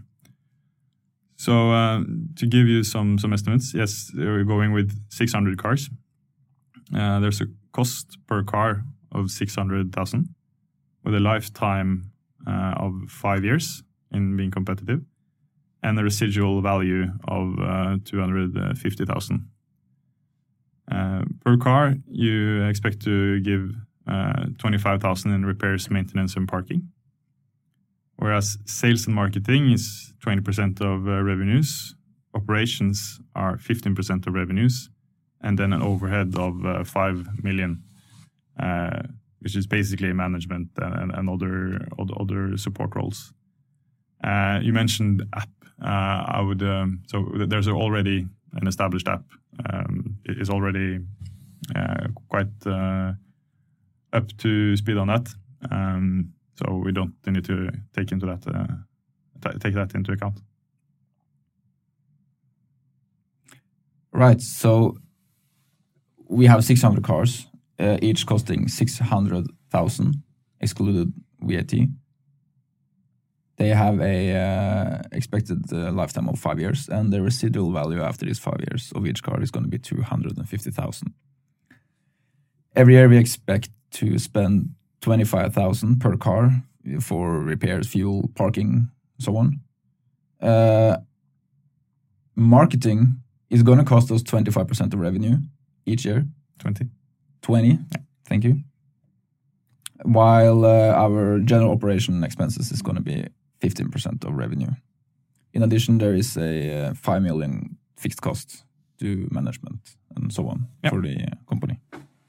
So 1.38 1.72
uh, 1.72 2.04
to 2.38 2.48
give 2.48 2.68
you 2.68 2.84
some 2.84 3.18
some 3.20 3.34
estimates, 3.34 3.74
yes, 3.74 4.12
we're 4.16 4.46
going 4.46 4.72
with 4.74 4.92
600 5.10 5.58
cars 5.58 5.90
uh, 6.94 7.20
there's 7.20 7.42
a 7.42 7.48
cost 7.72 8.18
per 8.28 8.44
car 8.44 8.84
of 9.12 9.32
600,000 9.32 10.36
with 11.04 11.16
a 11.16 11.20
lifetime 11.20 12.12
uh, 12.48 12.74
of 12.78 13.10
five 13.10 13.44
years 13.44 13.84
in 14.12 14.36
being 14.38 14.52
competitive 14.52 15.02
and 15.84 16.00
a 16.00 16.04
residual 16.04 16.62
value 16.62 17.06
of 17.28 17.60
uh, 17.60 17.98
250,000. 18.06 19.48
Uh, 20.92 21.22
per 21.44 21.58
car, 21.58 21.96
you 22.08 22.64
expect 22.64 23.02
to 23.02 23.40
give 23.42 23.72
uh, 24.08 24.46
25,000 24.60 25.32
in 25.32 25.46
repairs, 25.46 25.90
maintenance, 25.90 26.36
and 26.36 26.48
parking. 26.48 26.90
Whereas 28.18 28.58
sales 28.66 29.06
and 29.06 29.16
marketing 29.16 29.72
is 29.72 30.14
20% 30.26 30.82
of 30.82 31.06
revenues, 31.06 31.96
operations 32.34 33.20
are 33.36 33.58
15% 33.58 34.28
of 34.28 34.34
revenues, 34.34 34.90
and 35.42 35.58
then 35.60 35.74
an 35.74 35.82
overhead 35.82 36.36
of 36.38 36.66
uh, 36.66 36.84
5 36.84 37.44
million, 37.44 37.84
uh, 38.60 39.04
which 39.40 39.56
is 39.56 39.68
basically 39.68 40.12
management 40.14 40.70
and, 40.78 41.12
and 41.12 41.30
other, 41.30 41.88
other 42.20 42.58
support 42.58 42.96
roles. 42.96 43.34
Uh, 44.24 44.60
you 44.62 44.74
mentioned 44.74 45.24
app. 45.36 45.50
I 45.82 46.42
would 46.42 46.64
um, 46.64 47.02
so 47.08 47.30
there's 47.48 47.68
already 47.68 48.26
an 48.54 48.68
established 48.68 49.08
app. 49.10 49.26
Um, 49.70 50.18
it 50.24 50.40
is 50.40 50.50
already 50.50 51.00
quite 52.30 52.48
up 54.14 54.38
to 54.38 54.78
speed 54.78 54.98
on 54.98 55.08
that. 55.08 55.28
Um, 55.70 56.34
so 56.56 56.82
we 56.84 56.92
don't 56.92 57.14
need 57.28 57.46
to 57.46 57.70
take 57.94 58.12
into 58.12 58.26
that 58.26 58.48
uh, 58.48 59.52
take 59.60 59.74
that 59.74 59.94
into 59.94 60.12
account. 60.14 60.40
Right. 64.14 64.42
So 64.42 64.98
we 66.28 66.46
have 66.48 66.64
600 66.64 67.04
cars, 67.04 67.48
uh, 67.80 67.98
each 68.02 68.26
costing 68.26 68.68
600,000, 68.68 70.24
excluded 70.60 71.14
VAT. 71.42 71.74
They 73.58 73.70
have 73.70 74.02
a 74.02 74.36
uh, 74.36 75.02
expected 75.12 75.72
uh, 75.72 75.92
lifetime 75.92 76.28
of 76.28 76.40
five 76.40 76.60
years, 76.60 76.90
and 76.90 77.14
the 77.14 77.22
residual 77.22 77.72
value 77.72 78.02
after 78.02 78.26
these 78.26 78.40
five 78.40 78.60
years 78.70 78.92
of 78.96 79.06
each 79.06 79.24
car 79.24 79.42
is 79.42 79.52
going 79.52 79.64
to 79.64 79.70
be 79.70 79.78
250,000. 79.80 81.14
Every 82.76 82.94
year 82.96 83.08
we 83.08 83.18
expect 83.18 83.70
to 83.92 84.20
spend 84.20 84.76
25,000 85.02 86.02
per 86.02 86.18
car 86.18 86.64
for 87.00 87.40
repairs, 87.40 87.88
fuel, 87.88 88.30
parking, 88.36 88.90
and 89.18 89.24
so 89.24 89.38
on. 89.38 89.62
Uh, 90.42 90.98
marketing 92.36 93.22
is 93.50 93.64
going 93.64 93.78
to 93.78 93.86
cost 93.86 94.12
us 94.12 94.22
25% 94.22 94.94
of 94.94 95.00
revenue 95.00 95.38
each 95.86 96.06
year? 96.06 96.26
20. 96.60 96.88
20, 97.42 97.80
thank 98.28 98.44
you. 98.44 98.62
While 100.04 100.66
uh, 100.66 100.94
our 100.94 101.40
general 101.40 101.72
operation 101.72 102.24
expenses 102.24 102.72
is 102.72 102.82
going 102.82 102.96
to 102.96 103.02
be 103.02 103.28
15% 103.62 104.26
of 104.26 104.34
revenue. 104.36 104.72
In 105.54 105.64
addition, 105.64 106.00
there 106.00 106.14
is 106.14 106.38
a 106.38 106.88
uh, 106.88 106.94
5 106.94 107.22
million 107.22 107.78
fixed 107.98 108.22
cost 108.22 108.64
to 109.00 109.28
management 109.32 109.96
and 110.16 110.34
so 110.34 110.48
on 110.48 110.68
for 110.90 111.02
the 111.02 111.16
uh, 111.16 111.36
company. 111.48 111.80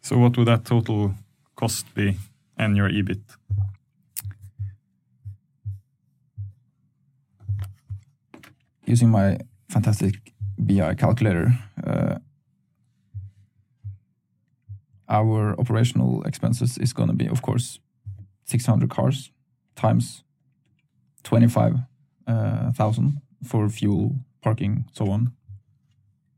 So, 0.02 0.18
what 0.18 0.36
would 0.36 0.46
that 0.46 0.64
total 0.64 1.14
cost 1.56 1.92
be 1.94 2.16
and 2.56 2.76
your 2.76 2.88
EBIT? 2.88 3.22
Using 8.84 9.10
my 9.10 9.38
fantastic 9.68 10.14
BI 10.58 10.94
calculator, 10.94 11.58
uh, 11.84 12.18
our 15.08 15.58
operational 15.58 16.22
expenses 16.24 16.78
is 16.78 16.92
going 16.92 17.08
to 17.08 17.14
be, 17.14 17.28
of 17.28 17.42
course, 17.42 17.80
600 18.44 18.90
cars 18.90 19.30
times 19.74 20.24
25,000 21.24 21.86
uh, 22.26 23.10
for 23.44 23.68
fuel, 23.68 24.16
parking, 24.42 24.84
so 24.92 25.10
on, 25.10 25.32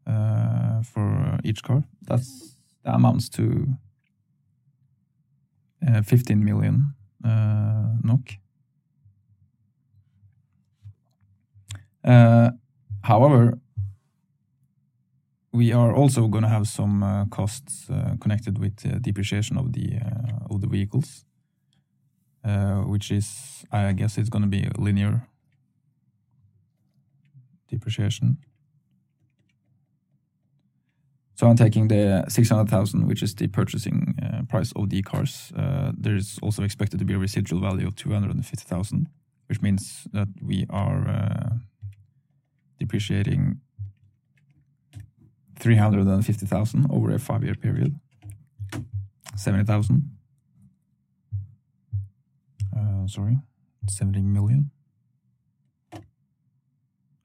uh, 0.07 0.83
for 0.83 1.39
each 1.45 1.63
car. 1.63 1.85
That's 2.03 2.57
that 2.85 2.95
amounts 2.95 3.29
to 3.31 3.67
uh, 5.87 6.03
15 6.03 6.45
million 6.45 6.95
uh, 7.25 7.97
NOK. 8.03 8.31
Uh, 12.05 12.51
however, 13.03 13.59
we 15.59 15.73
are 15.73 15.93
also 15.93 16.29
going 16.29 16.45
to 16.45 16.49
have 16.49 16.69
some 16.69 17.03
uh, 17.03 17.25
costs 17.27 17.91
uh, 17.91 18.15
connected 18.21 18.59
with 18.59 18.87
uh, 18.87 18.99
depreciation 19.01 19.59
of 19.59 19.73
the 19.73 19.99
of 20.51 20.61
the 20.61 20.69
vehicles, 20.69 21.25
which 22.87 23.11
is, 23.11 23.65
I 23.73 23.93
guess, 23.93 24.19
it's 24.19 24.29
going 24.29 24.43
to 24.43 24.49
be 24.49 24.69
linear 24.79 25.27
depreciation. 27.69 28.39
So 31.35 31.47
I'm 31.47 31.57
taking 31.57 31.89
the 31.89 32.25
600,000, 32.29 33.07
which 33.07 33.23
is 33.23 33.35
the 33.35 33.49
purchasing 33.49 34.15
uh, 34.23 34.43
price 34.49 34.73
of 34.77 34.91
the 34.91 35.03
cars. 35.03 35.53
Uh, 35.57 35.93
there 35.97 36.17
is 36.17 36.39
also 36.43 36.63
expected 36.63 36.99
to 36.99 37.05
be 37.05 37.15
a 37.15 37.19
residual 37.19 37.61
value 37.61 37.87
of 37.87 37.95
250,000, 37.95 39.09
which 39.49 39.61
means 39.61 40.07
that 40.13 40.29
we 40.43 40.67
are 40.71 41.09
uh, 41.09 41.51
depreciating 42.79 43.61
350,000 45.59 46.87
over 46.91 47.15
a 47.15 47.19
five-year 47.19 47.55
period. 47.55 47.99
70,000 49.37 50.19
sorry, 53.09 53.39
70 53.89 54.23
million. 54.23 54.71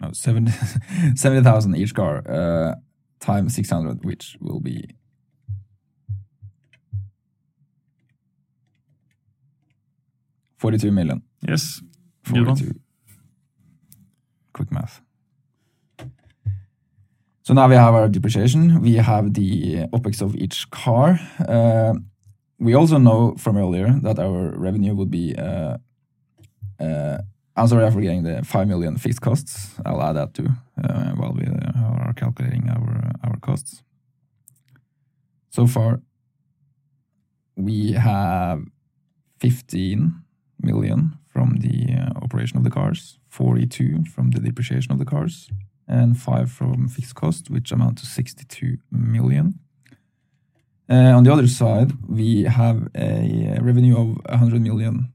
No, 0.01 0.11
70 0.11 0.51
70,000 1.15 1.75
each 1.75 1.93
car 1.93 2.23
uh, 2.27 2.75
times 3.19 3.55
600, 3.55 4.03
which 4.03 4.37
will 4.41 4.59
be 4.59 4.83
Forty-two 10.57 10.91
million. 10.93 11.23
Yes. 11.45 11.81
Forty-two. 12.23 12.79
Quick 14.53 14.71
math. 14.71 15.01
So 17.43 17.53
now 17.53 17.67
we 17.67 17.75
have 17.75 17.93
our 17.93 18.07
depreciation. 18.09 18.81
We 18.81 18.95
have 18.95 19.33
the 19.33 19.87
opex 19.93 20.21
of 20.21 20.35
each 20.35 20.69
car. 20.71 21.19
Uh, 21.47 21.93
we 22.57 22.73
also 22.73 22.97
know 22.97 23.35
from 23.37 23.57
earlier 23.57 23.99
that 24.01 24.17
our 24.17 24.57
revenue 24.57 24.95
would 24.95 25.11
be. 25.11 25.35
I'm 27.55 27.67
sorry, 27.67 27.85
I'm 27.85 27.91
forgetting 27.91 28.23
the 28.23 28.43
five 28.43 28.67
million 28.67 28.97
fixed 28.97 29.21
costs. 29.21 29.75
I'll 29.85 30.01
add 30.01 30.13
that 30.13 30.33
too 30.33 30.49
uh, 30.83 31.11
while 31.11 31.33
we 31.33 31.45
uh, 31.45 31.71
are 31.75 32.13
calculating 32.15 32.67
our 32.69 33.11
our 33.23 33.37
costs. 33.37 33.83
So 35.49 35.67
far, 35.67 36.01
we 37.55 37.91
have 37.91 38.63
15 39.39 40.15
million 40.61 41.19
from 41.27 41.57
the 41.57 41.93
operation 42.15 42.57
of 42.57 42.63
the 42.63 42.71
cars, 42.71 43.19
42 43.29 44.05
from 44.05 44.31
the 44.31 44.39
depreciation 44.39 44.91
of 44.91 44.97
the 44.97 45.05
cars, 45.05 45.49
and 45.87 46.17
5 46.17 46.51
from 46.51 46.87
fixed 46.87 47.15
cost, 47.15 47.49
which 47.49 47.71
amount 47.71 47.97
to 47.99 48.05
62 48.05 48.77
million. 48.91 49.59
Uh, 50.89 51.15
on 51.15 51.23
the 51.23 51.31
other 51.31 51.47
side, 51.47 51.91
we 52.07 52.43
have 52.43 52.87
a 52.95 53.57
revenue 53.61 53.97
of 53.97 54.17
100 54.29 54.61
million 54.61 55.13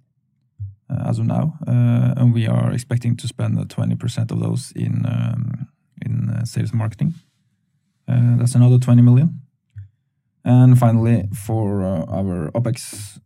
uh, 0.91 1.09
as 1.09 1.19
of 1.19 1.27
now, 1.27 1.59
uh, 1.67 2.15
and 2.17 2.33
we 2.33 2.47
are 2.47 2.73
expecting 2.73 3.15
to 3.17 3.29
spend 3.29 3.59
uh, 3.59 3.65
20% 3.65 4.31
of 4.31 4.41
those 4.41 4.73
in 4.73 5.05
um, 5.07 5.69
in 6.05 6.47
sales 6.47 6.71
and 6.71 6.79
marketing. 6.79 7.15
That's 8.07 8.55
another 8.55 8.79
20 8.79 9.03
million. 9.03 9.43
And 10.45 10.79
finally, 10.79 11.29
for 11.35 11.83
our 11.83 12.51
OpEx, 12.53 13.21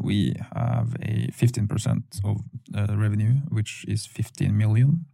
we 0.00 0.34
have 0.56 0.96
a 1.02 1.28
15% 1.30 2.02
of 2.24 2.98
revenue, 2.98 3.34
which 3.48 3.84
is 3.86 4.06
15 4.06 4.56
million. 4.56 5.04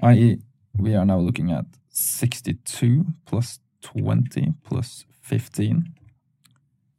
I.e., 0.00 0.38
we 0.78 0.94
are 0.94 1.04
now 1.04 1.18
looking 1.18 1.50
at 1.50 1.64
62 1.88 3.04
plus 3.24 3.60
20 3.82 4.54
plus 4.64 5.04
15, 5.22 5.94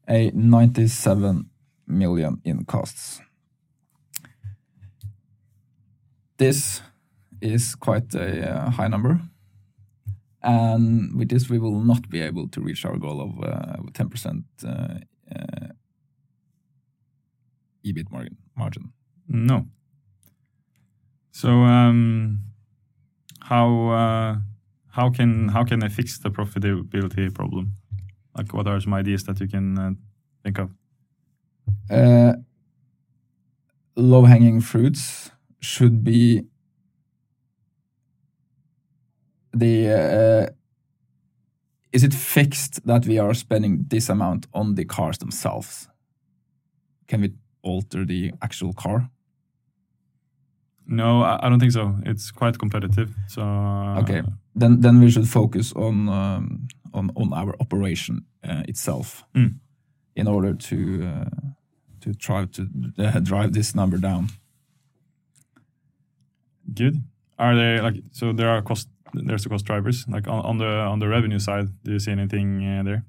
a 0.07 0.31
97 0.33 1.49
million 1.85 2.41
in 2.43 2.65
costs. 2.65 3.21
This 6.37 6.81
is 7.41 7.75
quite 7.75 8.13
a 8.15 8.49
uh, 8.49 8.69
high 8.71 8.87
number. 8.87 9.21
And 10.43 11.17
with 11.17 11.29
this, 11.29 11.49
we 11.49 11.59
will 11.59 11.79
not 11.81 12.09
be 12.09 12.21
able 12.21 12.47
to 12.49 12.61
reach 12.61 12.85
our 12.85 12.97
goal 12.97 13.21
of 13.21 13.43
uh, 13.43 13.77
10% 13.91 14.43
uh, 14.63 14.67
uh, 14.67 15.67
EBIT 17.85 18.11
margin. 18.11 18.37
margin. 18.55 18.93
No. 19.27 19.67
So 21.31 21.49
um, 21.49 22.46
how 23.47 23.89
uh, 23.89 24.35
how 24.89 25.09
can 25.09 25.47
how 25.47 25.63
can 25.63 25.83
I 25.83 25.89
fix 25.89 26.19
the 26.19 26.29
profitability 26.29 27.33
problem? 27.33 27.73
Like, 28.35 28.53
what 28.53 28.67
are 28.67 28.79
some 28.79 28.93
ideas 28.93 29.23
that 29.23 29.39
you 29.39 29.47
can 29.47 29.79
uh, 29.79 29.91
think 30.43 30.59
of? 30.59 30.69
Uh, 31.89 32.33
low 33.95 34.25
hanging 34.25 34.59
fruits 34.61 35.31
should 35.61 36.03
be 36.03 36.43
the 39.53 39.75
uh, 39.89 40.53
is 41.93 42.03
it 42.03 42.13
fixed 42.13 42.85
that 42.85 43.07
we 43.07 43.17
are 43.17 43.33
spending 43.33 43.85
this 43.87 44.09
amount 44.09 44.45
on 44.53 44.75
the 44.75 44.85
cars 44.85 45.17
themselves? 45.19 45.87
Can 47.07 47.21
we 47.21 47.33
alter 47.61 48.03
the 48.03 48.33
actual 48.41 48.73
car? 48.73 49.09
No, 50.89 51.21
I, 51.23 51.45
I 51.45 51.49
don't 51.49 51.59
think 51.59 51.73
so. 51.73 51.95
It's 52.05 52.31
quite 52.31 52.57
competitive. 52.57 53.09
So 53.27 53.41
uh, 53.41 53.99
Okay, 54.01 54.21
then 54.55 54.81
then 54.81 54.99
we 55.01 55.11
should 55.11 55.27
focus 55.27 55.73
on 55.75 56.07
um, 56.09 56.67
on 56.93 57.11
on 57.15 57.33
our 57.33 57.53
operation 57.59 58.25
uh, 58.49 58.63
itself 58.67 59.23
Mm. 59.33 59.59
in 60.15 60.27
order 60.27 60.53
to 60.55 60.75
uh, 60.75 61.29
to 61.99 62.13
try 62.13 62.45
to 62.45 62.61
uh, 62.99 63.19
drive 63.23 63.51
this 63.51 63.73
number 63.75 63.97
down. 63.99 64.27
good. 66.73 66.95
Are 67.39 67.55
there 67.55 67.83
like 67.83 68.03
so? 68.11 68.33
There 68.33 68.49
are 68.49 68.61
cost. 68.63 68.87
There's 69.13 69.43
the 69.43 69.49
cost 69.49 69.65
drivers. 69.65 70.05
Like 70.07 70.27
on, 70.27 70.41
on 70.45 70.57
the 70.57 70.65
on 70.91 70.99
the 70.99 71.07
revenue 71.07 71.39
side, 71.39 71.67
do 71.83 71.91
you 71.91 71.99
see 71.99 72.11
anything 72.11 72.63
uh, 72.63 72.83
there? 72.83 73.03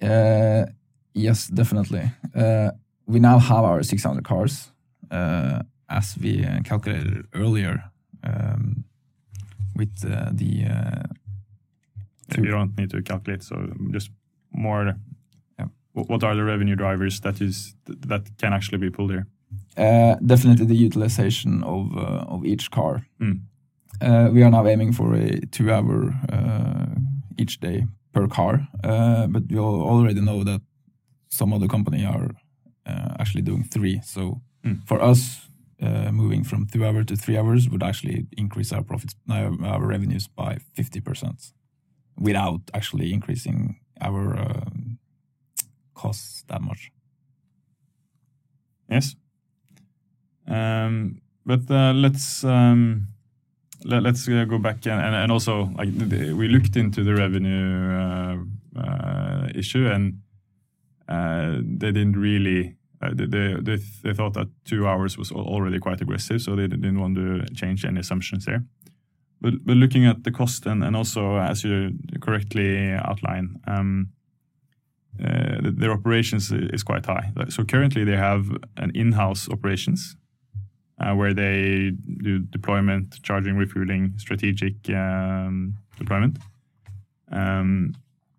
Uh, 0.00 0.66
yes, 1.14 1.48
definitely. 1.48 2.10
Uh, 2.34 2.70
we 3.06 3.18
now 3.20 3.38
have 3.38 3.64
our 3.64 3.82
600 3.82 4.24
cars, 4.24 4.70
uh, 5.10 5.62
as 5.88 6.16
we 6.22 6.44
uh, 6.44 6.60
calculated 6.64 7.26
earlier, 7.34 7.82
um, 8.24 8.84
with 9.76 10.04
uh, 10.04 10.30
the 10.32 10.64
uh, 10.64 11.02
You 12.36 12.50
don't 12.50 12.76
need 12.76 12.90
to 12.90 13.02
calculate. 13.02 13.42
So 13.42 13.56
just 13.92 14.10
more. 14.52 14.94
Yeah. 15.58 15.68
What 15.92 16.22
are 16.24 16.34
the 16.36 16.44
revenue 16.44 16.76
drivers 16.76 17.20
that 17.20 17.40
is 17.40 17.74
that 18.08 18.22
can 18.38 18.52
actually 18.52 18.78
be 18.78 18.90
pulled 18.90 19.10
here? 19.10 19.26
uh, 19.78 20.16
definitely 20.26 20.66
the 20.66 20.84
utilization 20.86 21.62
of 21.64 21.96
uh, 21.96 22.24
of 22.34 22.44
each 22.44 22.70
car. 22.70 23.06
Mm. 23.20 23.40
Uh, 24.00 24.28
we 24.32 24.42
are 24.42 24.50
now 24.50 24.66
aiming 24.66 24.92
for 24.94 25.14
a 25.14 25.40
two-hour 25.50 26.14
uh, 26.32 26.86
each 27.38 27.58
day 27.60 27.86
per 28.12 28.28
car, 28.28 28.68
uh, 28.84 29.26
but 29.26 29.42
we 29.50 29.56
al- 29.58 29.82
already 29.82 30.20
know 30.20 30.44
that 30.44 30.60
some 31.28 31.52
other 31.56 31.66
company 31.68 32.04
are 32.06 32.30
uh, 32.86 33.14
actually 33.18 33.42
doing 33.44 33.64
three. 33.64 34.00
So 34.04 34.40
Mm. 34.64 34.80
for 34.86 35.00
us, 35.10 35.48
uh, 35.82 36.10
moving 36.12 36.44
from 36.44 36.66
two 36.66 36.84
hours 36.84 37.06
to 37.06 37.16
three 37.16 37.36
hours 37.36 37.68
would 37.68 37.82
actually 37.82 38.26
increase 38.36 38.72
our 38.72 38.82
profits, 38.82 39.14
our, 39.30 39.52
our 39.64 39.86
revenues 39.86 40.28
by 40.28 40.58
fifty 40.74 41.00
percent, 41.00 41.52
without 42.18 42.60
actually 42.74 43.12
increasing 43.12 43.80
our 44.00 44.38
um, 44.38 44.98
costs 45.94 46.44
that 46.48 46.62
much. 46.62 46.90
Yes. 48.90 49.16
Um, 50.46 51.20
but 51.44 51.70
uh, 51.70 51.92
let's 51.92 52.42
um, 52.44 53.08
let, 53.84 54.06
us 54.06 54.28
uh, 54.28 54.44
go 54.44 54.58
back 54.58 54.86
and, 54.86 55.00
and, 55.00 55.14
and 55.14 55.32
also 55.32 55.70
like 55.76 55.90
we 55.98 56.48
looked 56.48 56.76
into 56.76 57.04
the 57.04 57.14
revenue 57.14 57.92
uh, 57.94 58.36
uh, 58.80 59.48
issue 59.54 59.86
and 59.86 60.20
uh, 61.08 61.58
they 61.62 61.92
didn't 61.92 62.16
really 62.16 62.77
uh, 63.00 63.10
they, 63.14 63.54
they, 63.60 63.78
they 64.02 64.12
thought 64.12 64.34
that 64.34 64.48
two 64.64 64.86
hours 64.86 65.16
was 65.16 65.30
already 65.30 65.78
quite 65.78 66.00
aggressive, 66.00 66.42
so 66.42 66.56
they 66.56 66.66
didn't 66.66 66.98
want 66.98 67.14
to 67.14 67.44
change 67.54 67.84
any 67.84 68.00
assumptions 68.00 68.44
there. 68.44 68.64
But 69.40 69.64
but 69.64 69.76
looking 69.76 70.04
at 70.04 70.24
the 70.24 70.32
cost 70.32 70.66
and, 70.66 70.82
and 70.82 70.96
also 70.96 71.36
as 71.36 71.62
you 71.62 71.92
correctly 72.20 72.92
outline, 72.92 73.60
um, 73.68 74.08
uh, 75.24 75.58
their 75.62 75.92
operations 75.92 76.50
is 76.52 76.82
quite 76.82 77.06
high. 77.06 77.32
So 77.48 77.64
currently 77.64 78.04
they 78.04 78.16
have 78.16 78.50
an 78.76 78.90
in-house 78.94 79.48
operations 79.48 80.16
uh, 81.00 81.14
where 81.14 81.34
they 81.34 81.92
do 82.22 82.40
deployment, 82.40 83.22
charging, 83.22 83.56
refueling, 83.56 84.14
strategic 84.16 84.74
um, 84.90 85.74
deployment. 85.98 86.38
Um, 87.30 87.94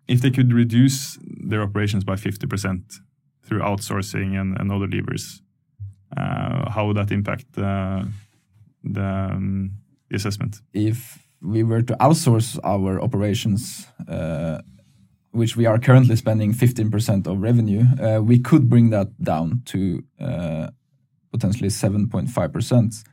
if 0.08 0.20
they 0.20 0.30
could 0.30 0.52
reduce 0.52 1.18
their 1.22 1.62
operations 1.62 2.04
by 2.04 2.14
50% 2.14 2.98
through 3.50 3.60
outsourcing 3.62 4.40
and, 4.40 4.70
other 4.70 4.86
levers, 4.86 5.42
uh, 6.16 6.70
how 6.70 6.86
would 6.86 6.96
that 6.96 7.10
impact 7.10 7.46
uh, 7.58 8.04
the, 8.84 9.04
um, 9.04 9.72
assessment? 10.12 10.60
if 10.72 11.18
we 11.42 11.64
were 11.64 11.82
to 11.82 11.96
outsource 11.96 12.58
our 12.62 13.00
operations, 13.00 13.86
uh, 14.08 14.60
which 15.32 15.56
we 15.56 15.66
are 15.66 15.78
currently 15.78 16.14
spending 16.14 16.52
15% 16.52 17.26
of 17.26 17.40
revenue, 17.40 17.84
uh, 18.00 18.20
we 18.20 18.38
could 18.38 18.68
bring 18.68 18.90
that 18.90 19.08
down 19.22 19.62
to 19.64 20.02
uh, 20.20 20.68
potentially 21.32 21.70
7.5%. 21.70 23.04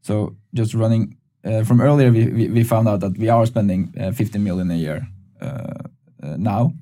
So 0.00 0.36
just 0.54 0.74
running 0.74 1.18
uh, 1.44 1.62
from 1.62 1.80
earlier, 1.80 2.10
we, 2.10 2.48
we, 2.48 2.64
found 2.64 2.88
out 2.88 3.00
that 3.00 3.18
we 3.18 3.28
are 3.28 3.44
spending 3.44 3.92
uh, 4.00 4.12
15 4.12 4.42
million 4.42 4.70
a 4.70 4.76
year 4.76 5.06
now. 6.22 6.72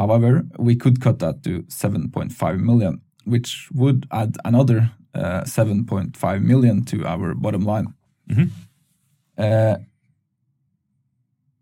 However, 0.00 0.46
we 0.58 0.76
could 0.76 1.02
cut 1.02 1.18
that 1.18 1.42
to 1.44 1.62
7.5 1.64 2.60
million, 2.60 3.02
which 3.24 3.68
would 3.74 4.06
add 4.10 4.38
another 4.46 4.92
uh, 5.14 5.42
7.5 5.42 6.42
million 6.42 6.84
to 6.86 7.04
our 7.04 7.34
bottom 7.34 7.64
line. 7.66 7.92
Uh, 9.36 9.76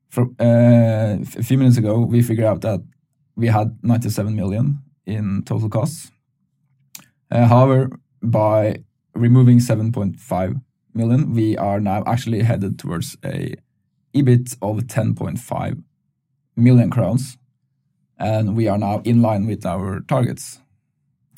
for, 0.09 0.27
uh, 0.39 1.19
a 1.19 1.43
few 1.43 1.59
minutes 1.59 1.79
ago, 1.79 1.99
we 1.99 2.23
figured 2.23 2.47
out 2.47 2.61
that 2.61 2.81
we 3.35 3.49
had 3.49 3.77
97 3.83 4.37
million 4.37 4.83
in 5.05 5.43
total 5.43 5.69
costs. 5.69 6.13
Uh, 7.33 7.47
however, 7.47 7.91
by 8.23 8.85
removing 9.17 9.59
7.5 9.59 10.63
million, 10.95 11.35
we 11.35 11.57
are 11.57 11.81
now 11.81 12.05
actually 12.07 12.43
headed 12.43 12.79
towards 12.79 13.17
a 13.25 13.57
EBIT 14.15 14.57
of 14.63 14.77
10.5 14.87 15.83
million 16.55 16.91
crowns, 16.91 17.37
and 18.19 18.57
we 18.57 18.69
are 18.69 18.79
now 18.79 19.01
in 19.05 19.23
line 19.23 19.47
with 19.47 19.65
our 19.65 20.01
targets. 20.01 20.61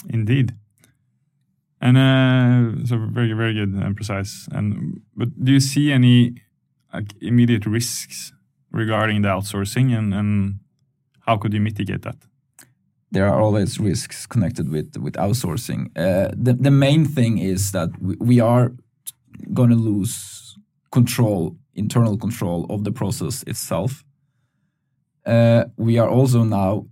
Indeed. 0.08 0.54
And 1.80 1.96
uh, 1.96 2.86
so 2.86 2.98
very, 2.98 3.32
very 3.32 3.54
good 3.54 3.70
and 3.70 3.96
precise. 3.96 4.48
And 4.52 5.00
but 5.16 5.28
do 5.42 5.52
you 5.52 5.60
see 5.60 5.92
any 5.92 6.34
like, 6.92 7.14
immediate 7.20 7.66
risks 7.66 8.32
regarding 8.70 9.22
the 9.22 9.28
outsourcing, 9.28 9.96
and, 9.96 10.14
and 10.14 10.60
how 11.26 11.36
could 11.36 11.52
you 11.54 11.60
mitigate 11.60 12.02
that? 12.02 12.16
There 13.10 13.26
are 13.26 13.40
always 13.40 13.80
risks 13.80 14.26
connected 14.26 14.68
with 14.70 14.96
with 14.96 15.14
outsourcing. 15.14 15.86
Uh, 15.96 16.30
the 16.36 16.52
the 16.52 16.70
main 16.70 17.04
thing 17.06 17.38
is 17.38 17.72
that 17.72 17.90
we, 18.00 18.16
we 18.20 18.40
are 18.40 18.72
going 19.52 19.70
to 19.70 19.76
lose 19.76 20.56
control, 20.92 21.56
internal 21.74 22.16
control 22.16 22.66
of 22.68 22.84
the 22.84 22.92
process 22.92 23.42
itself. 23.44 24.04
Uh, 25.26 25.64
we 25.76 25.98
are 25.98 26.08
also 26.08 26.44
now 26.44 26.86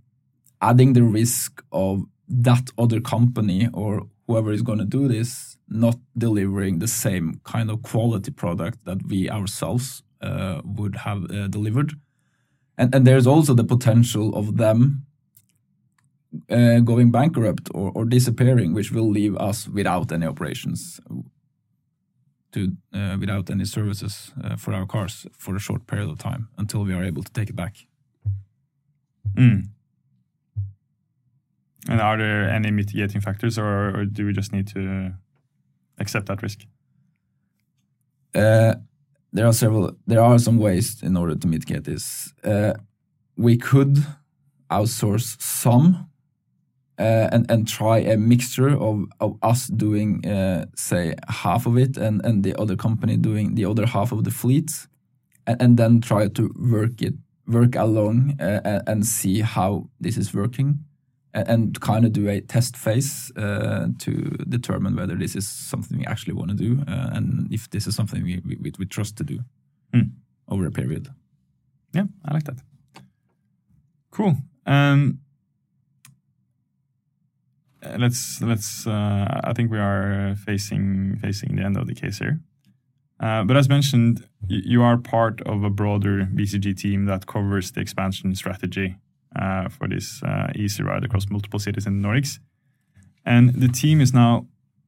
adding 0.61 0.93
the 0.93 1.03
risk 1.03 1.63
of 1.71 2.03
that 2.27 2.69
other 2.77 3.01
company 3.01 3.69
or 3.73 4.07
whoever 4.27 4.51
is 4.51 4.61
going 4.61 4.79
to 4.79 4.85
do 4.85 5.07
this 5.07 5.57
not 5.69 5.97
delivering 6.17 6.79
the 6.79 6.87
same 6.87 7.39
kind 7.43 7.69
of 7.69 7.81
quality 7.83 8.31
product 8.31 8.83
that 8.85 9.05
we 9.07 9.29
ourselves 9.29 10.03
uh, 10.21 10.61
would 10.63 10.95
have 10.97 11.29
uh, 11.31 11.47
delivered. 11.47 11.93
And, 12.77 12.93
and 12.95 13.05
there's 13.05 13.27
also 13.27 13.53
the 13.53 13.63
potential 13.63 14.35
of 14.35 14.57
them 14.57 15.05
uh, 16.49 16.79
going 16.79 17.11
bankrupt 17.11 17.69
or, 17.73 17.91
or 17.95 18.05
disappearing, 18.05 18.73
which 18.73 18.91
will 18.91 19.09
leave 19.09 19.35
us 19.37 19.67
without 19.67 20.11
any 20.11 20.25
operations, 20.25 20.99
to 22.51 22.75
uh, 22.93 23.17
without 23.19 23.49
any 23.49 23.65
services 23.65 24.31
uh, 24.43 24.55
for 24.55 24.73
our 24.73 24.85
cars 24.85 25.27
for 25.37 25.55
a 25.55 25.59
short 25.59 25.87
period 25.87 26.09
of 26.09 26.17
time 26.17 26.49
until 26.57 26.83
we 26.83 26.93
are 26.93 27.03
able 27.03 27.23
to 27.23 27.31
take 27.31 27.49
it 27.49 27.55
back. 27.55 27.88
Mm. 29.35 29.63
And 31.89 32.01
are 32.01 32.17
there 32.17 32.49
any 32.49 32.71
mitigating 32.71 33.21
factors, 33.21 33.57
or, 33.57 33.95
or 33.95 34.05
do 34.05 34.25
we 34.25 34.33
just 34.33 34.51
need 34.51 34.67
to 34.67 35.13
accept 35.97 36.27
that 36.27 36.41
risk? 36.43 36.59
Uh, 38.35 38.75
there 39.33 39.45
are 39.45 39.53
several. 39.53 39.91
There 40.05 40.21
are 40.21 40.39
some 40.39 40.57
ways 40.57 41.01
in 41.01 41.17
order 41.17 41.35
to 41.35 41.47
mitigate 41.47 41.83
this. 41.83 42.33
Uh, 42.43 42.73
we 43.37 43.57
could 43.57 44.05
outsource 44.69 45.41
some 45.41 46.09
uh, 46.99 47.29
and 47.31 47.49
and 47.49 47.67
try 47.67 47.99
a 47.99 48.17
mixture 48.17 48.69
of, 48.69 49.05
of 49.19 49.37
us 49.41 49.67
doing 49.67 50.25
uh, 50.25 50.65
say 50.75 51.15
half 51.27 51.65
of 51.65 51.77
it 51.77 51.97
and 51.97 52.23
and 52.25 52.43
the 52.43 52.59
other 52.59 52.75
company 52.75 53.17
doing 53.17 53.55
the 53.55 53.65
other 53.65 53.85
half 53.85 54.11
of 54.11 54.23
the 54.23 54.31
fleet, 54.31 54.87
and, 55.47 55.61
and 55.61 55.77
then 55.77 56.01
try 56.01 56.27
to 56.27 56.53
work 56.59 57.01
it 57.01 57.13
work 57.49 57.75
along 57.75 58.39
uh, 58.39 58.81
and 58.87 59.05
see 59.05 59.41
how 59.41 59.89
this 59.99 60.17
is 60.17 60.33
working 60.33 60.85
and 61.33 61.79
kind 61.79 62.05
of 62.05 62.13
do 62.13 62.27
a 62.27 62.41
test 62.41 62.75
phase 62.75 63.31
uh, 63.37 63.87
to 63.99 64.13
determine 64.47 64.95
whether 64.95 65.15
this 65.15 65.35
is 65.35 65.47
something 65.47 65.99
we 65.99 66.05
actually 66.05 66.33
want 66.33 66.49
to 66.49 66.55
do 66.55 66.83
uh, 66.87 67.09
and 67.13 67.51
if 67.51 67.69
this 67.69 67.87
is 67.87 67.95
something 67.95 68.23
we, 68.23 68.41
we, 68.45 68.71
we 68.77 68.85
trust 68.85 69.17
to 69.17 69.23
do 69.23 69.39
mm. 69.93 70.09
over 70.47 70.65
a 70.65 70.71
period. 70.71 71.09
Yeah, 71.93 72.05
I 72.25 72.33
like 72.33 72.43
that. 72.45 72.61
Cool. 74.11 74.37
Um, 74.65 75.19
let's 77.97 78.41
let's. 78.41 78.85
Uh, 78.85 79.41
I 79.43 79.53
think 79.53 79.71
we 79.71 79.79
are 79.79 80.35
facing 80.45 81.17
facing 81.21 81.55
the 81.55 81.63
end 81.63 81.77
of 81.77 81.87
the 81.87 81.95
case 81.95 82.19
here. 82.19 82.39
Uh, 83.19 83.43
but 83.43 83.57
as 83.57 83.67
mentioned, 83.67 84.27
you 84.47 84.81
are 84.81 84.97
part 84.97 85.41
of 85.41 85.63
a 85.63 85.69
broader 85.69 86.27
BCG 86.33 86.77
team 86.77 87.05
that 87.05 87.27
covers 87.27 87.71
the 87.71 87.81
expansion 87.81 88.33
strategy 88.33 88.95
uh, 89.35 89.67
for 89.69 89.87
this 89.87 90.23
uh, 90.23 90.51
easy 90.55 90.83
ride 90.83 91.03
across 91.03 91.29
multiple 91.29 91.59
cities 91.59 91.85
in 91.85 92.01
the 92.01 92.07
Nordics. 92.07 92.39
And 93.25 93.53
the 93.53 93.67
team 93.67 93.99
is 93.99 94.13
now 94.13 94.47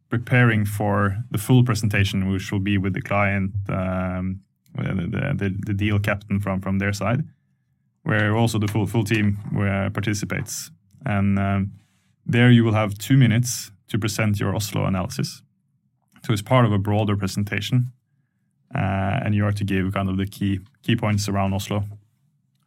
preparing 0.10 0.66
for 0.66 1.18
the 1.30 1.38
full 1.38 1.64
presentation, 1.64 2.32
which 2.32 2.52
will 2.52 2.60
be 2.60 2.78
with 2.78 2.94
the 2.94 3.02
client, 3.02 3.52
um, 3.70 4.42
the, 4.76 5.36
the, 5.38 5.56
the, 5.66 5.74
deal 5.74 6.00
captain 6.00 6.40
from, 6.40 6.62
from 6.62 6.80
their 6.80 6.94
side, 6.94 7.24
where 8.04 8.36
also 8.36 8.58
the 8.58 8.68
full, 8.68 8.88
full 8.88 9.04
team 9.04 9.38
participates. 9.94 10.72
And 11.06 11.38
um, 11.38 11.72
there 12.26 12.50
you 12.50 12.64
will 12.64 12.74
have 12.74 12.98
two 12.98 13.18
minutes 13.18 13.72
to 13.90 14.00
present 14.00 14.40
your 14.40 14.56
Oslo 14.56 14.86
analysis. 14.86 15.44
So 16.26 16.34
it's 16.34 16.42
part 16.42 16.66
of 16.66 16.72
a 16.72 16.78
broader 16.78 17.16
presentation, 17.16 17.78
uh, 17.78 18.01
and 18.74 19.36
you 19.36 19.46
are 19.46 19.52
to 19.52 19.64
give 19.64 19.94
kind 19.94 20.10
of 20.10 20.18
the 20.18 20.26
key 20.26 20.60
key 20.84 20.96
points 20.96 21.28
around 21.28 21.54
Oslo 21.54 21.84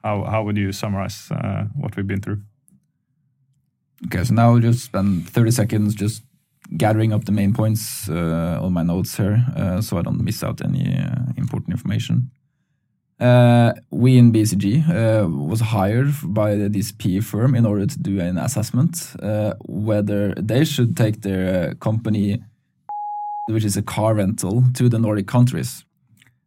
how 0.05 0.25
how 0.25 0.43
would 0.45 0.57
you 0.57 0.73
summarize 0.73 1.31
uh, 1.31 1.65
what 1.75 1.97
we've 1.97 2.07
been 2.07 2.21
through? 2.21 2.43
Okay, 4.07 4.23
so 4.25 4.35
now 4.35 4.51
I'll 4.51 4.61
just 4.61 4.85
spend 4.85 5.29
30 5.31 5.51
seconds 5.51 5.95
just 5.95 6.23
gathering 6.77 7.13
up 7.13 7.25
the 7.25 7.33
main 7.33 7.55
points 7.55 8.09
uh, 8.09 8.59
on 8.61 8.73
my 8.73 8.83
notes 8.83 9.17
here, 9.17 9.45
uh, 9.57 9.81
so 9.81 9.99
I 9.99 10.03
don't 10.03 10.23
miss 10.23 10.43
out 10.43 10.61
any 10.61 10.99
uh, 10.99 11.33
important 11.37 11.73
information. 11.73 12.31
Uh, 13.21 13.73
we 13.91 14.19
in 14.19 14.33
BCG 14.33 14.89
uh, 14.89 15.29
was 15.29 15.61
hired 15.61 16.13
by 16.25 16.57
this 16.57 16.93
PE 16.93 17.21
firm 17.21 17.55
in 17.55 17.65
order 17.65 17.87
to 17.87 17.99
do 17.99 18.21
an 18.21 18.37
assessment 18.37 19.15
whether 19.67 20.35
they 20.35 20.65
should 20.65 20.97
take 20.97 21.23
their 21.23 21.75
company, 21.77 22.43
which 23.49 23.65
is 23.65 23.77
a 23.77 23.83
car 23.83 24.15
rental, 24.15 24.65
to 24.75 24.89
the 24.89 24.99
Nordic 24.99 25.27
countries. 25.27 25.85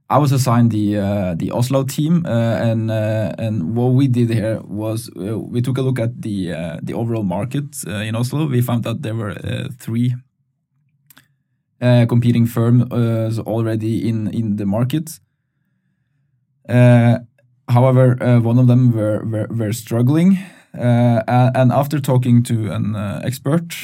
I 0.09 0.19
was 0.19 0.31
assigned 0.31 0.71
the 0.71 0.97
uh, 0.97 1.35
the 1.35 1.51
Oslo 1.51 1.83
team, 1.83 2.25
uh, 2.25 2.29
and 2.29 2.89
uh, 2.89 3.33
and 3.37 3.75
what 3.75 3.91
we 3.93 4.07
did 4.07 4.29
here 4.29 4.61
was 4.63 5.09
uh, 5.17 5.37
we 5.37 5.61
took 5.61 5.77
a 5.77 5.81
look 5.81 5.99
at 5.99 6.21
the 6.21 6.53
uh, 6.53 6.79
the 6.81 6.93
overall 6.93 7.23
market 7.23 7.65
uh, 7.85 7.91
in 7.91 8.15
Oslo. 8.15 8.47
We 8.47 8.61
found 8.61 8.83
that 8.83 9.01
there 9.01 9.15
were 9.15 9.35
three 9.79 10.15
competing 11.81 12.45
firms 12.45 13.39
already 13.39 14.07
in 14.07 14.27
in 14.29 14.55
the 14.55 14.65
market. 14.65 15.19
however, 17.69 18.15
one 18.41 18.59
of 18.59 18.67
them 18.67 18.93
were 18.93 19.25
were, 19.25 19.47
were 19.49 19.73
struggling, 19.73 20.39
and 20.73 21.71
after 21.71 21.99
talking 21.99 22.43
to 22.43 22.71
an 22.71 22.95
expert 23.25 23.75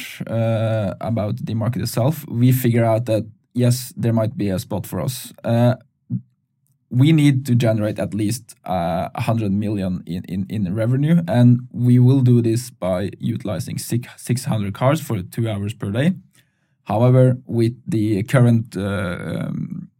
about 1.00 1.44
the 1.44 1.54
market 1.54 1.82
itself, 1.82 2.24
we 2.28 2.50
figured 2.50 2.84
out 2.84 3.04
that 3.04 3.24
yes, 3.52 3.92
there 3.94 4.14
might 4.14 4.38
be 4.38 4.48
a 4.48 4.58
spot 4.58 4.86
for 4.86 5.00
us 5.00 5.34
we 6.94 7.12
need 7.12 7.44
to 7.46 7.54
generate 7.54 7.98
at 7.98 8.14
least 8.14 8.54
uh, 8.64 9.08
100 9.14 9.52
million 9.52 10.02
in, 10.06 10.24
in, 10.24 10.46
in 10.48 10.74
revenue, 10.74 11.22
and 11.26 11.68
we 11.72 11.98
will 11.98 12.20
do 12.20 12.40
this 12.40 12.70
by 12.70 13.10
utilizing 13.18 13.78
six, 13.78 14.08
600 14.16 14.72
cars 14.74 15.00
for 15.00 15.20
two 15.22 15.48
hours 15.48 15.74
per 15.74 15.90
day. 15.90 16.12
However, 16.84 17.38
with 17.46 17.74
the 17.86 18.22
current 18.24 18.76
uh, 18.76 19.16
um, 19.48 19.90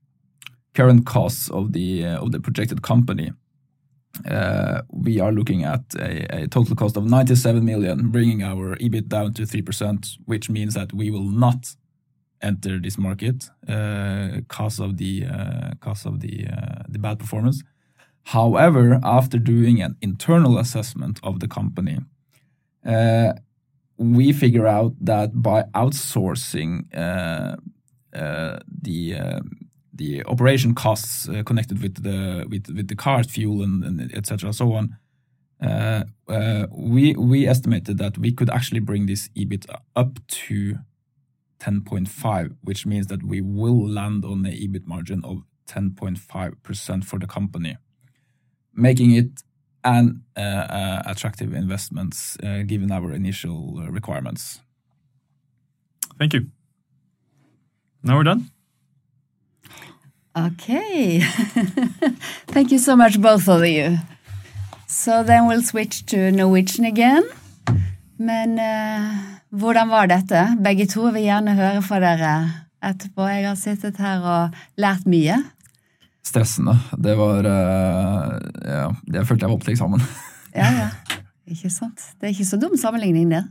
current 0.75 1.07
costs 1.07 1.51
of 1.51 1.73
the 1.73 2.05
uh, 2.05 2.23
of 2.23 2.33
the 2.33 2.41
projected 2.41 2.83
company, 2.83 3.33
uh, 4.31 4.83
we 4.91 5.19
are 5.19 5.33
looking 5.33 5.65
at 5.65 5.83
a, 5.99 6.43
a, 6.43 6.49
total 6.49 6.77
cost 6.77 6.97
of 6.97 7.05
97 7.05 7.65
million, 7.65 8.11
bringing 8.11 8.43
our 8.43 8.77
EBIT 8.77 9.09
down 9.09 9.33
to 9.35 9.43
3%, 9.43 10.19
which 10.27 10.49
means 10.49 10.75
that 10.75 10.93
we 10.93 11.11
will 11.11 11.31
not 11.31 11.75
enter 12.45 12.79
this 12.79 12.99
market 12.99 13.51
uh, 13.69 14.41
cause 14.49 14.79
of 14.79 14.99
the 14.99 15.25
uh, 15.27 15.71
cause 15.81 16.07
of 16.07 16.21
the 16.21 16.47
uh, 16.47 16.83
the 16.89 16.99
bad 16.99 17.19
performance. 17.19 17.63
However, 18.25 19.01
after 19.03 19.39
doing 19.39 19.83
an 19.83 19.97
internal 20.01 20.59
assessment 20.59 21.21
of 21.23 21.41
the 21.41 21.49
company, 21.49 21.99
uh, 22.87 23.33
we 23.97 24.33
figure 24.33 24.67
out 24.67 24.95
that 25.01 25.43
by 25.43 25.65
outsourcing 25.75 26.85
uh, 26.97 27.57
uh, 28.17 28.59
the 28.83 29.17
the 29.93 30.25
operation 30.25 30.75
costs 30.75 31.29
connected 31.45 31.83
with 31.83 32.03
the 32.03 32.47
with, 32.49 32.69
with 32.69 32.89
the 32.89 32.97
cars, 32.97 33.31
fuel, 33.31 33.63
and, 33.63 33.85
and 33.85 34.15
etc. 34.15 34.53
so 34.53 34.73
on, 34.73 34.97
we 36.71 37.15
we 37.15 37.47
estimated 37.47 37.99
that 37.99 38.19
we 38.19 38.33
could 38.33 38.51
actually 38.51 38.81
bring 38.81 39.07
this 39.07 39.29
EBIT 39.37 39.67
up 39.95 40.19
to 40.29 40.79
10.5, 41.61 42.57
which 42.63 42.87
means 42.87 43.07
that 43.09 43.23
we 43.23 43.41
will 43.41 43.89
land 43.89 44.25
on 44.25 44.43
the 44.43 44.51
EBIT 44.51 44.87
margin 44.87 45.25
of 45.25 45.43
10.5% 45.69 47.05
for 47.05 47.19
the 47.19 47.27
company, 47.27 47.77
making 48.75 49.13
it 49.13 49.43
an 49.85 50.23
uh, 50.37 50.41
uh, 50.41 51.03
attractive 51.07 51.53
investments 51.53 52.37
uh, 52.43 52.63
given 52.67 52.91
our 52.91 53.13
initial 53.13 53.79
uh, 53.79 53.91
requirements. 53.91 54.61
Thank 56.19 56.33
you. 56.33 56.49
Now 58.03 58.17
we're 58.17 58.25
done. 58.25 58.51
Okay. 60.37 61.21
Thank 62.49 62.73
you 62.73 62.79
so 62.79 62.97
much, 62.97 63.21
both 63.21 63.49
of 63.49 63.65
you. 63.67 63.99
So 64.87 65.23
then 65.23 65.47
we'll 65.47 65.63
switch 65.63 66.07
to 66.07 66.31
Norwegian 66.31 66.85
again. 66.85 67.25
Hvordan 69.55 69.91
var 69.91 70.09
dette? 70.11 70.41
Begge 70.65 70.87
to 70.91 71.07
vil 71.15 71.29
gjerne 71.29 71.55
høre 71.55 71.83
fra 71.87 72.01
dere 72.03 72.31
etterpå. 72.83 73.27
Jeg 73.31 73.45
har 73.47 73.59
sittet 73.59 74.01
her 74.03 74.25
og 74.27 74.57
lært 74.81 75.05
mye. 75.07 75.37
Stressende. 76.27 76.75
Det 76.99 77.15
var 77.19 77.47
uh, 77.47 78.33
Ja, 78.65 78.89
det 79.07 79.23
følte 79.29 79.47
jeg 79.47 79.53
var 79.53 79.55
opp 79.55 79.67
til 79.67 79.77
eksamen. 79.77 80.03
ja, 80.59 80.71
ja. 80.81 80.89
Ikke 81.47 81.71
sant. 81.71 82.03
Det 82.19 82.27
er 82.27 82.35
ikke 82.35 82.49
så 82.49 82.59
dum 82.59 82.75
sammenligning, 82.81 83.31
det. 83.31 83.45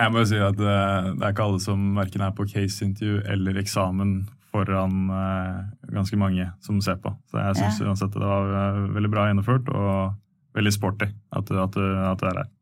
Jeg 0.00 0.14
må 0.14 0.22
jo 0.22 0.30
si 0.32 0.40
at 0.40 0.56
uh, 0.56 1.12
Det 1.12 1.20
er 1.20 1.34
ikke 1.34 1.48
alle 1.50 1.60
som 1.62 1.92
verken 1.98 2.24
er 2.24 2.34
på 2.38 2.48
case-intervju 2.48 3.20
eller 3.36 3.60
eksamen 3.60 4.16
foran 4.54 5.10
uh, 5.12 5.60
ganske 5.92 6.16
mange 6.16 6.48
som 6.64 6.80
ser 6.80 6.96
på. 7.04 7.12
Så 7.28 7.42
jeg 7.42 7.60
syns 7.60 7.82
ja. 7.82 7.90
uansett 7.90 8.16
det 8.16 8.32
var 8.32 8.84
veldig 8.96 9.12
bra 9.12 9.28
gjennomført 9.28 9.68
og 9.74 10.14
veldig 10.56 10.72
sporty 10.72 11.10
at, 11.10 11.50
at, 11.50 11.76
at 11.76 12.22
du 12.22 12.28
er 12.30 12.44
her. 12.46 12.53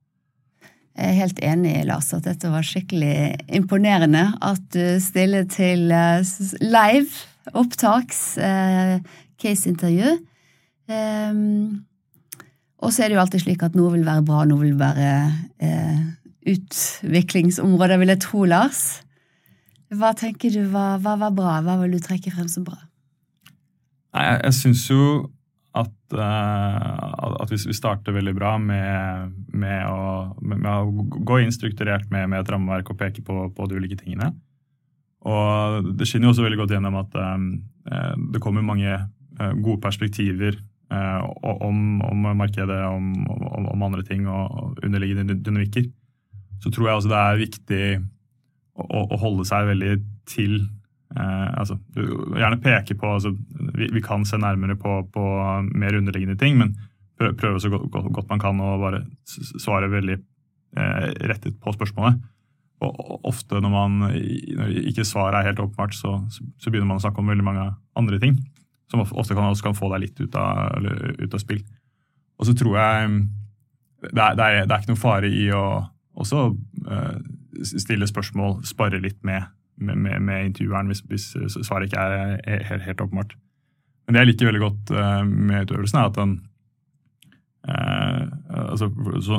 Jeg 0.93 1.09
er 1.09 1.21
helt 1.23 1.39
enig, 1.41 1.77
Lars, 1.89 2.11
at 2.13 2.27
dette 2.27 2.51
var 2.53 2.67
skikkelig 2.67 3.39
imponerende. 3.57 4.27
At 4.45 4.65
du 4.75 5.01
stiller 5.01 5.47
til 5.49 5.89
live 6.61 7.55
opptaks 7.57 8.21
case-intervju. 9.41 10.19
Um, 10.93 11.85
og 12.83 12.91
så 12.91 13.05
er 13.05 13.11
det 13.11 13.17
jo 13.17 13.23
alltid 13.23 13.45
slik 13.45 13.63
at 13.63 13.77
noe 13.79 13.93
vil 13.95 14.07
være 14.07 14.25
bra, 14.27 14.43
noe 14.49 14.65
vil 14.65 14.75
være 14.79 15.11
eh, 15.63 16.01
utviklingsområder, 16.51 18.01
vil 18.01 18.11
jeg 18.11 18.23
tro, 18.25 18.43
Lars. 18.51 18.81
Hva 19.93 20.11
tenker 20.19 20.51
du 20.51 20.65
hva, 20.73 20.97
hva, 21.03 21.15
var 21.21 21.37
bra? 21.37 21.61
Hva 21.63 21.77
vil 21.83 21.95
du 21.95 22.03
trekke 22.03 22.33
frem 22.35 22.49
som 22.51 22.67
bra? 22.67 22.81
Nei, 24.17 24.25
jeg, 24.27 24.41
jeg 24.49 24.57
syns 24.59 24.83
jo 24.91 25.05
at, 25.73 25.93
uh, 26.13 27.41
at 27.41 27.53
vi, 27.53 27.59
vi, 27.71 27.77
starter 27.77 28.13
veldig 28.13 28.35
bra 28.37 28.57
med, 28.61 29.33
med, 29.57 29.87
å, 29.89 30.35
med, 30.45 30.67
å, 30.69 31.07
gå 31.25 31.41
inn 31.41 31.55
strukturert 31.55 32.11
med, 32.13 32.29
med, 32.29 32.43
et 32.43 32.53
rammeverk 32.53 32.93
og 32.93 32.99
peke 33.01 33.25
på, 33.25 33.47
på, 33.57 33.69
de 33.71 33.79
ulike 33.81 33.97
tingene. 34.03 34.33
Og 35.29 35.93
det 35.97 36.09
skinner 36.09 36.29
jo 36.29 36.35
også 36.35 36.45
veldig 36.45 36.61
godt 36.61 36.75
gjennom 36.75 36.99
at 37.01 37.17
um, 37.17 37.49
det 38.35 38.43
kommer 38.43 38.67
mange 38.67 38.99
gode 39.63 39.79
perspektiver 39.81 40.59
uh, 40.93 41.25
om, 41.41 42.03
om, 42.05 42.29
markedet, 42.37 42.83
om, 42.91 43.13
om, 43.31 43.69
om, 43.73 43.87
andre 43.87 44.05
ting 44.07 44.27
og 44.29 44.83
underliggende 44.85 45.39
dynamikker, 45.39 45.89
så 46.63 46.71
tror 46.71 46.89
jeg 46.89 47.01
også 47.01 47.13
det 47.13 47.23
er 47.23 47.41
viktig 47.41 47.85
å, 48.77 49.07
å 49.07 49.21
holde 49.23 49.47
seg 49.49 49.71
veldig 49.73 49.97
til 50.29 50.61
eh, 51.17 51.49
altså, 51.61 51.79
Gjerne 51.97 52.61
peke 52.63 52.97
på 52.99 53.15
altså, 53.17 53.35
vi, 53.77 53.89
vi, 53.93 54.03
kan 54.05 54.27
se 54.29 54.41
nærmere 54.41 54.77
på, 54.81 54.99
på, 55.13 55.27
mer 55.75 55.99
underliggende 55.99 56.39
ting, 56.41 56.59
men 56.59 56.77
prøve 57.19 57.61
så 57.63 57.71
godt, 57.71 57.91
godt, 57.93 58.29
man 58.31 58.41
kan 58.43 58.61
å 58.61 58.77
bare 58.81 59.05
svare 59.31 59.91
veldig 59.93 60.17
eh, 60.19 61.09
rettet 61.31 61.59
på 61.63 61.75
spørsmålet. 61.77 62.21
Og 62.83 63.29
ofte 63.31 63.61
når 63.63 63.71
man 63.71 64.01
når 64.03 64.73
ikke 64.91 65.07
svaret 65.07 65.39
er 65.39 65.53
helt 65.53 65.61
åpenbart, 65.63 65.95
så, 65.95 66.17
så 66.33 66.71
begynner 66.71 66.89
man 66.91 66.99
å 66.99 67.05
snakke 67.05 67.23
om 67.23 67.31
veldig 67.31 67.47
mange 67.47 67.69
andre 67.99 68.19
ting 68.23 68.41
som 68.93 69.05
ofte 69.07 69.37
kan, 69.37 69.55
kan 69.65 69.77
få 69.77 69.89
deg 69.95 70.05
litt 70.05 70.21
ut 70.21 70.35
av, 70.37 70.85
ut 71.19 71.33
av, 71.33 71.41
spill. 71.41 71.63
Og 72.41 72.49
så 72.49 72.55
tror 72.59 72.77
jeg 72.77 73.09
mm, 73.09 73.23
det 74.03 74.11
er, 74.13 74.37
det, 74.37 74.45
er, 74.45 74.67
det 74.67 74.75
er, 74.75 74.83
ikke 74.83 74.93
noe 74.93 75.01
fare 75.01 75.31
i 75.31 75.47
å 75.57 75.65
også 76.23 76.43
eh, 76.93 77.19
stille 77.73 78.09
spørsmål, 78.09 78.59
spare 78.69 79.01
litt 79.01 79.21
med, 79.25 79.47
med, 79.83 79.99
med, 79.99 80.23
med 80.23 80.47
intervjueren 80.51 80.91
hvis, 80.91 81.03
hvis, 81.11 81.27
svaret 81.67 81.89
ikke 81.89 82.01
er, 82.01 82.39
er 82.45 82.65
helt, 82.69 82.87
helt, 82.87 83.03
åpenbart. 83.05 83.37
Men 84.07 84.15
det 84.15 84.23
jeg 84.23 84.31
liker 84.33 84.51
veldig 84.51 84.63
godt 84.63 84.95
uh, 84.97 85.21
med 85.27 85.67
utøvelsen, 85.67 86.01
er 86.01 86.11
at 86.11 86.17
den 86.19 86.33
eh, 87.69 88.23
altså, 88.71 88.89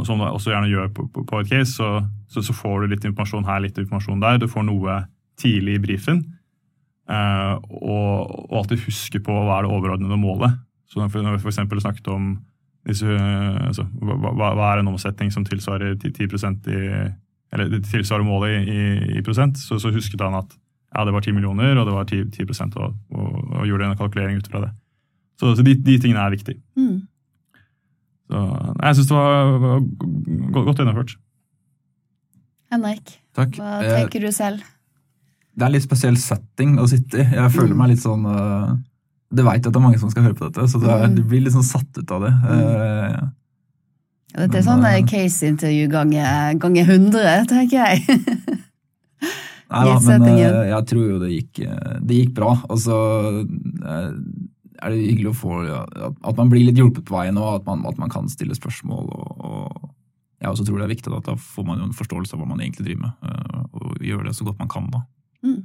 Som 0.06 0.22
du 0.22 0.26
også 0.26 0.54
gjerne 0.54 0.72
gjør 0.72 0.88
på, 0.96 1.08
på, 1.14 1.26
på 1.28 1.41
et 1.41 1.50
case, 1.50 1.74
så, 1.76 1.89
så, 2.32 2.41
så, 2.41 2.56
får 2.56 2.82
du 2.82 2.94
litt 2.94 3.04
informasjon 3.04 3.48
her, 3.48 3.64
litt 3.66 3.78
informasjon 3.78 4.24
der. 4.24 4.39
Du 4.39 4.48
får 4.48 4.66
noe 4.70 5.02
tidlig 5.39 5.76
i 5.78 5.84
brifen. 5.84 6.24
Eh, 7.12 7.56
og, 7.68 8.32
og, 8.48 8.56
alltid 8.62 8.86
huske 8.86 9.20
på 9.24 9.36
hva 9.36 9.60
er 9.60 9.68
det 9.68 9.76
overordnede 9.76 10.20
målet. 10.20 10.56
Så 10.88 11.02
når 11.02 11.36
vi 11.36 11.41
f.eks. 11.41 11.60
snakket 11.84 12.08
om 12.14 12.36
disse, 12.88 13.08
altså, 13.08 13.86
hva, 14.04 14.34
hva, 14.36 14.72
er 14.72 14.82
en 14.82 14.91
omsetning 14.91 15.32
som 15.32 15.46
tilsvarer 15.48 15.96
10, 15.96 16.12
10 16.20 16.72
i, 16.72 16.80
eller 17.54 17.70
det 17.70 17.84
tilsvarer 17.86 18.26
målet 18.26 18.56
i, 18.58 18.74
i, 18.74 18.84
i 19.20 19.24
prosent, 19.26 19.60
så, 19.62 19.78
så, 19.82 19.91
husket 19.93 20.22
han 20.22 20.36
at 20.39 20.54
ja, 20.93 21.06
det 21.06 21.14
var 21.14 21.26
10 21.26 21.34
millioner, 21.38 21.78
og 21.78 21.88
det 21.88 21.95
var 21.95 22.06
10, 22.10 22.30
10 22.34 22.45
og, 22.78 22.93
og, 23.14 23.30
og, 23.60 23.66
gjorde 23.68 23.89
en 23.89 23.97
kalkulering 23.97 24.38
ut 24.38 24.49
fra 24.49 24.62
det. 24.66 24.72
Så, 25.41 25.56
så 25.58 25.66
de, 25.66 25.74
de, 25.76 25.97
tingene 26.01 26.22
er 26.22 26.34
viktige. 26.34 26.62
Mm. 26.78 27.01
Så 28.30 28.41
jeg 28.84 28.97
syns 28.97 29.10
det 29.10 29.18
var, 29.18 29.51
var 29.64 29.82
godt, 30.54 30.66
godt 30.66 30.82
gjennomført. 30.82 31.16
Henrik, 32.74 33.18
Takk. 33.38 33.58
hva 33.58 33.82
tenker 33.82 34.24
du 34.24 34.32
selv? 34.34 34.62
Det 35.54 35.66
er 35.66 35.70
en 35.70 35.76
litt 35.76 35.86
spesiell 35.86 36.18
setting 36.18 36.80
å 36.82 36.88
sitte 36.89 37.22
i. 37.22 37.28
Jeg 37.38 37.54
føler 37.54 37.78
meg 37.78 37.91
litt 37.91 38.01
sånn 38.01 38.24
uh, 38.26 38.72
Det 39.30 39.45
veit 39.45 39.60
jeg 39.60 39.70
at 39.70 39.76
det 39.76 39.82
er 39.82 39.86
mange 39.86 39.99
som 40.01 40.10
skal 40.10 40.26
høre 40.26 40.38
på 40.38 40.47
dette, 40.47 40.66
så 40.70 40.82
det, 40.82 40.89
er, 40.89 41.06
mm. 41.06 41.18
det 41.20 41.26
blir 41.30 41.43
litt 41.45 41.54
sånn 41.54 41.68
satt 41.68 42.01
ut 42.01 42.14
av 42.18 42.26
det. 42.26 42.34
Uh, 44.34 44.44
dette 44.44 44.60
er 44.60 44.66
sånn 44.66 44.86
uh, 44.86 45.00
case-intervju 45.08 45.90
ganger 45.92 46.60
gange 46.62 46.86
100, 46.86 47.48
tenker 47.52 47.78
jeg. 47.80 48.20
Nei 49.74 49.84
da, 49.88 49.96
men 50.06 50.26
jeg 50.38 50.86
tror 50.90 51.06
jo 51.08 51.20
det 51.22 51.32
gikk, 51.32 51.64
det 52.06 52.18
gikk 52.20 52.34
bra. 52.38 52.52
Og 52.70 52.78
så 52.78 52.98
er 53.82 54.92
det 54.92 55.00
hyggelig 55.00 55.32
å 55.32 55.38
få 55.40 55.62
at, 55.66 56.36
man 56.38 56.52
blir 56.52 56.68
litt 56.68 56.78
hjulpet 56.78 57.08
på 57.08 57.16
veien, 57.16 57.40
og 57.42 57.56
at 57.56 57.66
man, 57.66 57.82
at 57.90 57.98
man 57.98 58.12
kan 58.14 58.30
stille 58.30 58.54
spørsmål. 58.54 59.08
Og, 59.10 59.32
og 59.42 59.90
jeg 60.44 60.52
også 60.52 60.68
tror 60.68 60.78
det 60.78 60.86
er 60.86 60.94
viktig 60.94 61.16
at 61.18 61.32
da 61.32 61.34
får 61.40 61.66
man 61.66 61.82
jo 61.82 61.88
en 61.88 61.98
forståelse 61.98 62.36
av 62.36 62.44
hva 62.44 62.52
man 62.52 62.62
egentlig 62.62 62.86
driver 62.92 63.08
med, 63.08 63.74
og 63.82 64.06
gjør 64.06 64.28
det 64.28 64.36
så 64.38 64.46
godt 64.46 64.62
man 64.62 64.70
kan. 64.76 64.92
da. 64.94 65.02
Mm. 65.48 65.60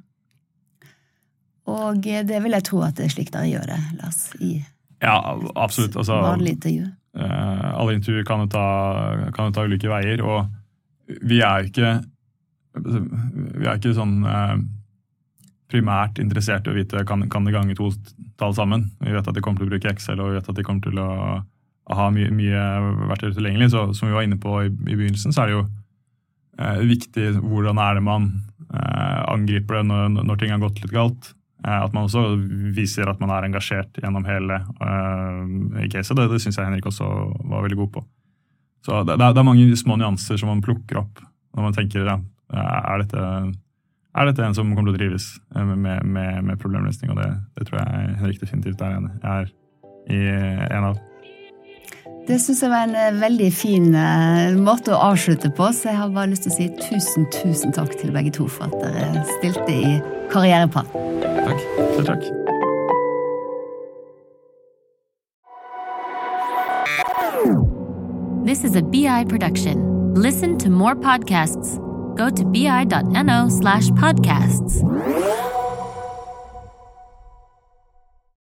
Og 1.68 2.00
det 2.00 2.40
vil 2.46 2.56
jeg 2.56 2.68
tro 2.70 2.80
at 2.86 2.96
det 2.96 3.10
er 3.10 3.12
slik 3.12 3.34
dere 3.34 3.50
gjør 3.50 3.68
det, 3.74 3.80
Lars, 4.00 4.24
i 4.40 4.56
ja, 5.02 5.40
absolutt. 5.54 5.96
Altså, 5.96 6.16
vanlig 6.22 6.56
intervju. 6.56 6.86
Uh, 7.18 7.74
alle 7.74 7.96
intervjuer 7.96 8.26
kan 8.26 8.44
jo, 8.44 8.48
ta, 8.52 8.64
kan 9.34 9.48
jo 9.48 9.56
ta 9.56 9.66
ulike 9.66 9.90
veier, 9.90 10.22
og 10.22 10.46
vi 11.26 11.40
er 11.42 11.66
ikke 11.66 11.98
Vi 12.78 13.64
er 13.64 13.78
ikke 13.78 13.94
sånn 13.96 14.20
uh, 14.22 14.54
primært 15.72 16.20
interessert 16.22 16.68
i 16.68 16.70
å 16.70 16.76
vite 16.76 17.02
kan, 17.08 17.24
kan 17.32 17.48
det 17.48 17.54
gange 17.56 17.74
to 17.76 17.90
tall 18.38 18.54
sammen. 18.54 18.86
Vi 19.02 19.12
vet 19.12 19.26
at 19.26 19.34
de 19.34 19.42
kommer 19.42 19.60
til 19.60 19.68
å 19.68 19.72
bruke 19.72 19.90
Excel, 19.90 20.20
og 20.22 20.30
vi 20.30 20.38
vet 20.38 20.50
at 20.52 20.60
de 20.60 20.64
kommer 20.64 20.84
til 20.84 21.00
å, 21.02 21.08
ha 21.88 22.06
mye, 22.12 22.28
mye 22.36 22.62
verktøy 23.08 23.32
tilgjengelig. 23.32 23.70
Så 23.72 23.82
som 23.96 24.08
vi 24.08 24.14
var 24.14 24.26
inne 24.26 24.38
på 24.40 24.54
i, 24.62 24.68
i 24.68 24.94
begynnelsen, 24.94 25.34
så 25.34 25.42
er 25.42 25.50
det 25.50 25.56
jo 25.56 25.64
uh, 25.64 26.78
viktig 26.86 27.32
hvordan 27.40 27.82
er 27.82 27.98
det 27.98 28.04
man 28.06 28.30
Eh, 28.68 29.20
angriper 29.32 29.78
det 29.78 29.86
når, 29.88 30.10
når, 30.18 30.36
ting 30.36 30.50
har 30.52 30.60
gått 30.60 30.82
litt 30.82 30.92
galt. 30.92 31.30
Eh, 31.66 31.80
at 31.82 31.94
man 31.94 32.06
også 32.06 32.22
viser 32.76 33.10
at 33.10 33.18
man 33.22 33.32
er 33.34 33.48
engasjert 33.48 33.98
gjennom 33.98 34.26
hele 34.28 34.60
uh, 34.78 35.86
caset. 35.90 36.14
Det, 36.14 36.28
det 36.30 36.42
syns 36.42 36.58
jeg 36.58 36.68
Henrik 36.68 36.86
også 36.86 37.08
var 37.50 37.64
veldig 37.64 37.80
god 37.80 37.92
på. 37.96 38.04
Så 38.86 39.00
det, 39.08 39.18
det, 39.18 39.32
er 39.32 39.46
mange 39.46 39.66
små 39.76 39.98
nyanser 39.98 40.38
som 40.38 40.52
man 40.52 40.62
plukker 40.64 41.00
opp 41.02 41.24
når 41.56 41.64
man 41.64 41.74
tenker 41.74 42.06
ja, 42.06 42.14
er 42.54 43.02
dette, 43.02 43.22
er 44.14 44.28
dette 44.28 44.44
en 44.44 44.54
som 44.54 44.70
kommer 44.76 44.92
til 44.92 44.94
å 44.94 45.00
drives 45.00 45.26
med, 45.56 46.04
med, 46.06 46.44
med 46.46 46.60
problemløsning. 46.62 47.10
Og 47.10 47.18
det, 47.18 47.26
det, 47.58 47.66
tror 47.66 47.80
jeg 47.80 48.14
Henrik 48.20 48.40
definitivt 48.44 48.84
er, 48.86 49.08
er 49.26 49.50
i 50.14 50.20
en 50.70 50.92
av. 50.92 51.02
Det 52.28 52.36
syns 52.42 52.58
jeg 52.60 52.68
var 52.68 52.84
en 52.84 52.96
eh, 52.98 53.14
veldig 53.20 53.46
fin 53.56 53.94
eh, 53.96 54.56
måte 54.60 54.92
å 54.92 54.98
avslutte 55.14 55.48
på, 55.56 55.70
så 55.72 55.88
jeg 55.88 55.96
har 55.96 56.10
bare 56.12 56.28
lyst 56.34 56.44
til 56.44 56.52
å 56.52 56.56
si 56.58 56.66
tusen, 56.76 57.24
tusen 57.32 57.72
takk 57.72 57.94
til 57.96 58.12
begge 58.12 58.34
to 58.36 58.44
for 58.52 58.68
at 58.68 58.74
dere 58.82 59.22
stilte 59.38 59.72
i 59.72 59.94
Karriereprat. 60.28 60.92
Takk. 61.24 61.64
Selv 61.96 62.10
takk. 62.12 62.28
This 68.44 68.64
is 68.64 68.76
a 68.76 68.82
BI 68.82 69.24
production. 69.24 70.12
Listen 70.12 70.58
to 70.58 70.68
more 70.68 70.96
podcasts. 70.96 71.78
Go 72.16 72.28
to 72.28 72.44
bi.no 72.44 73.48
slash 73.48 73.88
podcasts. 73.92 74.82